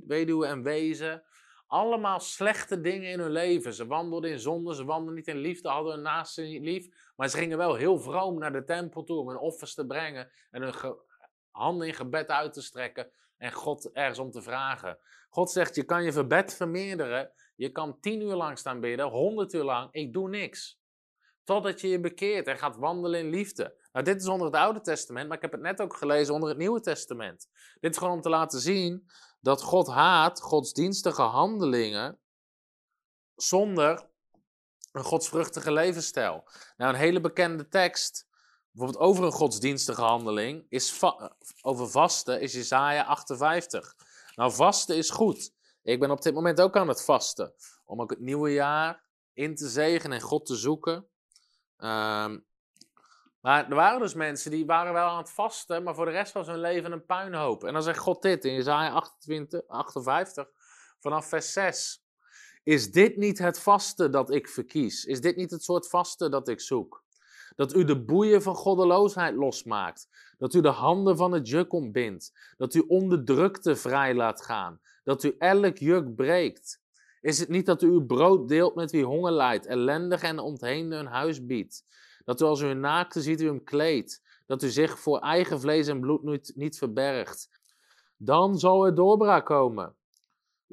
weduwen 0.06 0.48
en 0.48 0.62
wezen. 0.62 1.22
Allemaal 1.66 2.20
slechte 2.20 2.80
dingen 2.80 3.10
in 3.10 3.20
hun 3.20 3.30
leven. 3.30 3.74
Ze 3.74 3.86
wandelden 3.86 4.30
in 4.30 4.40
zonde, 4.40 4.74
ze 4.74 4.84
wandelden 4.84 5.14
niet 5.14 5.28
in 5.28 5.36
liefde, 5.36 5.68
hadden 5.68 5.92
hun 5.92 6.02
naaste 6.02 6.42
niet 6.42 6.62
lief. 6.62 7.03
Maar 7.16 7.28
ze 7.28 7.36
gingen 7.36 7.58
wel 7.58 7.74
heel 7.74 7.98
vroom 7.98 8.38
naar 8.38 8.52
de 8.52 8.64
tempel 8.64 9.04
toe 9.04 9.18
om 9.18 9.28
hun 9.28 9.38
offers 9.38 9.74
te 9.74 9.86
brengen 9.86 10.30
en 10.50 10.62
hun 10.62 10.96
handen 11.50 11.86
in 11.86 11.94
gebed 11.94 12.28
uit 12.28 12.52
te 12.52 12.62
strekken 12.62 13.10
en 13.36 13.52
God 13.52 13.92
ergens 13.92 14.18
om 14.18 14.30
te 14.30 14.42
vragen. 14.42 14.98
God 15.28 15.50
zegt, 15.50 15.74
je 15.74 15.84
kan 15.84 16.04
je 16.04 16.12
verbed 16.12 16.54
vermeerderen. 16.54 17.32
Je 17.54 17.70
kan 17.70 18.00
tien 18.00 18.20
uur 18.20 18.34
lang 18.34 18.58
staan 18.58 18.80
bidden, 18.80 19.06
honderd 19.06 19.52
uur 19.52 19.62
lang. 19.62 19.92
Ik 19.92 20.12
doe 20.12 20.28
niks. 20.28 20.80
Totdat 21.44 21.80
je 21.80 21.88
je 21.88 22.00
bekeert 22.00 22.46
en 22.46 22.58
gaat 22.58 22.76
wandelen 22.76 23.20
in 23.20 23.30
liefde. 23.30 23.88
Nou, 23.92 24.04
dit 24.04 24.20
is 24.20 24.28
onder 24.28 24.46
het 24.46 24.56
Oude 24.56 24.80
Testament, 24.80 25.28
maar 25.28 25.36
ik 25.36 25.42
heb 25.42 25.52
het 25.52 25.60
net 25.60 25.80
ook 25.80 25.96
gelezen 25.96 26.34
onder 26.34 26.48
het 26.48 26.58
Nieuwe 26.58 26.80
Testament. 26.80 27.48
Dit 27.80 27.90
is 27.90 27.98
gewoon 27.98 28.12
om 28.12 28.20
te 28.20 28.28
laten 28.28 28.60
zien 28.60 29.06
dat 29.40 29.62
God 29.62 29.88
haat 29.88 30.40
godsdienstige 30.40 31.22
handelingen 31.22 32.18
zonder 33.34 34.08
een 34.94 35.04
godsvruchtige 35.04 35.72
levensstijl. 35.72 36.44
Nou, 36.76 36.92
een 36.92 36.98
hele 36.98 37.20
bekende 37.20 37.68
tekst, 37.68 38.26
bijvoorbeeld 38.70 39.04
over 39.04 39.24
een 39.24 39.32
godsdienstige 39.32 40.02
handeling, 40.02 40.66
is 40.68 41.02
over 41.62 41.88
vasten, 41.88 42.40
is 42.40 42.54
Isaiah 42.54 43.08
58. 43.08 43.94
Nou, 44.34 44.52
vasten 44.52 44.96
is 44.96 45.10
goed. 45.10 45.52
Ik 45.82 46.00
ben 46.00 46.10
op 46.10 46.22
dit 46.22 46.34
moment 46.34 46.60
ook 46.60 46.76
aan 46.76 46.88
het 46.88 47.04
vasten, 47.04 47.54
om 47.84 48.00
ook 48.00 48.10
het 48.10 48.20
nieuwe 48.20 48.52
jaar 48.52 49.04
in 49.32 49.54
te 49.54 49.68
zegenen 49.68 50.16
en 50.16 50.24
God 50.24 50.46
te 50.46 50.56
zoeken. 50.56 51.08
Ehm, 51.76 52.38
maar 53.40 53.68
er 53.68 53.74
waren 53.74 54.00
dus 54.00 54.14
mensen 54.14 54.50
die 54.50 54.66
waren 54.66 54.92
wel 54.92 55.08
aan 55.08 55.18
het 55.18 55.30
vasten, 55.30 55.82
maar 55.82 55.94
voor 55.94 56.04
de 56.04 56.10
rest 56.10 56.32
was 56.32 56.46
hun 56.46 56.60
leven 56.60 56.92
een 56.92 57.04
puinhoop. 57.04 57.64
En 57.64 57.72
dan 57.72 57.82
zegt 57.82 57.98
God 57.98 58.22
dit 58.22 58.44
in 58.44 58.58
Isaiah 58.58 58.94
28, 58.94 59.68
58, 59.68 60.48
vanaf 60.98 61.26
vers 61.26 61.52
6. 61.52 62.03
Is 62.64 62.92
dit 62.92 63.16
niet 63.16 63.38
het 63.38 63.60
vasten 63.60 64.10
dat 64.10 64.30
ik 64.30 64.48
verkies? 64.48 65.04
Is 65.04 65.20
dit 65.20 65.36
niet 65.36 65.50
het 65.50 65.62
soort 65.62 65.88
vasten 65.88 66.30
dat 66.30 66.48
ik 66.48 66.60
zoek? 66.60 67.04
Dat 67.56 67.74
u 67.74 67.84
de 67.84 68.04
boeien 68.04 68.42
van 68.42 68.54
goddeloosheid 68.54 69.34
losmaakt. 69.34 70.08
Dat 70.38 70.54
u 70.54 70.60
de 70.60 70.68
handen 70.68 71.16
van 71.16 71.32
het 71.32 71.48
juk 71.48 71.72
ontbindt. 71.72 72.32
Dat 72.56 72.74
u 72.74 72.84
onderdrukte 72.86 73.76
vrij 73.76 74.14
laat 74.14 74.42
gaan. 74.42 74.80
Dat 75.02 75.22
u 75.22 75.34
elk 75.38 75.78
juk 75.78 76.14
breekt. 76.14 76.80
Is 77.20 77.38
het 77.38 77.48
niet 77.48 77.66
dat 77.66 77.82
u 77.82 77.86
uw 77.86 78.06
brood 78.06 78.48
deelt 78.48 78.74
met 78.74 78.90
wie 78.90 79.04
honger 79.04 79.32
lijdt, 79.32 79.66
ellendig 79.66 80.22
en 80.22 80.38
ontheemde 80.38 80.96
een 80.96 81.06
huis 81.06 81.46
biedt? 81.46 81.84
Dat 82.24 82.40
u 82.40 82.44
als 82.44 82.60
u 82.60 82.66
een 82.66 82.80
naakte 82.80 83.22
ziet, 83.22 83.40
u 83.40 83.46
hem 83.46 83.64
kleedt. 83.64 84.22
Dat 84.46 84.62
u 84.62 84.68
zich 84.68 84.98
voor 84.98 85.18
eigen 85.18 85.60
vlees 85.60 85.86
en 85.86 86.00
bloed 86.00 86.22
niet, 86.22 86.52
niet 86.54 86.78
verbergt. 86.78 87.48
Dan 88.16 88.58
zal 88.58 88.86
er 88.86 88.94
doorbraak 88.94 89.46
komen. 89.46 89.94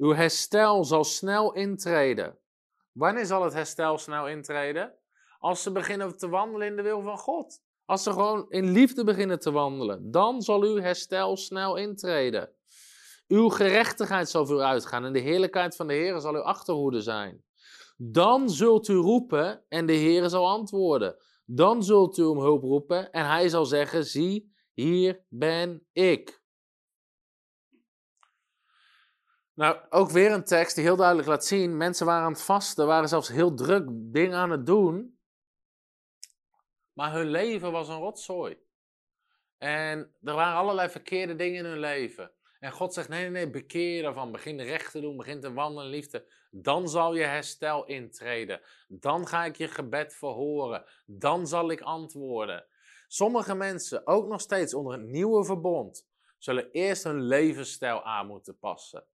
Uw 0.02 0.14
herstel 0.14 0.84
zal 0.84 1.04
snel 1.04 1.52
intreden. 1.52 2.38
Wanneer 2.92 3.26
zal 3.26 3.44
het 3.44 3.52
herstel 3.52 3.98
snel 3.98 4.28
intreden? 4.28 4.94
Als 5.38 5.62
ze 5.62 5.72
beginnen 5.72 6.16
te 6.16 6.28
wandelen 6.28 6.66
in 6.66 6.76
de 6.76 6.82
wil 6.82 7.02
van 7.02 7.18
God. 7.18 7.60
Als 7.84 8.02
ze 8.02 8.12
gewoon 8.12 8.46
in 8.48 8.70
liefde 8.70 9.04
beginnen 9.04 9.38
te 9.38 9.50
wandelen. 9.52 10.10
Dan 10.10 10.42
zal 10.42 10.62
uw 10.62 10.76
herstel 10.76 11.36
snel 11.36 11.76
intreden. 11.76 12.50
Uw 13.28 13.48
gerechtigheid 13.48 14.28
zal 14.28 14.46
voor 14.46 14.56
u 14.56 14.60
uitgaan 14.60 15.04
en 15.04 15.12
de 15.12 15.18
heerlijkheid 15.18 15.76
van 15.76 15.86
de 15.86 15.94
Heer 15.94 16.20
zal 16.20 16.34
uw 16.34 16.42
achterhoede 16.42 17.00
zijn. 17.00 17.44
Dan 17.96 18.50
zult 18.50 18.88
u 18.88 18.94
roepen 18.94 19.64
en 19.68 19.86
de 19.86 19.92
Heer 19.92 20.28
zal 20.28 20.48
antwoorden. 20.48 21.16
Dan 21.44 21.82
zult 21.84 22.18
u 22.18 22.22
om 22.22 22.38
hulp 22.38 22.62
roepen 22.62 23.10
en 23.10 23.26
hij 23.26 23.48
zal 23.48 23.64
zeggen: 23.64 24.04
Zie, 24.04 24.52
hier 24.72 25.24
ben 25.28 25.86
ik. 25.92 26.41
Nou, 29.54 29.76
ook 29.90 30.10
weer 30.10 30.32
een 30.32 30.44
tekst 30.44 30.74
die 30.74 30.84
heel 30.84 30.96
duidelijk 30.96 31.28
laat 31.28 31.44
zien: 31.44 31.76
mensen 31.76 32.06
waren 32.06 32.24
aan 32.24 32.32
het 32.32 32.42
vasten, 32.42 32.86
waren 32.86 33.08
zelfs 33.08 33.28
heel 33.28 33.54
druk 33.54 33.84
dingen 33.88 34.38
aan 34.38 34.50
het 34.50 34.66
doen, 34.66 35.18
maar 36.92 37.12
hun 37.12 37.30
leven 37.30 37.72
was 37.72 37.88
een 37.88 37.98
rotzooi. 37.98 38.58
En 39.58 40.14
er 40.22 40.34
waren 40.34 40.58
allerlei 40.58 40.88
verkeerde 40.88 41.36
dingen 41.36 41.58
in 41.58 41.70
hun 41.70 41.78
leven. 41.78 42.32
En 42.58 42.72
God 42.72 42.94
zegt: 42.94 43.08
nee, 43.08 43.20
nee, 43.20 43.30
nee, 43.30 43.50
bekeer 43.50 44.02
daarvan. 44.02 44.32
Begin 44.32 44.60
recht 44.60 44.92
te 44.92 45.00
doen, 45.00 45.16
begin 45.16 45.40
te 45.40 45.52
wandelen 45.52 45.84
in 45.84 45.90
liefde. 45.90 46.32
Dan 46.50 46.88
zal 46.88 47.14
je 47.14 47.24
herstel 47.24 47.84
intreden. 47.84 48.60
Dan 48.88 49.26
ga 49.26 49.44
ik 49.44 49.56
je 49.56 49.68
gebed 49.68 50.14
verhoren. 50.14 50.84
Dan 51.06 51.46
zal 51.46 51.70
ik 51.70 51.80
antwoorden. 51.80 52.66
Sommige 53.06 53.54
mensen, 53.54 54.06
ook 54.06 54.28
nog 54.28 54.40
steeds 54.40 54.74
onder 54.74 54.92
het 54.92 55.02
nieuwe 55.02 55.44
verbond, 55.44 56.08
zullen 56.38 56.70
eerst 56.70 57.04
hun 57.04 57.22
levensstijl 57.22 58.02
aan 58.04 58.26
moeten 58.26 58.58
passen. 58.58 59.06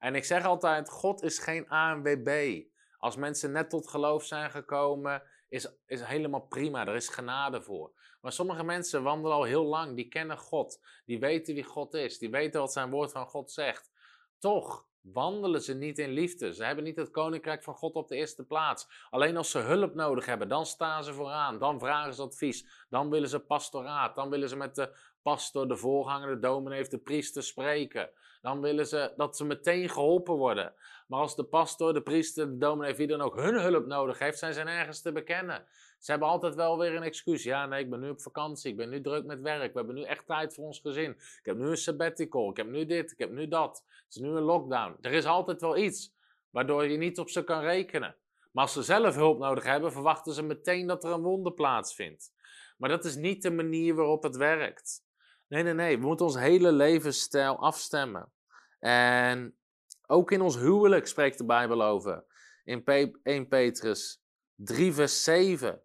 En 0.00 0.14
ik 0.14 0.24
zeg 0.24 0.44
altijd: 0.44 0.90
God 0.90 1.22
is 1.22 1.38
geen 1.38 1.68
ANWB. 1.68 2.62
Als 2.98 3.16
mensen 3.16 3.52
net 3.52 3.70
tot 3.70 3.88
geloof 3.88 4.24
zijn 4.24 4.50
gekomen, 4.50 5.22
is, 5.48 5.68
is 5.86 6.02
helemaal 6.02 6.46
prima. 6.46 6.86
Er 6.86 6.94
is 6.94 7.08
genade 7.08 7.62
voor. 7.62 7.92
Maar 8.20 8.32
sommige 8.32 8.64
mensen 8.64 9.02
wandelen 9.02 9.36
al 9.36 9.44
heel 9.44 9.64
lang, 9.64 9.96
die 9.96 10.08
kennen 10.08 10.38
God, 10.38 10.80
die 11.04 11.20
weten 11.20 11.54
wie 11.54 11.64
God 11.64 11.94
is, 11.94 12.18
die 12.18 12.30
weten 12.30 12.60
wat 12.60 12.72
zijn 12.72 12.90
woord 12.90 13.12
van 13.12 13.26
God 13.26 13.50
zegt. 13.50 13.90
Toch 14.38 14.88
wandelen 15.00 15.62
ze 15.62 15.74
niet 15.74 15.98
in 15.98 16.10
liefde. 16.10 16.54
Ze 16.54 16.64
hebben 16.64 16.84
niet 16.84 16.96
het 16.96 17.10
koninkrijk 17.10 17.62
van 17.62 17.74
God 17.74 17.94
op 17.94 18.08
de 18.08 18.16
eerste 18.16 18.44
plaats. 18.44 18.88
Alleen 19.10 19.36
als 19.36 19.50
ze 19.50 19.58
hulp 19.58 19.94
nodig 19.94 20.26
hebben, 20.26 20.48
dan 20.48 20.66
staan 20.66 21.04
ze 21.04 21.12
vooraan, 21.12 21.58
dan 21.58 21.78
vragen 21.78 22.14
ze 22.14 22.22
advies, 22.22 22.86
dan 22.88 23.10
willen 23.10 23.28
ze 23.28 23.38
pastoraat, 23.38 24.14
dan 24.14 24.30
willen 24.30 24.48
ze 24.48 24.56
met 24.56 24.74
de 24.74 24.96
pastor, 25.22 25.68
de 25.68 25.76
voorganger, 25.76 26.28
de 26.28 26.38
dominee 26.38 26.80
of 26.80 26.88
de 26.88 26.98
priester 26.98 27.42
spreken. 27.42 28.10
Dan 28.42 28.60
willen 28.60 28.86
ze 28.86 29.12
dat 29.16 29.36
ze 29.36 29.44
meteen 29.44 29.88
geholpen 29.88 30.34
worden. 30.34 30.74
Maar 31.06 31.20
als 31.20 31.36
de 31.36 31.44
pastor, 31.44 31.94
de 31.94 32.02
priester, 32.02 32.46
de 32.46 32.58
dominee, 32.58 32.94
wie 32.94 33.06
dan 33.06 33.20
ook 33.20 33.36
hun 33.36 33.60
hulp 33.60 33.86
nodig 33.86 34.18
heeft, 34.18 34.38
zijn 34.38 34.54
ze 34.54 34.62
nergens 34.62 35.02
te 35.02 35.12
bekennen. 35.12 35.64
Ze 35.98 36.10
hebben 36.10 36.28
altijd 36.28 36.54
wel 36.54 36.78
weer 36.78 36.94
een 36.94 37.02
excuus. 37.02 37.42
Ja, 37.42 37.66
nee, 37.66 37.82
ik 37.82 37.90
ben 37.90 38.00
nu 38.00 38.10
op 38.10 38.20
vakantie. 38.20 38.70
Ik 38.70 38.76
ben 38.76 38.88
nu 38.88 39.00
druk 39.00 39.24
met 39.24 39.40
werk. 39.40 39.72
We 39.72 39.78
hebben 39.78 39.94
nu 39.94 40.02
echt 40.02 40.26
tijd 40.26 40.54
voor 40.54 40.64
ons 40.64 40.80
gezin. 40.80 41.10
Ik 41.10 41.40
heb 41.42 41.56
nu 41.56 41.68
een 41.68 41.76
sabbatical. 41.76 42.50
Ik 42.50 42.56
heb 42.56 42.66
nu 42.66 42.86
dit. 42.86 43.12
Ik 43.12 43.18
heb 43.18 43.30
nu 43.30 43.48
dat. 43.48 43.84
Het 43.86 44.14
is 44.14 44.20
nu 44.20 44.28
een 44.28 44.42
lockdown. 44.42 44.96
Er 45.00 45.12
is 45.12 45.24
altijd 45.24 45.60
wel 45.60 45.76
iets 45.76 46.14
waardoor 46.50 46.84
je 46.84 46.96
niet 46.96 47.18
op 47.18 47.30
ze 47.30 47.44
kan 47.44 47.60
rekenen. 47.60 48.16
Maar 48.52 48.64
als 48.64 48.72
ze 48.72 48.82
zelf 48.82 49.14
hulp 49.14 49.38
nodig 49.38 49.64
hebben, 49.64 49.92
verwachten 49.92 50.32
ze 50.32 50.42
meteen 50.42 50.86
dat 50.86 51.04
er 51.04 51.10
een 51.10 51.22
wonder 51.22 51.52
plaatsvindt. 51.52 52.32
Maar 52.76 52.88
dat 52.88 53.04
is 53.04 53.16
niet 53.16 53.42
de 53.42 53.50
manier 53.50 53.94
waarop 53.94 54.22
het 54.22 54.36
werkt. 54.36 55.04
Nee, 55.50 55.62
nee, 55.62 55.74
nee. 55.74 55.98
We 55.98 56.06
moeten 56.06 56.26
ons 56.26 56.36
hele 56.36 56.72
levensstijl 56.72 57.58
afstemmen. 57.58 58.32
En 58.78 59.58
ook 60.06 60.30
in 60.30 60.40
ons 60.40 60.56
huwelijk 60.56 61.06
spreekt 61.06 61.38
de 61.38 61.44
Bijbel 61.44 61.82
over. 61.82 62.24
In 62.64 62.84
1 63.22 63.48
Petrus 63.48 64.22
3, 64.54 64.92
vers 64.92 65.24
7. 65.24 65.82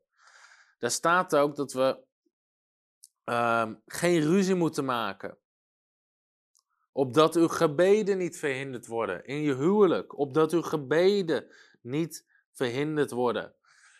Daar 0.77 0.91
staat 0.91 1.35
ook 1.35 1.55
dat 1.55 1.73
we 1.73 2.03
ehm, 3.23 3.75
geen 3.85 4.21
ruzie 4.21 4.55
moeten 4.55 4.85
maken. 4.85 5.37
Opdat 6.91 7.35
uw 7.35 7.47
gebeden 7.47 8.17
niet 8.17 8.37
verhinderd 8.37 8.87
worden 8.87 9.25
in 9.25 9.41
je 9.41 9.55
huwelijk. 9.55 10.17
Opdat 10.17 10.53
uw 10.53 10.61
gebeden 10.61 11.47
niet 11.81 12.25
verhinderd 12.51 13.11
worden. 13.11 13.55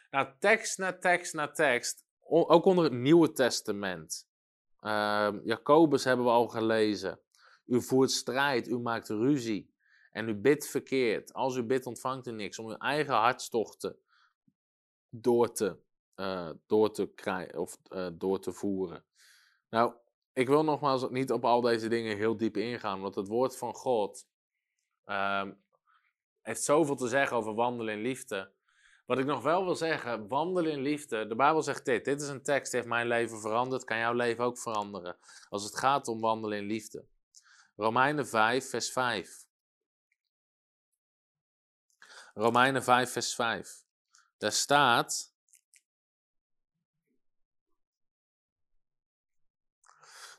Nou, 0.10 0.28
tekst 0.40 0.78
na 0.78 0.98
tekst 0.98 1.34
na 1.34 1.52
tekst. 1.52 2.06
Ook 2.28 2.66
onder 2.66 2.84
het 2.84 2.94
Nieuwe 2.94 3.32
Testament. 3.32 4.28
Uh, 4.86 5.34
Jacobus 5.44 6.04
hebben 6.04 6.26
we 6.26 6.32
al 6.32 6.48
gelezen. 6.48 7.20
U 7.66 7.82
voert 7.82 8.12
strijd, 8.12 8.68
u 8.68 8.80
maakt 8.80 9.10
ruzie. 9.10 9.74
En 10.12 10.30
u 10.30 10.36
bidt 10.36 10.68
verkeerd. 10.68 11.34
Als 11.34 11.56
u 11.56 11.64
bidt, 11.64 11.86
ontvangt 11.86 12.28
u 12.28 12.32
niks. 12.32 12.60
Om 12.60 12.68
uw 12.68 12.78
eigen 12.78 13.14
hartstochten 13.14 14.00
door 15.10 15.52
te, 15.52 15.80
uh, 16.16 16.50
door 16.66 16.92
te, 16.92 17.06
krijgen, 17.06 17.60
of, 17.60 17.78
uh, 17.90 18.08
door 18.14 18.40
te 18.40 18.54
voeren. 18.54 19.06
Nou, 19.70 19.94
ik 20.34 20.48
wil 20.48 20.64
nogmaals 20.64 21.10
niet 21.10 21.32
op 21.32 21.46
al 21.46 21.62
deze 21.62 21.88
dingen 21.88 22.18
heel 22.18 22.38
diep 22.38 22.58
ingaan, 22.58 23.02
want 23.02 23.16
het 23.16 23.28
woord 23.28 23.58
van 23.58 23.74
God 23.74 24.28
uh, 25.06 25.50
heeft 26.42 26.64
zoveel 26.64 26.96
te 26.96 27.08
zeggen 27.08 27.38
over 27.38 27.54
wandelen 27.54 27.94
in 27.94 28.02
liefde. 28.02 28.55
Wat 29.06 29.18
ik 29.18 29.26
nog 29.26 29.44
wel 29.44 29.64
wil 29.66 29.76
zeggen, 29.76 30.28
wandelen 30.28 30.72
in 30.72 30.82
liefde. 30.82 31.28
De 31.28 31.36
Bijbel 31.36 31.62
zegt 31.62 31.86
dit. 31.86 32.06
Dit 32.06 32.22
is 32.22 32.28
een 32.28 32.44
tekst 32.44 32.72
heeft 32.72 32.88
mijn 32.88 33.08
leven 33.08 33.40
veranderd. 33.40 33.84
Kan 33.84 33.98
jouw 33.98 34.14
leven 34.14 34.44
ook 34.44 34.60
veranderen. 34.60 35.18
Als 35.50 35.64
het 35.64 35.78
gaat 35.78 36.08
om 36.08 36.20
wandelen 36.20 36.58
in 36.58 36.66
liefde. 36.66 37.06
Romeinen 37.76 38.28
5, 38.28 38.70
vers 38.70 38.92
5. 38.92 39.46
Romeinen 42.34 42.84
5, 42.84 43.12
vers 43.12 43.36
5. 43.36 43.84
Daar 44.38 44.52
staat. 44.52 45.34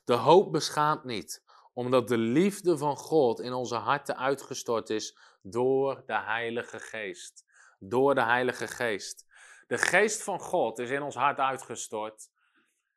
De 0.04 0.14
hoop 0.14 0.52
beschaamt 0.52 1.04
niet, 1.04 1.42
omdat 1.72 2.08
de 2.08 2.18
liefde 2.18 2.78
van 2.78 2.96
God 2.96 3.40
in 3.40 3.52
onze 3.52 3.74
harten 3.74 4.16
uitgestort 4.16 4.90
is 4.90 5.18
door 5.42 6.02
de 6.06 6.18
Heilige 6.18 6.80
Geest. 6.80 7.45
Door 7.88 8.14
de 8.14 8.22
Heilige 8.22 8.66
Geest. 8.66 9.26
De 9.66 9.78
Geest 9.78 10.22
van 10.22 10.40
God 10.40 10.78
is 10.78 10.90
in 10.90 11.02
ons 11.02 11.14
hart 11.14 11.38
uitgestort. 11.38 12.30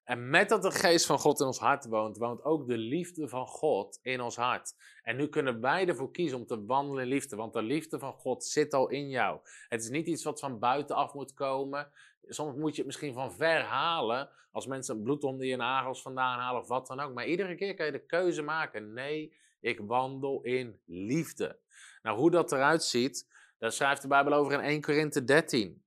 En 0.04 0.30
met 0.30 0.50
dat 0.50 0.62
de 0.62 0.72
Geest 0.72 1.06
van 1.06 1.20
God 1.20 1.40
in 1.40 1.46
ons 1.46 1.60
hart 1.60 1.86
woont, 1.86 2.18
woont 2.18 2.44
ook 2.44 2.68
de 2.68 2.78
liefde 2.78 3.28
van 3.28 3.48
God 3.48 4.00
in 4.02 4.22
ons 4.22 4.36
hart. 4.36 4.74
En 5.04 5.16
nu 5.16 5.28
kunnen 5.28 5.62
wij 5.62 5.88
ervoor 5.88 6.12
kiezen 6.12 6.38
om 6.38 6.46
te 6.46 6.66
wandelen 6.66 7.04
in 7.04 7.10
liefde, 7.10 7.36
want 7.36 7.54
de 7.54 7.62
liefde 7.62 8.00
van 8.00 8.14
God 8.14 8.46
zit 8.46 8.74
al 8.74 8.90
in 8.90 9.10
jou. 9.10 9.40
Het 9.68 9.82
is 9.82 9.90
niet 9.90 10.08
iets 10.08 10.24
wat 10.24 10.40
van 10.40 10.60
buitenaf 10.60 11.14
moet 11.14 11.34
komen. 11.34 11.92
Soms 12.28 12.56
moet 12.56 12.72
je 12.72 12.78
het 12.78 12.86
misschien 12.86 13.14
van 13.14 13.34
ver 13.34 13.62
halen, 13.62 14.30
als 14.52 14.68
mensen 14.68 15.04
bloed 15.04 15.24
onder 15.24 15.46
je 15.46 15.56
nagels 15.56 16.02
vandaan 16.02 16.40
halen 16.40 16.62
of 16.62 16.68
wat 16.68 16.88
dan 16.88 17.00
ook. 17.00 17.14
Maar 17.14 17.26
iedere 17.28 17.56
keer 17.56 17.74
kan 17.74 17.86
je 17.86 17.92
de 17.92 18.06
keuze 18.06 18.42
maken: 18.42 18.94
nee, 18.94 19.34
ik 19.60 19.80
wandel 19.80 20.42
in 20.42 20.80
liefde. 20.86 21.60
Nou, 22.02 22.18
hoe 22.18 22.32
dat 22.32 22.52
eruit 22.52 22.84
ziet, 22.84 23.28
daar 23.60 23.72
schrijft 23.72 24.01
de 24.01 24.07
Bijbel 24.07 24.34
over 24.34 24.53
in 24.53 24.60
1 24.60 24.82
Korinthe 24.82 25.24
13. 25.24 25.84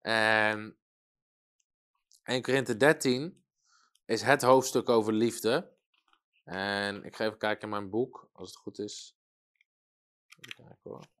En 0.00 0.78
1 2.22 2.42
Korinthe 2.42 2.76
13 2.76 3.44
is 4.04 4.22
het 4.22 4.42
hoofdstuk 4.42 4.88
over 4.88 5.12
liefde. 5.12 5.72
En 6.44 7.04
ik 7.04 7.16
ga 7.16 7.24
even 7.24 7.38
kijken 7.38 7.62
in 7.62 7.68
mijn 7.68 7.90
boek, 7.90 8.28
als 8.32 8.48
het 8.48 8.56
goed 8.58 8.78
is. 8.78 9.16
Even 10.40 10.66
kijken 10.66 10.90
hoor. 10.90 11.12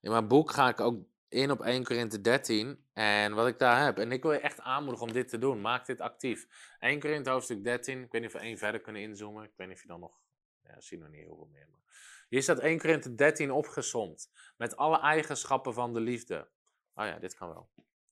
In 0.00 0.10
mijn 0.10 0.28
boek 0.28 0.50
ga 0.50 0.68
ik 0.68 0.80
ook 0.80 1.06
in 1.28 1.50
op 1.50 1.60
1 1.60 1.84
Korinthe 1.84 2.20
13. 2.20 2.84
En 2.92 3.34
wat 3.34 3.46
ik 3.46 3.58
daar 3.58 3.84
heb. 3.84 3.98
En 3.98 4.12
ik 4.12 4.22
wil 4.22 4.32
je 4.32 4.38
echt 4.38 4.60
aanmoedigen 4.60 5.06
om 5.06 5.12
dit 5.12 5.28
te 5.28 5.38
doen. 5.38 5.60
Maak 5.60 5.86
dit 5.86 6.00
actief. 6.00 6.46
1 6.78 7.00
Korinthe 7.00 7.30
hoofdstuk 7.30 7.64
13. 7.64 8.02
Ik 8.02 8.12
weet 8.12 8.20
niet 8.20 8.34
of 8.34 8.40
we 8.40 8.46
één 8.46 8.58
verder 8.58 8.80
kunnen 8.80 9.02
inzoomen. 9.02 9.44
Ik 9.44 9.52
weet 9.56 9.66
niet 9.66 9.76
of 9.76 9.82
je 9.82 9.88
dan 9.88 10.00
nog... 10.00 10.20
Ja, 10.62 10.80
zie 10.80 10.98
nog 10.98 11.08
niet 11.08 11.20
heel 11.20 11.36
veel 11.36 11.48
meer. 11.52 11.66
Maar... 11.70 11.80
Hier 12.28 12.42
staat 12.42 12.58
1 12.58 12.78
Korinthe 12.78 13.14
13 13.14 13.50
opgezomd. 13.50 14.30
Met 14.56 14.76
alle 14.76 15.00
eigenschappen 15.00 15.74
van 15.74 15.94
de 15.94 16.00
liefde. 16.00 16.48
Oh 16.94 17.06
ja, 17.06 17.18
dit 17.18 17.34
kan 17.34 17.48
wel. 17.48 17.70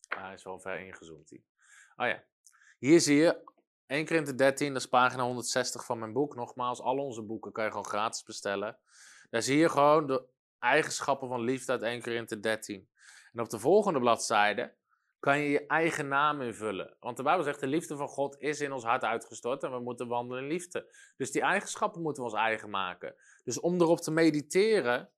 Hij 0.08 0.34
is 0.34 0.42
wel 0.42 0.60
ver 0.60 0.80
ingezoomd. 0.80 1.30
Hier. 1.30 1.42
Oh 1.96 2.06
ja. 2.06 2.24
Hier 2.78 3.00
zie 3.00 3.16
je 3.16 3.44
1 3.86 4.06
Korinthe 4.06 4.34
13, 4.34 4.72
dat 4.72 4.82
is 4.82 4.88
pagina 4.88 5.22
160 5.22 5.84
van 5.84 5.98
mijn 5.98 6.12
boek. 6.12 6.34
Nogmaals, 6.34 6.80
al 6.80 6.98
onze 6.98 7.22
boeken 7.22 7.52
kan 7.52 7.64
je 7.64 7.70
gewoon 7.70 7.86
gratis 7.86 8.22
bestellen. 8.22 8.78
Daar 9.30 9.42
zie 9.42 9.58
je 9.58 9.68
gewoon 9.68 10.06
de 10.06 10.24
eigenschappen 10.58 11.28
van 11.28 11.40
liefde 11.40 11.72
uit 11.72 11.82
1 11.82 12.02
Korinthe 12.02 12.40
13. 12.40 12.88
En 13.36 13.42
op 13.42 13.50
de 13.50 13.58
volgende 13.58 13.98
bladzijde 13.98 14.72
kan 15.18 15.38
je 15.38 15.50
je 15.50 15.66
eigen 15.66 16.08
naam 16.08 16.40
invullen. 16.40 16.96
Want 17.00 17.16
de 17.16 17.22
Bijbel 17.22 17.44
zegt, 17.44 17.60
de 17.60 17.66
liefde 17.66 17.96
van 17.96 18.08
God 18.08 18.36
is 18.38 18.60
in 18.60 18.72
ons 18.72 18.84
hart 18.84 19.02
uitgestort 19.02 19.62
en 19.62 19.70
we 19.70 19.80
moeten 19.80 20.08
wandelen 20.08 20.42
in 20.42 20.48
liefde. 20.48 20.92
Dus 21.16 21.30
die 21.30 21.42
eigenschappen 21.42 22.02
moeten 22.02 22.22
we 22.22 22.28
ons 22.28 22.38
eigen 22.38 22.70
maken. 22.70 23.14
Dus 23.44 23.60
om 23.60 23.80
erop 23.80 24.00
te 24.00 24.10
mediteren, 24.10 25.10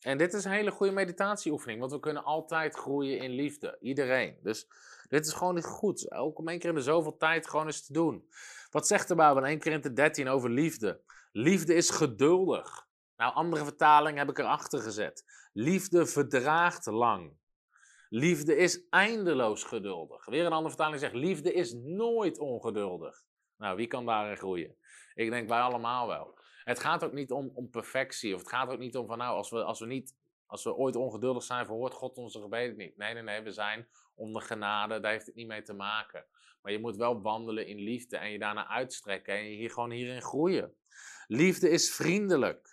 en 0.00 0.18
dit 0.18 0.34
is 0.34 0.44
een 0.44 0.50
hele 0.52 0.70
goede 0.70 0.92
meditatieoefening, 0.92 1.80
want 1.80 1.92
we 1.92 2.00
kunnen 2.00 2.24
altijd 2.24 2.74
groeien 2.74 3.18
in 3.18 3.30
liefde. 3.30 3.76
Iedereen. 3.80 4.38
Dus 4.42 4.68
dit 5.08 5.26
is 5.26 5.32
gewoon 5.32 5.62
goed. 5.62 6.12
Ook 6.12 6.38
om 6.38 6.48
één 6.48 6.58
keer 6.58 6.68
in 6.68 6.74
de 6.74 6.82
zoveel 6.82 7.16
tijd 7.16 7.48
gewoon 7.48 7.66
eens 7.66 7.86
te 7.86 7.92
doen. 7.92 8.28
Wat 8.70 8.86
zegt 8.86 9.08
de 9.08 9.14
Bijbel 9.14 9.42
in 9.42 9.48
1 9.48 9.58
keer 9.58 9.72
in 9.72 9.80
de 9.80 9.92
13 9.92 10.28
over 10.28 10.50
liefde? 10.50 11.00
Liefde 11.32 11.74
is 11.74 11.90
geduldig. 11.90 12.90
Nou, 13.22 13.34
andere 13.34 13.64
vertalingen 13.64 14.18
heb 14.18 14.28
ik 14.28 14.38
erachter 14.38 14.80
gezet. 14.80 15.24
Liefde 15.52 16.06
verdraagt 16.06 16.86
lang. 16.86 17.36
Liefde 18.08 18.56
is 18.56 18.88
eindeloos 18.88 19.64
geduldig. 19.64 20.24
Weer 20.24 20.46
een 20.46 20.52
andere 20.52 20.68
vertaling 20.68 21.00
zegt: 21.00 21.14
liefde 21.14 21.52
is 21.52 21.72
nooit 21.72 22.38
ongeduldig. 22.38 23.24
Nou, 23.56 23.76
wie 23.76 23.86
kan 23.86 24.06
daarin 24.06 24.36
groeien? 24.36 24.76
Ik 25.14 25.30
denk 25.30 25.48
wij 25.48 25.60
allemaal 25.60 26.06
wel. 26.06 26.38
Het 26.64 26.78
gaat 26.78 27.04
ook 27.04 27.12
niet 27.12 27.30
om, 27.30 27.50
om 27.54 27.70
perfectie. 27.70 28.34
Of 28.34 28.40
het 28.40 28.48
gaat 28.48 28.70
ook 28.70 28.78
niet 28.78 28.96
om 28.96 29.06
van 29.06 29.18
nou, 29.18 29.36
als 29.36 29.50
we, 29.50 29.64
als 29.64 29.80
we 29.80 29.86
niet, 29.86 30.16
als 30.46 30.64
we 30.64 30.74
ooit 30.74 30.96
ongeduldig 30.96 31.42
zijn, 31.42 31.66
verhoort 31.66 31.94
God 31.94 32.16
onze 32.16 32.40
gebeden 32.40 32.76
niet. 32.76 32.96
Nee, 32.96 33.14
nee, 33.14 33.22
nee, 33.22 33.42
we 33.42 33.52
zijn 33.52 33.88
onder 34.14 34.42
genade, 34.42 35.00
daar 35.00 35.12
heeft 35.12 35.26
het 35.26 35.34
niet 35.34 35.46
mee 35.46 35.62
te 35.62 35.74
maken. 35.74 36.26
Maar 36.62 36.72
je 36.72 36.80
moet 36.80 36.96
wel 36.96 37.22
wandelen 37.22 37.66
in 37.66 37.78
liefde 37.78 38.16
en 38.16 38.30
je 38.30 38.38
daarna 38.38 38.68
uitstrekken 38.68 39.34
en 39.34 39.50
je 39.50 39.56
hier 39.56 39.70
gewoon 39.70 39.90
hierin 39.90 40.22
groeien. 40.22 40.74
Liefde 41.26 41.68
is 41.68 41.94
vriendelijk. 41.94 42.71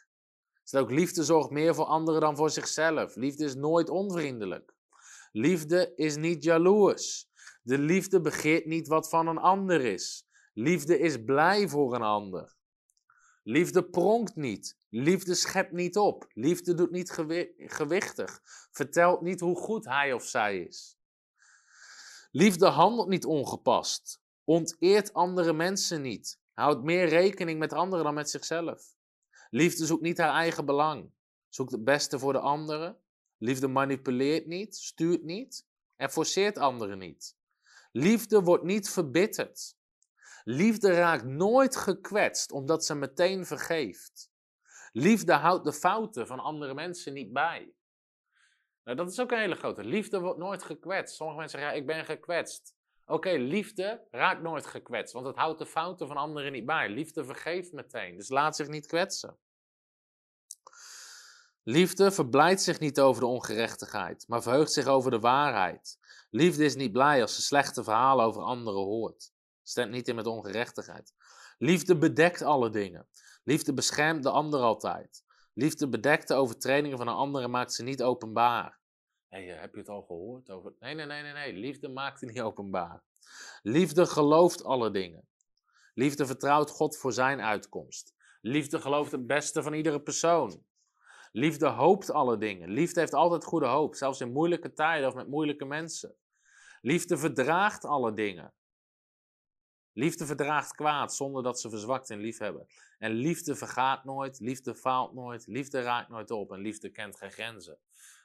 Het 0.70 0.82
ook 0.82 0.92
liefde 0.92 1.24
zorgt 1.24 1.50
meer 1.50 1.76
voor 1.76 1.86
anderen 1.86 2.22
dan 2.22 2.36
voor 2.36 2.50
zichzelf. 2.50 3.16
Liefde 3.16 3.44
is 3.44 3.56
nooit 3.56 3.90
onvriendelijk. 3.90 4.76
Liefde 5.32 5.94
is 5.96 6.16
niet 6.16 6.44
jaloers. 6.44 7.28
De 7.62 7.78
liefde 7.78 8.22
begeert 8.22 8.66
niet 8.66 8.88
wat 8.88 9.10
van 9.10 9.28
een 9.28 9.38
ander 9.38 9.82
is. 9.82 10.28
Liefde 10.54 11.00
is 11.00 11.24
blij 11.24 11.68
voor 11.68 11.96
een 11.96 12.02
ander. 12.02 12.56
Liefde 13.44 13.84
pronkt 13.84 14.36
niet. 14.36 14.78
Liefde 14.90 15.36
schept 15.36 15.72
niet 15.72 15.98
op. 15.98 16.28
Liefde 16.34 16.74
doet 16.74 16.92
niet 16.92 17.12
gewichtig. 17.56 18.40
Vertelt 18.72 19.22
niet 19.22 19.40
hoe 19.40 19.56
goed 19.56 19.86
hij 19.86 20.14
of 20.14 20.24
zij 20.24 20.60
is. 20.60 20.98
Liefde 22.32 22.66
handelt 22.66 23.08
niet 23.08 23.26
ongepast. 23.26 24.22
Onteert 24.44 25.14
andere 25.14 25.54
mensen 25.54 26.02
niet. 26.02 26.40
Houdt 26.54 26.84
meer 26.84 27.08
rekening 27.08 27.60
met 27.60 27.74
anderen 27.74 28.06
dan 28.06 28.14
met 28.14 28.30
zichzelf. 28.30 28.98
Liefde 29.50 29.86
zoekt 29.86 30.02
niet 30.02 30.18
haar 30.18 30.34
eigen 30.34 30.66
belang. 30.66 31.12
Zoekt 31.50 31.72
het 31.72 31.84
beste 31.84 32.20
voor 32.20 32.34
de 32.34 32.40
anderen. 32.40 32.98
Liefde 33.38 33.68
manipuleert 33.68 34.46
niet, 34.46 34.76
stuurt 34.76 35.24
niet 35.24 35.68
en 35.96 36.10
forceert 36.10 36.58
anderen 36.58 36.98
niet. 36.98 37.38
Liefde 37.92 38.42
wordt 38.42 38.64
niet 38.64 38.90
verbitterd. 38.90 39.78
Liefde 40.44 40.94
raakt 40.94 41.26
nooit 41.26 41.76
gekwetst 41.76 42.52
omdat 42.52 42.86
ze 42.86 42.96
meteen 42.96 43.46
vergeeft. 43.46 44.32
Liefde 44.92 45.34
houdt 45.34 45.64
de 45.64 45.74
fouten 45.74 46.28
van 46.28 46.40
andere 46.40 46.74
mensen 46.74 47.14
niet 47.14 47.34
bij. 47.34 47.74
Nou, 48.84 48.98
dat 48.98 49.12
is 49.12 49.20
ook 49.20 49.32
een 49.32 49.40
hele 49.40 49.56
grote. 49.56 49.84
Liefde 49.84 50.20
wordt 50.20 50.40
nooit 50.40 50.64
gekwetst. 50.64 51.16
Sommige 51.16 51.40
mensen 51.40 51.60
zeggen, 51.60 51.78
ja, 51.78 51.82
ik 51.82 51.88
ben 51.88 52.06
gekwetst. 52.06 52.76
Oké, 53.10 53.30
liefde 53.30 54.08
raakt 54.12 54.42
nooit 54.42 54.66
gekwetst, 54.66 55.14
want 55.14 55.26
het 55.26 55.36
houdt 55.36 55.60
de 55.60 55.66
fouten 55.66 56.08
van 56.08 56.18
anderen 56.18 56.52
niet 56.52 56.66
bij. 56.66 56.90
Liefde 56.90 57.26
vergeeft 57.26 57.72
meteen, 57.72 58.18
dus 58.18 58.30
laat 58.30 58.56
zich 58.56 58.68
niet 58.68 58.86
kwetsen. 58.86 59.38
Liefde 61.64 62.12
verblijdt 62.12 62.62
zich 62.62 62.80
niet 62.80 63.00
over 63.00 63.22
de 63.22 63.28
ongerechtigheid, 63.28 64.26
maar 64.28 64.42
verheugt 64.42 64.72
zich 64.72 64.86
over 64.86 65.12
de 65.12 65.20
waarheid. 65.20 65.98
Liefde 66.30 66.66
is 66.66 66.76
niet 66.76 66.92
blij 66.92 67.22
als 67.22 67.36
ze 67.36 67.42
slechte 67.42 67.84
verhalen 67.84 68.26
over 68.26 68.42
anderen 68.42 68.84
hoort. 68.84 69.32
Stemt 69.64 69.92
niet 69.92 70.08
in 70.08 70.16
met 70.16 70.28
ongerechtigheid. 70.28 71.14
Liefde 71.58 71.98
bedekt 71.98 72.42
alle 72.42 72.70
dingen. 72.70 73.08
Liefde 73.44 73.74
beschermt 73.74 74.24
de 74.24 74.30
ander 74.30 74.60
altijd. 74.60 75.24
Liefde 75.54 75.90
bedekt 75.90 76.28
de 76.28 76.34
overtredingen 76.34 76.98
van 76.98 77.08
een 77.08 77.14
ander 77.14 77.44
en 77.44 77.50
maakt 77.50 77.74
ze 77.74 77.84
niet 77.84 78.04
openbaar. 78.04 78.79
Hey, 79.30 79.46
heb 79.46 79.74
je 79.74 79.80
het 79.80 79.90
al 79.90 80.02
gehoord? 80.02 80.50
Over... 80.50 80.74
Nee, 80.80 80.96
nee, 80.96 81.06
nee, 81.06 81.22
nee, 81.22 81.34
nee. 81.34 81.54
Liefde 81.54 81.88
maakt 81.88 82.22
het 82.22 82.30
niet 82.30 82.42
openbaar. 82.50 83.04
Liefde 83.62 84.06
gelooft 84.06 84.64
alle 84.64 84.92
dingen. 84.92 85.28
Liefde 85.94 86.26
vertrouwt 86.26 86.70
God 86.70 86.98
voor 86.98 87.14
zijn 87.14 87.42
uitkomst. 87.42 88.14
Liefde 88.42 88.80
gelooft 88.80 89.12
het 89.12 89.28
beste 89.28 89.64
van 89.64 89.74
iedere 89.74 90.02
persoon. 90.02 90.64
Liefde 91.32 91.68
hoopt 91.68 92.12
alle 92.12 92.38
dingen. 92.38 92.70
Liefde 92.70 93.00
heeft 93.00 93.14
altijd 93.14 93.44
goede 93.44 93.66
hoop, 93.66 93.96
zelfs 93.96 94.22
in 94.22 94.32
moeilijke 94.32 94.74
tijden 94.74 95.08
of 95.08 95.16
met 95.16 95.28
moeilijke 95.28 95.66
mensen. 95.66 96.16
Liefde 96.82 97.18
verdraagt 97.18 97.86
alle 97.86 98.14
dingen. 98.14 98.54
Liefde 99.94 100.26
verdraagt 100.26 100.76
kwaad 100.76 101.16
zonder 101.16 101.44
dat 101.44 101.60
ze 101.60 101.70
verzwakt 101.70 102.10
in 102.10 102.20
liefhebben. 102.20 102.68
En 102.98 103.12
liefde 103.12 103.56
vergaat 103.56 104.04
nooit, 104.04 104.40
liefde 104.40 104.76
faalt 104.76 105.14
nooit, 105.14 105.48
liefde 105.48 105.82
raakt 105.82 106.10
nooit 106.10 106.32
op 106.32 106.52
en 106.52 106.60
liefde 106.60 106.90
kent 106.90 107.18
geen 107.18 107.32
grenzen. 107.32 107.78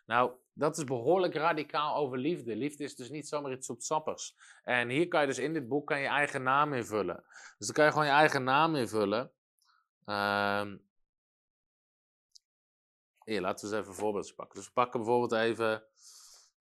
Nou, 0.05 0.32
dat 0.52 0.78
is 0.78 0.84
behoorlijk 0.84 1.34
radicaal 1.34 1.96
over 1.96 2.18
liefde. 2.18 2.57
Liefde 2.57 2.84
is 2.84 2.96
dus 2.96 3.11
niet 3.11 3.28
zomaar 3.28 3.52
iets 3.52 3.66
zoetsappigs. 3.66 4.36
En 4.62 4.88
hier 4.88 5.09
kan 5.09 5.20
je 5.20 5.26
dus 5.26 5.38
in 5.38 5.52
dit 5.52 5.68
boek 5.68 5.86
kan 5.86 6.00
je 6.00 6.07
eigen 6.07 6.42
naam 6.42 6.72
invullen. 6.72 7.24
Dus 7.59 7.66
dan 7.66 7.74
kan 7.74 7.84
je 7.84 7.90
gewoon 7.90 8.07
je 8.07 8.12
eigen 8.12 8.44
naam 8.44 8.74
invullen. 8.74 9.32
Ehm 10.05 10.76
hier, 13.24 13.40
laten 13.40 13.68
we 13.68 13.76
eens 13.76 13.84
even 13.84 13.96
voorbeeld 13.96 14.34
pakken. 14.34 14.57
Dus 14.57 14.66
we 14.66 14.72
pakken 14.72 15.00
bijvoorbeeld 15.00 15.32
even... 15.32 15.84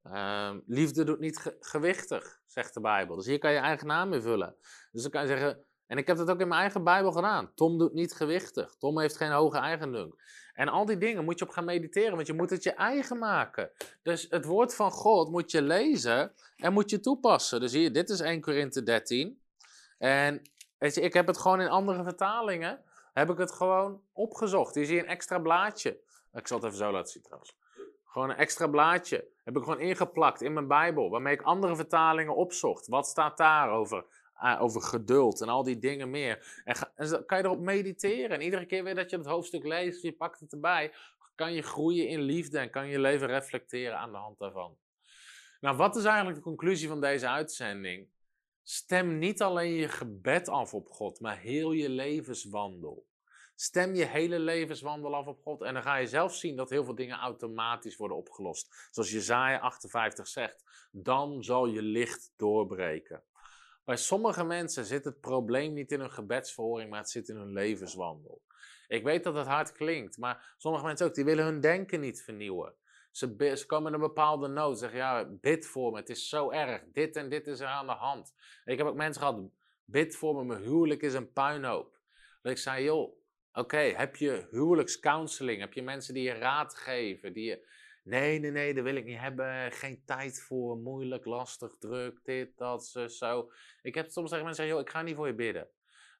ehm, 0.03 0.59
liefde 0.65 1.03
doet 1.03 1.19
niet 1.19 1.37
ge- 1.37 1.57
gewichtig, 1.59 2.41
zegt 2.45 2.73
de 2.73 2.81
Bijbel. 2.81 3.15
Dus 3.15 3.25
hier 3.25 3.39
kan 3.39 3.51
je 3.51 3.57
eigen 3.57 3.87
naam 3.87 4.13
invullen. 4.13 4.55
Dus 4.91 5.01
dan 5.01 5.11
kan 5.11 5.21
je 5.21 5.27
zeggen... 5.27 5.65
En 5.87 5.97
ik 5.97 6.07
heb 6.07 6.17
dat 6.17 6.29
ook 6.29 6.39
in 6.39 6.47
mijn 6.47 6.61
eigen 6.61 6.83
Bijbel 6.83 7.11
gedaan. 7.11 7.53
Tom 7.53 7.77
doet 7.77 7.93
niet 7.93 8.13
gewichtig. 8.13 8.75
Tom 8.75 8.99
heeft 8.99 9.17
geen 9.17 9.31
hoge 9.31 9.57
eigendunk. 9.57 10.23
En 10.53 10.67
al 10.67 10.85
die 10.85 10.97
dingen 10.97 11.23
moet 11.23 11.39
je 11.39 11.45
op 11.45 11.51
gaan 11.51 11.65
mediteren, 11.65 12.15
want 12.15 12.27
je 12.27 12.33
moet 12.33 12.49
het 12.49 12.63
je 12.63 12.73
eigen 12.73 13.17
maken. 13.17 13.69
Dus 14.01 14.27
het 14.29 14.45
woord 14.45 14.75
van 14.75 14.91
God 14.91 15.29
moet 15.29 15.51
je 15.51 15.61
lezen 15.61 16.33
en 16.57 16.73
moet 16.73 16.89
je 16.89 16.99
toepassen. 16.99 17.59
Dus 17.59 17.71
hier, 17.71 17.93
dit 17.93 18.09
is 18.09 18.19
1 18.19 18.41
Korinthe 18.41 18.83
13. 18.83 19.41
En 19.97 20.41
ik 20.77 21.13
heb 21.13 21.27
het 21.27 21.37
gewoon 21.37 21.61
in 21.61 21.69
andere 21.69 22.03
vertalingen, 22.03 22.83
heb 23.13 23.29
ik 23.29 23.37
het 23.37 23.51
gewoon 23.51 24.01
opgezocht. 24.13 24.75
Hier 24.75 24.85
zie 24.85 24.95
je 24.95 25.01
een 25.01 25.07
extra 25.07 25.39
blaadje. 25.39 25.99
Ik 26.33 26.47
zal 26.47 26.57
het 26.57 26.65
even 26.65 26.77
zo 26.77 26.91
laten 26.91 27.11
zien 27.11 27.23
trouwens. 27.23 27.57
Gewoon 28.05 28.29
een 28.29 28.35
extra 28.35 28.67
blaadje. 28.67 29.27
Heb 29.43 29.57
ik 29.57 29.63
gewoon 29.63 29.79
ingeplakt 29.79 30.41
in 30.41 30.53
mijn 30.53 30.67
Bijbel, 30.67 31.09
waarmee 31.09 31.33
ik 31.33 31.41
andere 31.41 31.75
vertalingen 31.75 32.35
opzocht. 32.35 32.87
Wat 32.87 33.07
staat 33.07 33.37
daar 33.37 33.71
over? 34.43 34.57
Ah, 34.57 34.61
over 34.61 34.81
geduld 34.81 35.41
en 35.41 35.47
al 35.47 35.63
die 35.63 35.79
dingen 35.79 36.09
meer. 36.09 36.61
En, 36.65 37.25
kan 37.25 37.37
je 37.37 37.43
erop 37.43 37.59
mediteren. 37.59 38.29
En 38.29 38.41
iedere 38.41 38.65
keer 38.65 38.83
weer 38.83 38.95
dat 38.95 39.09
je 39.09 39.17
het 39.17 39.25
hoofdstuk 39.25 39.63
leest, 39.63 40.01
je 40.01 40.11
pakt 40.11 40.39
het 40.39 40.53
erbij, 40.53 40.93
kan 41.35 41.53
je 41.53 41.61
groeien 41.61 42.07
in 42.07 42.21
liefde 42.21 42.59
en 42.59 42.69
kan 42.69 42.87
je 42.87 42.99
leven 42.99 43.27
reflecteren 43.27 43.97
aan 43.97 44.11
de 44.11 44.17
hand 44.17 44.39
daarvan. 44.39 44.77
Nou, 45.59 45.77
wat 45.77 45.95
is 45.95 46.03
eigenlijk 46.03 46.37
de 46.37 46.43
conclusie 46.43 46.87
van 46.87 47.01
deze 47.01 47.27
uitzending? 47.27 48.07
Stem 48.63 49.17
niet 49.17 49.41
alleen 49.41 49.73
je 49.73 49.87
gebed 49.87 50.49
af 50.49 50.73
op 50.73 50.89
God, 50.89 51.19
maar 51.19 51.39
heel 51.39 51.71
je 51.71 51.89
levenswandel. 51.89 53.05
Stem 53.55 53.95
je 53.95 54.05
hele 54.05 54.39
levenswandel 54.39 55.15
af 55.15 55.27
op 55.27 55.41
God 55.41 55.61
en 55.61 55.73
dan 55.73 55.83
ga 55.83 55.95
je 55.95 56.07
zelf 56.07 56.35
zien 56.35 56.55
dat 56.55 56.69
heel 56.69 56.83
veel 56.83 56.95
dingen 56.95 57.17
automatisch 57.17 57.95
worden 57.95 58.17
opgelost. 58.17 58.87
Zoals 58.91 59.11
Jezaja 59.11 59.59
58 59.59 60.27
zegt, 60.27 60.63
dan 60.91 61.43
zal 61.43 61.65
je 61.65 61.81
licht 61.81 62.33
doorbreken. 62.37 63.23
Bij 63.85 63.97
sommige 63.97 64.43
mensen 64.43 64.85
zit 64.85 65.05
het 65.05 65.19
probleem 65.19 65.73
niet 65.73 65.91
in 65.91 65.99
hun 65.99 66.11
gebedsverhoring, 66.11 66.89
maar 66.89 66.99
het 66.99 67.09
zit 67.09 67.29
in 67.29 67.35
hun 67.35 67.53
levenswandel. 67.53 68.41
Ik 68.87 69.03
weet 69.03 69.23
dat 69.23 69.35
het 69.35 69.47
hard 69.47 69.71
klinkt, 69.71 70.17
maar 70.17 70.55
sommige 70.57 70.85
mensen 70.85 71.05
ook, 71.05 71.15
die 71.15 71.25
willen 71.25 71.45
hun 71.45 71.59
denken 71.59 71.99
niet 71.99 72.23
vernieuwen. 72.23 72.73
Ze, 73.11 73.63
komen 73.67 73.87
in 73.87 73.93
een 73.93 74.07
bepaalde 74.07 74.47
nood, 74.47 74.79
zeggen 74.79 74.97
ja, 74.97 75.25
bid 75.25 75.65
voor 75.65 75.91
me, 75.91 75.97
het 75.97 76.09
is 76.09 76.29
zo 76.29 76.51
erg, 76.51 76.83
dit 76.91 77.15
en 77.15 77.29
dit 77.29 77.47
is 77.47 77.59
er 77.59 77.67
aan 77.67 77.85
de 77.85 77.91
hand. 77.91 78.33
Ik 78.65 78.77
heb 78.77 78.87
ook 78.87 78.95
mensen 78.95 79.21
gehad, 79.21 79.41
bid 79.85 80.15
voor 80.15 80.35
me, 80.35 80.43
mijn 80.43 80.63
huwelijk 80.63 81.01
is 81.01 81.13
een 81.13 81.31
puinhoop. 81.31 81.99
Dat 82.41 82.51
ik 82.51 82.57
zei, 82.57 82.83
joh, 82.83 83.17
oké, 83.53 83.77
heb 83.77 84.15
je 84.15 84.47
huwelijkscounseling, 84.51 85.59
heb 85.59 85.73
je 85.73 85.83
mensen 85.83 86.13
die 86.13 86.23
je 86.23 86.33
raad 86.33 86.75
geven, 86.75 87.33
die 87.33 87.45
je... 87.45 87.71
Nee, 88.03 88.39
nee, 88.39 88.51
nee, 88.51 88.73
dat 88.73 88.83
wil 88.83 88.95
ik 88.95 89.05
niet 89.05 89.19
hebben. 89.19 89.71
Geen 89.71 90.01
tijd 90.05 90.41
voor, 90.41 90.77
moeilijk, 90.77 91.25
lastig, 91.25 91.75
druk, 91.79 92.19
dit, 92.23 92.57
dat, 92.57 92.85
zo. 93.07 93.51
Ik 93.81 93.95
heb 93.95 94.09
soms 94.09 94.29
tegen 94.29 94.45
mensen 94.45 94.63
zeggen, 94.63 94.75
joh, 94.75 94.87
ik 94.87 94.89
ga 94.89 95.01
niet 95.01 95.15
voor 95.15 95.27
je 95.27 95.35
bidden. 95.35 95.69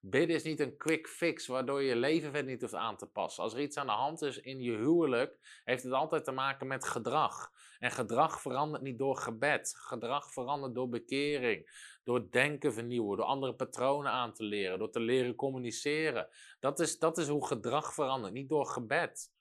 Bidden 0.05 0.35
is 0.35 0.43
niet 0.43 0.59
een 0.59 0.77
quick 0.77 1.07
fix 1.07 1.47
waardoor 1.47 1.81
je 1.81 1.87
je 1.87 1.95
leven 1.95 2.31
verder 2.31 2.51
niet 2.51 2.61
hoeft 2.61 2.73
aan 2.73 2.97
te 2.97 3.05
passen. 3.05 3.43
Als 3.43 3.53
er 3.53 3.61
iets 3.61 3.77
aan 3.77 3.85
de 3.85 3.91
hand 3.91 4.21
is 4.21 4.37
in 4.37 4.61
je 4.61 4.71
huwelijk, 4.71 5.61
heeft 5.63 5.83
het 5.83 5.93
altijd 5.93 6.23
te 6.23 6.31
maken 6.31 6.67
met 6.67 6.85
gedrag. 6.85 7.51
En 7.79 7.91
gedrag 7.91 8.41
verandert 8.41 8.83
niet 8.83 8.97
door 8.97 9.17
gebed. 9.17 9.73
Gedrag 9.77 10.31
verandert 10.31 10.75
door 10.75 10.89
bekering, 10.89 11.69
door 12.03 12.31
denken 12.31 12.73
vernieuwen, 12.73 13.17
door 13.17 13.25
andere 13.25 13.55
patronen 13.55 14.11
aan 14.11 14.33
te 14.33 14.43
leren, 14.43 14.79
door 14.79 14.91
te 14.91 14.99
leren 14.99 15.35
communiceren. 15.35 16.27
Dat 16.59 16.79
is, 16.79 16.99
dat 16.99 17.17
is 17.17 17.27
hoe 17.27 17.47
gedrag 17.47 17.93
verandert, 17.93 18.33
niet 18.33 18.49
door 18.49 18.65
gebed. 18.65 19.31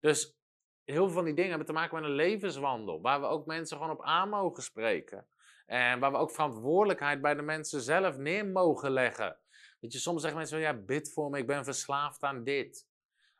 Dus 0.00 0.36
heel 0.84 1.04
veel 1.04 1.14
van 1.14 1.24
die 1.24 1.34
dingen 1.34 1.48
hebben 1.48 1.66
te 1.66 1.72
maken 1.72 1.94
met 1.94 2.04
een 2.04 2.16
levenswandel, 2.16 3.00
waar 3.00 3.20
we 3.20 3.26
ook 3.26 3.46
mensen 3.46 3.76
gewoon 3.76 3.92
op 3.92 4.02
aan 4.02 4.28
mogen 4.28 4.62
spreken. 4.62 5.26
En 5.66 6.00
waar 6.00 6.12
we 6.12 6.18
ook 6.18 6.30
verantwoordelijkheid 6.30 7.20
bij 7.20 7.34
de 7.34 7.42
mensen 7.42 7.80
zelf 7.80 8.16
neer 8.16 8.46
mogen 8.46 8.90
leggen. 8.90 9.36
Weet 9.80 9.92
je, 9.92 9.98
soms 9.98 10.20
zeggen 10.20 10.38
mensen 10.38 10.62
van 10.62 10.66
ja, 10.66 10.82
bid 10.84 11.12
voor 11.12 11.30
me, 11.30 11.38
ik 11.38 11.46
ben 11.46 11.64
verslaafd 11.64 12.22
aan 12.22 12.44
dit. 12.44 12.86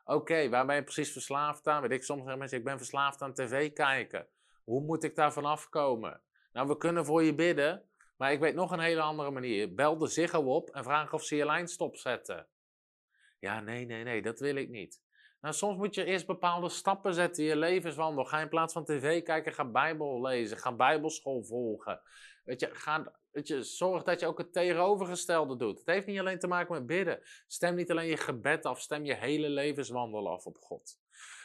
Oké, 0.05 0.49
waar 0.49 0.65
ben 0.65 0.75
je 0.75 0.83
precies 0.83 1.11
verslaafd 1.11 1.67
aan? 1.67 1.81
Weet 1.81 1.91
ik, 1.91 2.03
soms 2.03 2.19
zeggen 2.19 2.39
mensen, 2.39 2.57
ik 2.57 2.63
ben 2.63 2.77
verslaafd 2.77 3.21
aan 3.21 3.33
tv 3.33 3.73
kijken. 3.73 4.27
Hoe 4.63 4.81
moet 4.81 5.03
ik 5.03 5.15
daarvan 5.15 5.45
afkomen? 5.45 6.21
Nou, 6.53 6.67
we 6.67 6.77
kunnen 6.77 7.05
voor 7.05 7.23
je 7.23 7.35
bidden, 7.35 7.89
maar 8.17 8.31
ik 8.31 8.39
weet 8.39 8.55
nog 8.55 8.71
een 8.71 8.79
hele 8.79 9.01
andere 9.01 9.31
manier. 9.31 9.73
Bel 9.73 9.97
de 9.97 10.07
Ziggo 10.07 10.39
op 10.39 10.69
en 10.69 10.83
vraag 10.83 11.13
of 11.13 11.23
ze 11.23 11.35
je 11.35 11.45
lijn 11.45 11.67
stopzetten. 11.67 12.47
Ja, 13.39 13.59
nee, 13.59 13.85
nee, 13.85 14.03
nee, 14.03 14.21
dat 14.21 14.39
wil 14.39 14.55
ik 14.55 14.69
niet. 14.69 15.02
Nou, 15.43 15.55
soms 15.55 15.77
moet 15.77 15.95
je 15.95 16.05
eerst 16.05 16.25
bepaalde 16.25 16.69
stappen 16.69 17.13
zetten 17.13 17.43
in 17.43 17.49
je 17.49 17.55
levenswandel. 17.55 18.25
Ga 18.25 18.39
in 18.39 18.49
plaats 18.49 18.73
van 18.73 18.85
tv 18.85 19.23
kijken, 19.23 19.53
ga 19.53 19.65
Bijbel 19.65 20.21
lezen. 20.21 20.57
Ga 20.57 20.75
Bijbelschool 20.75 21.43
volgen. 21.43 22.01
Weet 22.43 22.59
je, 22.59 22.69
ga, 22.71 23.13
weet 23.31 23.47
je, 23.47 23.63
zorg 23.63 24.03
dat 24.03 24.19
je 24.19 24.25
ook 24.25 24.37
het 24.37 24.53
tegenovergestelde 24.53 25.55
doet. 25.55 25.77
Het 25.77 25.87
heeft 25.87 26.05
niet 26.05 26.19
alleen 26.19 26.39
te 26.39 26.47
maken 26.47 26.73
met 26.73 26.85
bidden. 26.85 27.19
Stem 27.47 27.75
niet 27.75 27.91
alleen 27.91 28.07
je 28.07 28.17
gebed 28.17 28.65
af, 28.65 28.81
stem 28.81 29.05
je 29.05 29.13
hele 29.13 29.49
levenswandel 29.49 30.29
af 30.29 30.45
op 30.45 30.57
God. 30.59 30.99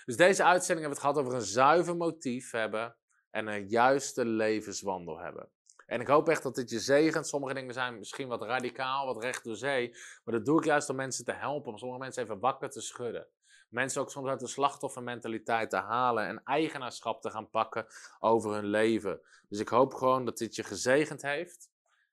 Dus 0.05 0.17
deze 0.17 0.45
uitzending 0.45 0.87
hebben 0.87 1.03
we 1.03 1.07
het 1.07 1.17
gehad 1.17 1.19
over 1.19 1.35
een 1.35 1.53
zuiver 1.53 1.97
motief 1.97 2.51
hebben 2.51 2.97
en 3.31 3.47
een 3.47 3.69
juiste 3.69 4.25
levenswandel 4.25 5.19
hebben. 5.19 5.51
En 5.87 6.01
ik 6.01 6.07
hoop 6.07 6.29
echt 6.29 6.43
dat 6.43 6.55
dit 6.55 6.71
je 6.71 6.81
zegent. 6.81 7.27
Sommige 7.27 7.55
dingen 7.55 7.75
zijn 7.75 7.99
misschien 7.99 8.29
wat 8.29 8.43
radicaal, 8.43 9.07
wat 9.07 9.23
recht 9.23 9.45
door 9.45 9.57
zee. 9.57 9.91
Maar 10.25 10.35
dat 10.35 10.45
doe 10.45 10.59
ik 10.59 10.65
juist 10.65 10.91
om 10.91 10.97
mensen 10.97 11.25
te 11.25 11.33
helpen, 11.33 11.73
om 11.73 11.79
sommige 11.79 12.01
mensen 12.01 12.23
even 12.23 12.39
wakker 12.39 12.71
te 12.71 12.81
schudden. 12.81 13.29
Mensen 13.69 14.01
ook 14.01 14.11
soms 14.11 14.29
uit 14.29 14.41
de 14.41 14.47
slachtoffermentaliteit 14.47 15.71
te 15.71 15.77
halen 15.77 16.27
en 16.27 16.43
eigenaarschap 16.45 17.23
te 17.23 17.31
gaan 17.31 17.51
pakken 17.51 17.87
over 18.19 18.53
hun 18.53 18.67
leven. 18.67 19.21
Dus 19.49 19.61
ik 19.61 19.69
hoop 19.69 19.95
gewoon 19.95 20.25
dat 20.25 20.39
dit 20.39 20.55
je 20.55 20.63
gezegend 20.63 21.23
heeft. 21.23 21.71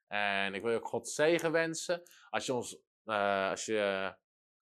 En 0.08 0.54
ik 0.54 0.62
wil 0.62 0.72
je 0.72 0.78
ook 0.78 0.88
God 0.88 1.10
zegen 1.10 1.52
wensen. 1.52 2.02
Als 2.30 2.46
je, 2.46 2.54
ons, 2.54 2.78
eh, 3.04 3.50
als 3.50 3.66
je 3.66 4.14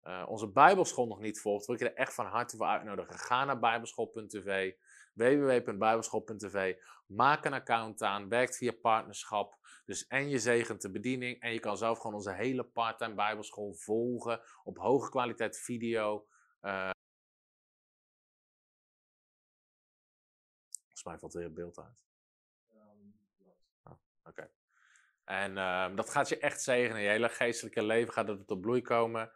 eh, 0.01 0.23
onze 0.27 0.47
Bijbelschool 0.47 1.07
nog 1.07 1.19
niet 1.19 1.39
volgt, 1.39 1.65
wil 1.65 1.75
ik 1.75 1.81
je 1.81 1.89
er 1.89 1.95
echt 1.95 2.13
van 2.13 2.25
harte 2.25 2.57
voor 2.57 2.65
uitnodigen. 2.65 3.19
Ga 3.19 3.45
naar 3.45 3.59
bijbelschool.tv, 3.59 4.73
www.bijbelschool.tv. 5.13 6.75
Maak 7.05 7.45
een 7.45 7.53
account 7.53 8.01
aan, 8.01 8.29
werkt 8.29 8.57
via 8.57 8.71
partnerschap. 8.81 9.57
Dus 9.85 10.07
en 10.07 10.29
je 10.29 10.39
zegent 10.39 10.81
de 10.81 10.91
bediening 10.91 11.41
en 11.41 11.53
je 11.53 11.59
kan 11.59 11.77
zelf 11.77 11.97
gewoon 11.97 12.15
onze 12.15 12.33
hele 12.33 12.63
part-time 12.63 13.13
Bijbelschool 13.13 13.73
volgen 13.73 14.41
op 14.63 14.77
hoge 14.77 15.09
kwaliteit 15.09 15.59
video. 15.59 16.25
Eh, 16.63 16.89
Volgens 20.71 21.03
mij 21.03 21.17
valt 21.17 21.33
weer 21.33 21.43
het 21.43 21.53
beeld 21.53 21.79
uit. 21.79 22.01
Oh, 23.83 23.97
Oké. 24.23 24.49
En 25.23 25.57
ehm, 25.57 25.95
dat 25.95 26.09
gaat 26.09 26.29
je 26.29 26.37
echt 26.37 26.61
zegenen. 26.61 27.01
Je 27.01 27.09
hele 27.09 27.29
geestelijke 27.29 27.83
leven 27.83 28.13
gaat 28.13 28.29
er 28.29 28.45
tot 28.45 28.61
bloei 28.61 28.81
komen. 28.81 29.31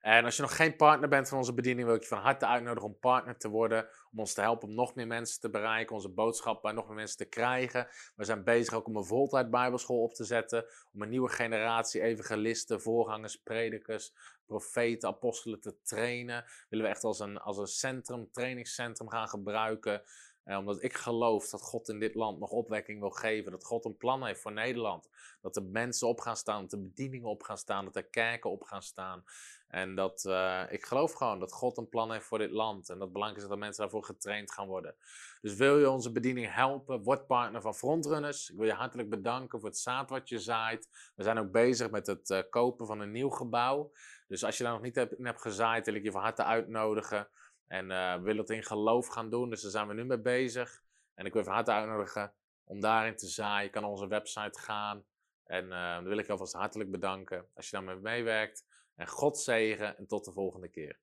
En 0.00 0.24
als 0.24 0.36
je 0.36 0.42
nog 0.42 0.56
geen 0.56 0.76
partner 0.76 1.08
bent 1.08 1.28
van 1.28 1.38
onze 1.38 1.54
bediening, 1.54 1.86
wil 1.86 1.96
ik 1.96 2.02
je 2.02 2.08
van 2.08 2.18
harte 2.18 2.46
uitnodigen 2.46 2.88
om 2.88 2.98
partner 2.98 3.36
te 3.36 3.48
worden. 3.48 3.88
Om 4.12 4.18
ons 4.18 4.32
te 4.32 4.40
helpen 4.40 4.68
om 4.68 4.74
nog 4.74 4.94
meer 4.94 5.06
mensen 5.06 5.40
te 5.40 5.50
bereiken, 5.50 5.94
onze 5.94 6.08
boodschap 6.08 6.62
bij 6.62 6.72
nog 6.72 6.86
meer 6.86 6.96
mensen 6.96 7.16
te 7.16 7.24
krijgen. 7.24 7.88
We 8.16 8.24
zijn 8.24 8.44
bezig 8.44 8.74
ook 8.74 8.86
om 8.86 8.96
een 8.96 9.04
voltijd 9.04 9.50
Bijbelschool 9.50 10.02
op 10.02 10.14
te 10.14 10.24
zetten. 10.24 10.64
Om 10.92 11.02
een 11.02 11.08
nieuwe 11.08 11.28
generatie 11.28 12.00
evangelisten, 12.00 12.80
voorgangers, 12.80 13.36
predikers, 13.36 14.12
profeten, 14.46 15.08
apostelen 15.08 15.60
te 15.60 15.82
trainen. 15.82 16.44
Willen 16.68 16.84
we 16.84 16.90
echt 16.90 17.04
als 17.04 17.18
een, 17.18 17.38
als 17.38 17.58
een 17.58 17.66
centrum, 17.66 18.30
trainingscentrum 18.32 19.10
gaan 19.10 19.28
gebruiken. 19.28 20.02
Eh, 20.44 20.58
omdat 20.58 20.82
ik 20.82 20.94
geloof 20.94 21.48
dat 21.48 21.62
God 21.62 21.88
in 21.88 21.98
dit 21.98 22.14
land 22.14 22.38
nog 22.38 22.50
opwekking 22.50 23.00
wil 23.00 23.10
geven. 23.10 23.52
Dat 23.52 23.64
God 23.64 23.84
een 23.84 23.96
plan 23.96 24.24
heeft 24.24 24.40
voor 24.40 24.52
Nederland. 24.52 25.08
Dat 25.40 25.56
er 25.56 25.62
mensen 25.62 26.08
op 26.08 26.20
gaan 26.20 26.36
staan, 26.36 26.62
dat 26.62 26.72
er 26.72 26.82
bedieningen 26.82 27.28
op 27.28 27.42
gaan 27.42 27.58
staan, 27.58 27.84
dat 27.84 27.96
er 27.96 28.08
kerken 28.08 28.50
op 28.50 28.62
gaan 28.62 28.82
staan. 28.82 29.24
En 29.70 29.94
dat 29.94 30.24
eh, 30.24 30.62
ik 30.68 30.84
geloof 30.84 31.12
gewoon 31.12 31.38
dat 31.38 31.52
God 31.52 31.76
een 31.76 31.88
plan 31.88 32.12
heeft 32.12 32.24
voor 32.24 32.38
dit 32.38 32.50
land. 32.50 32.88
En 32.88 32.98
dat 32.98 33.12
belangrijk 33.12 33.42
is 33.42 33.48
dat 33.48 33.58
mensen 33.58 33.82
daarvoor 33.82 34.04
getraind 34.04 34.52
gaan 34.52 34.66
worden. 34.66 34.96
Dus 35.40 35.54
wil 35.54 35.78
je 35.78 35.90
onze 35.90 36.12
bediening 36.12 36.54
helpen, 36.54 37.02
word 37.02 37.26
partner 37.26 37.60
van 37.62 37.74
Frontrunners. 37.74 38.50
Ik 38.50 38.56
wil 38.56 38.66
je 38.66 38.72
hartelijk 38.72 39.10
bedanken 39.10 39.60
voor 39.60 39.68
het 39.68 39.78
zaad 39.78 40.10
wat 40.10 40.28
je 40.28 40.38
zaait. 40.38 41.12
We 41.14 41.22
zijn 41.22 41.38
ook 41.38 41.50
bezig 41.50 41.90
met 41.90 42.06
het 42.06 42.30
eh, 42.30 42.40
kopen 42.50 42.86
van 42.86 43.00
een 43.00 43.10
nieuw 43.10 43.30
gebouw. 43.30 43.92
Dus 44.26 44.44
als 44.44 44.56
je 44.56 44.64
daar 44.64 44.72
nog 44.72 44.82
niet 44.82 44.96
in 44.96 45.26
hebt 45.26 45.40
gezaaid, 45.40 45.86
wil 45.86 45.94
ik 45.94 46.02
je 46.02 46.12
van 46.12 46.22
harte 46.22 46.44
uitnodigen. 46.44 47.28
En 47.66 47.90
eh, 47.90 48.14
we 48.14 48.22
willen 48.22 48.40
het 48.40 48.50
in 48.50 48.62
geloof 48.62 49.06
gaan 49.06 49.30
doen, 49.30 49.50
dus 49.50 49.62
daar 49.62 49.70
zijn 49.70 49.88
we 49.88 49.94
nu 49.94 50.04
mee 50.04 50.20
bezig. 50.20 50.82
En 51.14 51.26
ik 51.26 51.32
wil 51.32 51.44
van 51.44 51.52
harte 51.52 51.72
uitnodigen 51.72 52.34
om 52.64 52.80
daarin 52.80 53.16
te 53.16 53.26
zaaien. 53.26 53.64
Je 53.64 53.70
kan 53.70 53.82
naar 53.82 53.90
onze 53.90 54.08
website 54.08 54.60
gaan. 54.60 55.04
En 55.44 55.64
uh, 55.64 55.94
dan 55.94 56.04
wil 56.04 56.18
ik 56.18 56.26
je 56.26 56.32
alvast 56.32 56.52
hartelijk 56.52 56.90
bedanken 56.90 57.46
als 57.54 57.70
je 57.70 57.76
daarmee 57.76 57.96
meewerkt. 57.96 58.64
En 59.00 59.08
God 59.08 59.38
zegen 59.38 59.98
en 59.98 60.06
tot 60.06 60.24
de 60.24 60.32
volgende 60.32 60.68
keer. 60.68 60.98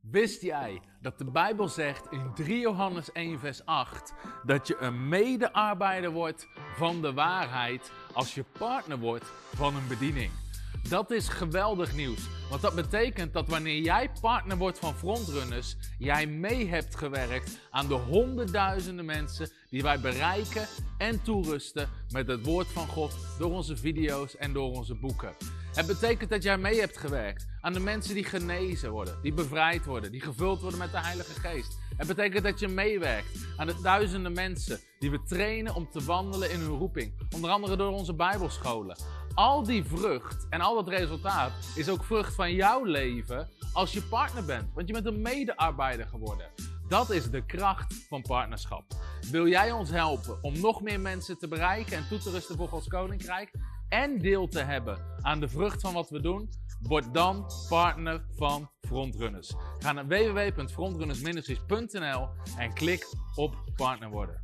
Wist 0.00 0.42
jij 0.42 0.82
dat 1.00 1.18
de 1.18 1.30
Bijbel 1.30 1.68
zegt 1.68 2.12
in 2.12 2.34
3 2.34 2.58
Johannes 2.58 3.12
1, 3.12 3.38
vers 3.38 3.64
8 3.64 4.14
dat 4.44 4.66
je 4.66 4.76
een 4.76 5.08
medearbeider 5.08 6.10
wordt 6.10 6.48
van 6.76 7.02
de 7.02 7.12
waarheid 7.12 7.92
als 8.12 8.34
je 8.34 8.44
partner 8.58 8.98
wordt 8.98 9.24
van 9.54 9.76
een 9.76 9.88
bediening? 9.88 10.43
Dat 10.88 11.10
is 11.10 11.28
geweldig 11.28 11.94
nieuws. 11.94 12.20
Want 12.50 12.62
dat 12.62 12.74
betekent 12.74 13.32
dat 13.32 13.48
wanneer 13.48 13.80
jij 13.80 14.10
partner 14.20 14.56
wordt 14.56 14.78
van 14.78 14.94
frontrunners, 14.94 15.76
jij 15.98 16.26
mee 16.26 16.68
hebt 16.68 16.96
gewerkt 16.96 17.58
aan 17.70 17.88
de 17.88 17.94
honderdduizenden 17.94 19.04
mensen 19.04 19.50
die 19.70 19.82
wij 19.82 20.00
bereiken 20.00 20.66
en 20.98 21.22
toerusten 21.22 21.88
met 22.10 22.26
het 22.26 22.44
woord 22.44 22.66
van 22.66 22.86
God 22.86 23.16
door 23.38 23.52
onze 23.52 23.76
video's 23.76 24.36
en 24.36 24.52
door 24.52 24.72
onze 24.72 24.94
boeken. 24.94 25.32
Het 25.74 25.86
betekent 25.86 26.30
dat 26.30 26.42
jij 26.42 26.58
mee 26.58 26.80
hebt 26.80 26.96
gewerkt 26.96 27.46
aan 27.60 27.72
de 27.72 27.80
mensen 27.80 28.14
die 28.14 28.24
genezen 28.24 28.90
worden, 28.90 29.18
die 29.22 29.32
bevrijd 29.32 29.84
worden, 29.84 30.12
die 30.12 30.20
gevuld 30.20 30.60
worden 30.60 30.78
met 30.78 30.90
de 30.90 31.00
Heilige 31.00 31.40
Geest. 31.40 31.78
Het 31.96 32.06
betekent 32.06 32.44
dat 32.44 32.60
je 32.60 32.68
meewerkt 32.68 33.46
aan 33.56 33.66
de 33.66 33.80
duizenden 33.82 34.32
mensen 34.32 34.80
die 34.98 35.10
we 35.10 35.22
trainen 35.22 35.74
om 35.74 35.90
te 35.90 36.04
wandelen 36.04 36.50
in 36.50 36.60
hun 36.60 36.78
roeping. 36.78 37.12
Onder 37.34 37.50
andere 37.50 37.76
door 37.76 37.92
onze 37.92 38.14
Bijbelscholen. 38.14 38.96
Al 39.34 39.62
die 39.62 39.84
vrucht 39.84 40.46
en 40.50 40.60
al 40.60 40.74
dat 40.74 40.88
resultaat 40.88 41.52
is 41.74 41.88
ook 41.88 42.04
vrucht 42.04 42.34
van 42.34 42.52
jouw 42.52 42.84
leven 42.84 43.48
als 43.72 43.92
je 43.92 44.02
partner 44.02 44.44
bent. 44.44 44.74
Want 44.74 44.86
je 44.86 44.92
bent 44.92 45.06
een 45.06 45.22
medearbeider 45.22 46.06
geworden. 46.06 46.46
Dat 46.88 47.10
is 47.10 47.30
de 47.30 47.46
kracht 47.46 47.94
van 48.08 48.22
partnerschap. 48.22 48.84
Wil 49.30 49.48
jij 49.48 49.72
ons 49.72 49.90
helpen 49.90 50.42
om 50.42 50.60
nog 50.60 50.82
meer 50.82 51.00
mensen 51.00 51.38
te 51.38 51.48
bereiken 51.48 51.96
en 51.96 52.08
toe 52.08 52.18
te 52.18 52.30
rusten 52.30 52.56
voor 52.56 52.68
Gods 52.68 52.88
Koninkrijk? 52.88 53.50
En 53.88 54.18
deel 54.18 54.48
te 54.48 54.60
hebben 54.60 54.98
aan 55.20 55.40
de 55.40 55.48
vrucht 55.48 55.80
van 55.80 55.92
wat 55.92 56.10
we 56.10 56.20
doen? 56.20 56.50
Word 56.80 57.14
dan 57.14 57.46
partner 57.68 58.24
van 58.36 58.70
Frontrunners. 58.80 59.54
Ga 59.78 59.92
naar 59.92 60.06
www.frontrunnersministries.nl 60.06 62.28
en 62.58 62.74
klik 62.74 63.06
op 63.34 63.56
partner 63.76 64.10
worden. 64.10 64.43